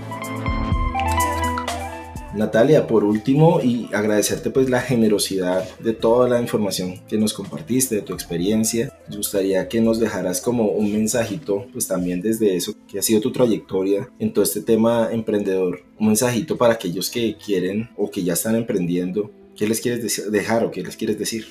Natalia, 2.36 2.86
por 2.86 3.04
último, 3.04 3.62
y 3.62 3.90
agradecerte 3.94 4.50
pues 4.50 4.70
la 4.70 4.82
generosidad 4.82 5.68
de 5.80 5.94
toda 5.94 6.28
la 6.28 6.42
información 6.42 7.00
que 7.08 7.18
nos 7.18 7.34
compartiste, 7.34 7.96
de 7.96 8.02
tu 8.02 8.14
experiencia. 8.14 8.92
Me 9.10 9.18
gustaría 9.18 9.68
que 9.68 9.82
nos 9.82 10.00
dejaras 10.00 10.42
como 10.42 10.66
un 10.72 10.92
mensajito, 10.92 11.66
pues 11.72 11.88
también 11.88 12.22
desde 12.22 12.56
eso, 12.56 12.74
que 12.88 13.00
ha 13.00 13.02
sido 13.02 13.22
tu 13.22 13.32
trayectoria 13.32 14.10
en 14.20 14.34
todo 14.34 14.44
este 14.44 14.62
tema 14.62 15.10
emprendedor. 15.12 15.84
Un 16.00 16.08
mensajito 16.08 16.58
para 16.58 16.74
aquellos 16.74 17.10
que 17.10 17.38
quieren 17.38 17.90
o 17.96 18.12
que 18.12 18.24
ya 18.24 18.34
están 18.34 18.56
emprendiendo. 18.56 19.32
¿Qué 19.56 19.68
les 19.68 19.80
quieres 19.80 20.32
dejar 20.32 20.66
o 20.66 20.72
qué 20.72 20.84
les 20.84 20.98
quieres 20.98 21.18
decir? 21.18 21.48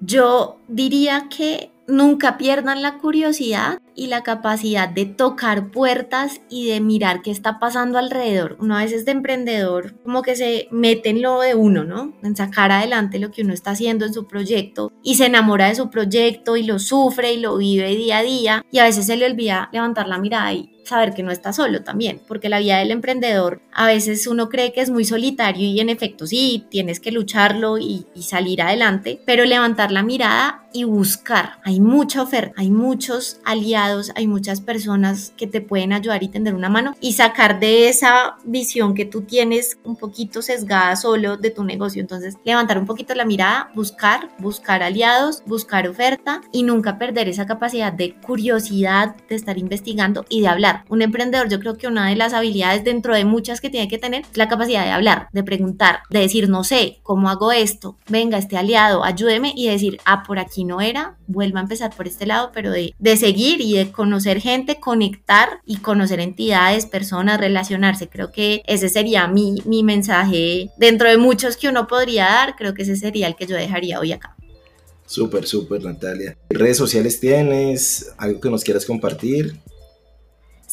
Yo 0.00 0.58
diría 0.66 1.28
que 1.34 1.71
nunca 1.86 2.38
pierdan 2.38 2.82
la 2.82 2.98
curiosidad 2.98 3.80
y 3.94 4.06
la 4.06 4.22
capacidad 4.22 4.88
de 4.88 5.04
tocar 5.06 5.70
puertas 5.70 6.40
y 6.48 6.68
de 6.68 6.80
mirar 6.80 7.22
qué 7.22 7.30
está 7.30 7.58
pasando 7.58 7.98
alrededor. 7.98 8.56
Uno 8.60 8.76
a 8.76 8.82
veces 8.82 9.04
de 9.04 9.12
emprendedor 9.12 9.94
como 10.02 10.22
que 10.22 10.36
se 10.36 10.68
mete 10.70 11.10
en 11.10 11.22
lo 11.22 11.40
de 11.40 11.54
uno, 11.54 11.84
¿no? 11.84 12.14
En 12.22 12.36
sacar 12.36 12.70
adelante 12.72 13.18
lo 13.18 13.30
que 13.30 13.42
uno 13.42 13.52
está 13.52 13.72
haciendo 13.72 14.06
en 14.06 14.14
su 14.14 14.26
proyecto 14.26 14.92
y 15.02 15.16
se 15.16 15.26
enamora 15.26 15.68
de 15.68 15.74
su 15.74 15.90
proyecto 15.90 16.56
y 16.56 16.62
lo 16.62 16.78
sufre 16.78 17.32
y 17.34 17.40
lo 17.40 17.56
vive 17.56 17.94
día 17.96 18.18
a 18.18 18.22
día 18.22 18.64
y 18.70 18.78
a 18.78 18.84
veces 18.84 19.06
se 19.06 19.16
le 19.16 19.26
olvida 19.26 19.68
levantar 19.72 20.08
la 20.08 20.18
mirada 20.18 20.52
y 20.52 20.71
saber 20.84 21.14
que 21.14 21.22
no 21.22 21.30
está 21.30 21.52
solo 21.52 21.82
también, 21.82 22.20
porque 22.26 22.48
la 22.48 22.58
vida 22.58 22.78
del 22.78 22.90
emprendedor 22.90 23.60
a 23.72 23.86
veces 23.86 24.26
uno 24.26 24.48
cree 24.48 24.72
que 24.72 24.80
es 24.80 24.90
muy 24.90 25.04
solitario 25.04 25.66
y 25.66 25.80
en 25.80 25.88
efecto 25.88 26.26
sí, 26.26 26.66
tienes 26.70 27.00
que 27.00 27.12
lucharlo 27.12 27.78
y, 27.78 28.06
salir 28.22 28.62
adelante, 28.62 29.20
pero 29.26 29.44
levantar 29.44 29.90
la 29.90 30.02
mirada 30.02 30.62
y 30.72 30.84
buscar. 30.84 31.58
Hay 31.64 31.80
mucha 31.80 32.22
oferta, 32.22 32.54
hay 32.56 32.70
muchos 32.70 33.40
aliados, 33.44 34.12
hay 34.14 34.26
muchas 34.26 34.60
personas 34.60 35.34
que 35.36 35.46
te 35.46 35.60
pueden 35.60 35.92
ayudar 35.92 36.22
y 36.22 36.28
tender 36.28 36.54
una 36.54 36.68
mano 36.68 36.94
y 37.00 37.12
sacar 37.12 37.60
de 37.60 37.88
esa 37.88 38.36
visión 38.44 38.94
que 38.94 39.04
tú 39.04 39.22
tienes 39.22 39.76
un 39.84 39.96
poquito 39.96 40.40
sesgada 40.40 40.96
solo 40.96 41.36
de 41.36 41.50
tu 41.50 41.64
negocio. 41.64 42.00
Entonces, 42.00 42.36
levantar 42.44 42.78
un 42.78 42.86
poquito 42.86 43.14
la 43.14 43.24
mirada, 43.24 43.70
buscar, 43.74 44.30
buscar 44.38 44.82
aliados, 44.82 45.42
buscar 45.46 45.88
oferta 45.88 46.40
y 46.52 46.62
nunca 46.62 46.96
perder 46.96 47.28
esa 47.28 47.46
capacidad 47.46 47.92
de 47.92 48.14
curiosidad, 48.14 49.16
de 49.28 49.34
estar 49.34 49.58
investigando 49.58 50.24
y 50.28 50.40
de 50.40 50.48
hablar. 50.48 50.71
Un 50.88 51.02
emprendedor, 51.02 51.48
yo 51.48 51.60
creo 51.60 51.76
que 51.76 51.86
una 51.86 52.08
de 52.08 52.16
las 52.16 52.32
habilidades 52.32 52.84
dentro 52.84 53.14
de 53.14 53.24
muchas 53.24 53.60
que 53.60 53.70
tiene 53.70 53.88
que 53.88 53.98
tener 53.98 54.22
es 54.22 54.36
la 54.36 54.48
capacidad 54.48 54.84
de 54.84 54.90
hablar, 54.90 55.28
de 55.32 55.42
preguntar, 55.42 56.00
de 56.10 56.20
decir, 56.20 56.48
no 56.48 56.64
sé, 56.64 56.98
¿cómo 57.02 57.28
hago 57.30 57.52
esto? 57.52 57.96
Venga, 58.08 58.38
este 58.38 58.56
aliado, 58.56 59.04
ayúdeme 59.04 59.52
y 59.56 59.68
decir, 59.68 59.98
ah, 60.04 60.22
por 60.26 60.38
aquí 60.38 60.64
no 60.64 60.80
era, 60.80 61.16
vuelva 61.26 61.60
a 61.60 61.62
empezar 61.62 61.94
por 61.94 62.06
este 62.06 62.26
lado, 62.26 62.50
pero 62.52 62.70
de, 62.70 62.94
de 62.98 63.16
seguir 63.16 63.60
y 63.60 63.76
de 63.76 63.90
conocer 63.90 64.40
gente, 64.40 64.80
conectar 64.80 65.60
y 65.64 65.76
conocer 65.78 66.20
entidades, 66.20 66.86
personas, 66.86 67.40
relacionarse. 67.40 68.08
Creo 68.08 68.32
que 68.32 68.62
ese 68.66 68.88
sería 68.88 69.26
mi, 69.28 69.56
mi 69.64 69.82
mensaje 69.82 70.70
dentro 70.76 71.08
de 71.08 71.16
muchos 71.16 71.56
que 71.56 71.68
uno 71.68 71.86
podría 71.86 72.24
dar, 72.24 72.56
creo 72.56 72.74
que 72.74 72.82
ese 72.82 72.96
sería 72.96 73.26
el 73.26 73.36
que 73.36 73.46
yo 73.46 73.56
dejaría 73.56 74.00
hoy 74.00 74.12
acá. 74.12 74.36
Súper, 75.06 75.46
súper, 75.46 75.84
Natalia. 75.84 76.36
¿Redes 76.48 76.78
sociales 76.78 77.20
tienes? 77.20 78.12
¿Algo 78.16 78.40
que 78.40 78.48
nos 78.48 78.64
quieras 78.64 78.86
compartir? 78.86 79.56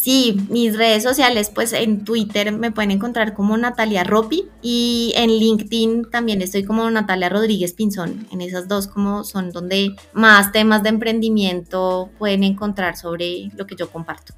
Sí, 0.02 0.38
mis 0.50 0.78
redes 0.78 1.04
sociales, 1.04 1.52
pues 1.54 1.74
en 1.74 2.06
Twitter 2.06 2.54
me 2.54 2.72
pueden 2.72 2.92
encontrar 2.92 3.34
como 3.34 3.58
Natalia 3.58 4.06
Ropi 4.06 4.48
y 4.62 5.12
en 5.18 5.30
LinkedIn 5.30 6.10
también 6.10 6.42
estoy 6.42 6.64
como 6.64 6.90
Natalia 6.90 7.28
Rodríguez 7.28 7.74
Pinzón. 7.74 8.26
En 8.32 8.40
esas 8.40 8.70
dos 8.70 8.88
como 8.88 9.26
son 9.26 9.52
donde 9.52 9.98
más 10.14 10.54
temas 10.54 10.84
de 10.84 10.90
emprendimiento 10.90 12.10
pueden 12.18 12.46
encontrar 12.46 12.96
sobre 12.96 13.52
lo 13.58 13.68
que 13.68 13.76
yo 13.76 13.92
comparto. 13.92 14.34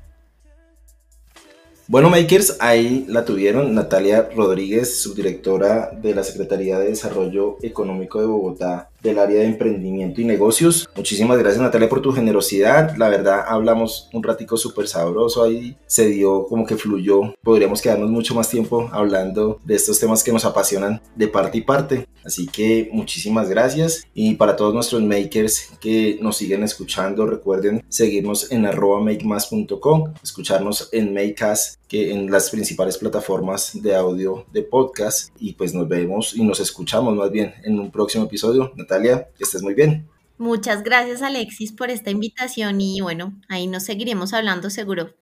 Bueno, 1.86 2.10
Makers, 2.10 2.58
ahí 2.60 3.06
la 3.08 3.24
tuvieron 3.24 3.76
Natalia 3.76 4.30
Rodríguez, 4.36 5.00
subdirectora 5.00 5.92
de 5.92 6.16
la 6.16 6.24
Secretaría 6.24 6.80
de 6.80 6.88
Desarrollo 6.88 7.58
Económico 7.62 8.20
de 8.20 8.26
Bogotá 8.26 8.91
del 9.02 9.20
área 9.20 9.40
de 9.40 9.46
emprendimiento 9.46 10.22
y 10.22 10.26
negocios. 10.26 10.90
Muchísimas 10.96 11.38
gracias 11.38 11.62
Natalia 11.62 11.90
por 11.90 12.02
tu 12.02 12.12
generosidad. 12.12 12.96
La 12.98 13.10
verdad 13.10 13.44
hablamos 13.48 14.10
un 14.14 14.24
ratico 14.24 14.58
súper 14.58 14.88
sabroso 14.88 15.44
ahí. 15.44 15.76
Se 15.86 16.08
dio 16.08 16.46
como 16.48 16.66
que 16.66 16.78
fluyó. 16.78 17.34
Podríamos 17.44 17.82
quedarnos 17.82 18.10
mucho 18.10 18.36
más 18.36 18.50
tiempo 18.50 18.90
hablando 18.92 19.60
de 19.64 19.76
estos 19.76 20.00
temas 20.00 20.24
que 20.24 20.32
nos 20.32 20.46
apasionan 20.46 21.02
de 21.16 21.28
parte 21.28 21.58
y 21.58 21.62
parte. 21.62 22.08
Así 22.24 22.46
que 22.48 22.90
muchísimas 22.92 23.50
gracias. 23.50 24.06
Y 24.14 24.36
para 24.36 24.56
todos 24.56 24.74
nuestros 24.74 25.02
makers 25.02 25.72
que 25.80 26.20
nos 26.22 26.38
siguen 26.38 26.64
escuchando, 26.64 27.26
recuerden 27.26 27.84
seguirnos 27.90 28.52
en 28.52 28.66
arroba 28.66 29.02
makemas.com, 29.02 30.14
escucharnos 30.24 30.90
en 30.92 31.14
Makecast 31.14 31.81
que 31.92 32.14
en 32.14 32.32
las 32.32 32.50
principales 32.50 32.98
plataformas 32.98 33.72
de 33.74 33.94
audio 33.94 34.46
de 34.54 34.64
podcast 34.64 35.36
y 35.38 35.52
pues 35.52 35.74
nos 35.74 35.90
vemos 35.90 36.34
y 36.34 36.42
nos 36.42 36.62
escuchamos 36.62 37.14
más 37.18 37.30
bien 37.30 37.54
en 37.66 37.78
un 37.78 37.92
próximo 37.92 38.24
episodio. 38.24 38.72
Natalia, 38.78 39.28
que 39.38 39.44
estés 39.44 39.62
muy 39.62 39.74
bien. 39.74 40.08
Muchas 40.38 40.84
gracias 40.84 41.22
Alexis 41.22 41.74
por 41.74 41.90
esta 41.90 42.10
invitación 42.10 42.80
y 42.80 43.02
bueno, 43.02 43.38
ahí 43.50 43.68
nos 43.68 43.84
seguiremos 43.84 44.32
hablando 44.32 44.70
seguro. 44.70 45.21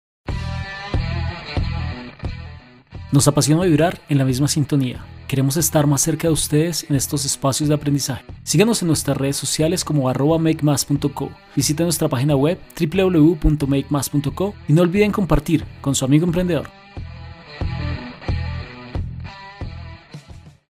Nos 3.11 3.27
apasiona 3.27 3.63
vibrar 3.63 3.99
en 4.07 4.19
la 4.19 4.25
misma 4.25 4.47
sintonía. 4.47 5.03
Queremos 5.27 5.57
estar 5.57 5.87
más 5.87 6.01
cerca 6.01 6.27
de 6.27 6.33
ustedes 6.33 6.85
en 6.87 6.95
estos 6.95 7.25
espacios 7.25 7.67
de 7.67 7.73
aprendizaje. 7.73 8.23
Síganos 8.43 8.83
en 8.83 8.87
nuestras 8.87 9.17
redes 9.17 9.35
sociales 9.35 9.83
como 9.83 10.09
arroba 10.09 10.37
makemas.co. 10.37 11.31
Visita 11.55 11.83
nuestra 11.83 12.07
página 12.07 12.35
web 12.35 12.59
www.makemas.co 12.79 14.53
y 14.67 14.73
no 14.73 14.83
olviden 14.83 15.11
compartir 15.11 15.65
con 15.81 15.95
su 15.95 16.05
amigo 16.05 16.25
emprendedor. 16.25 16.69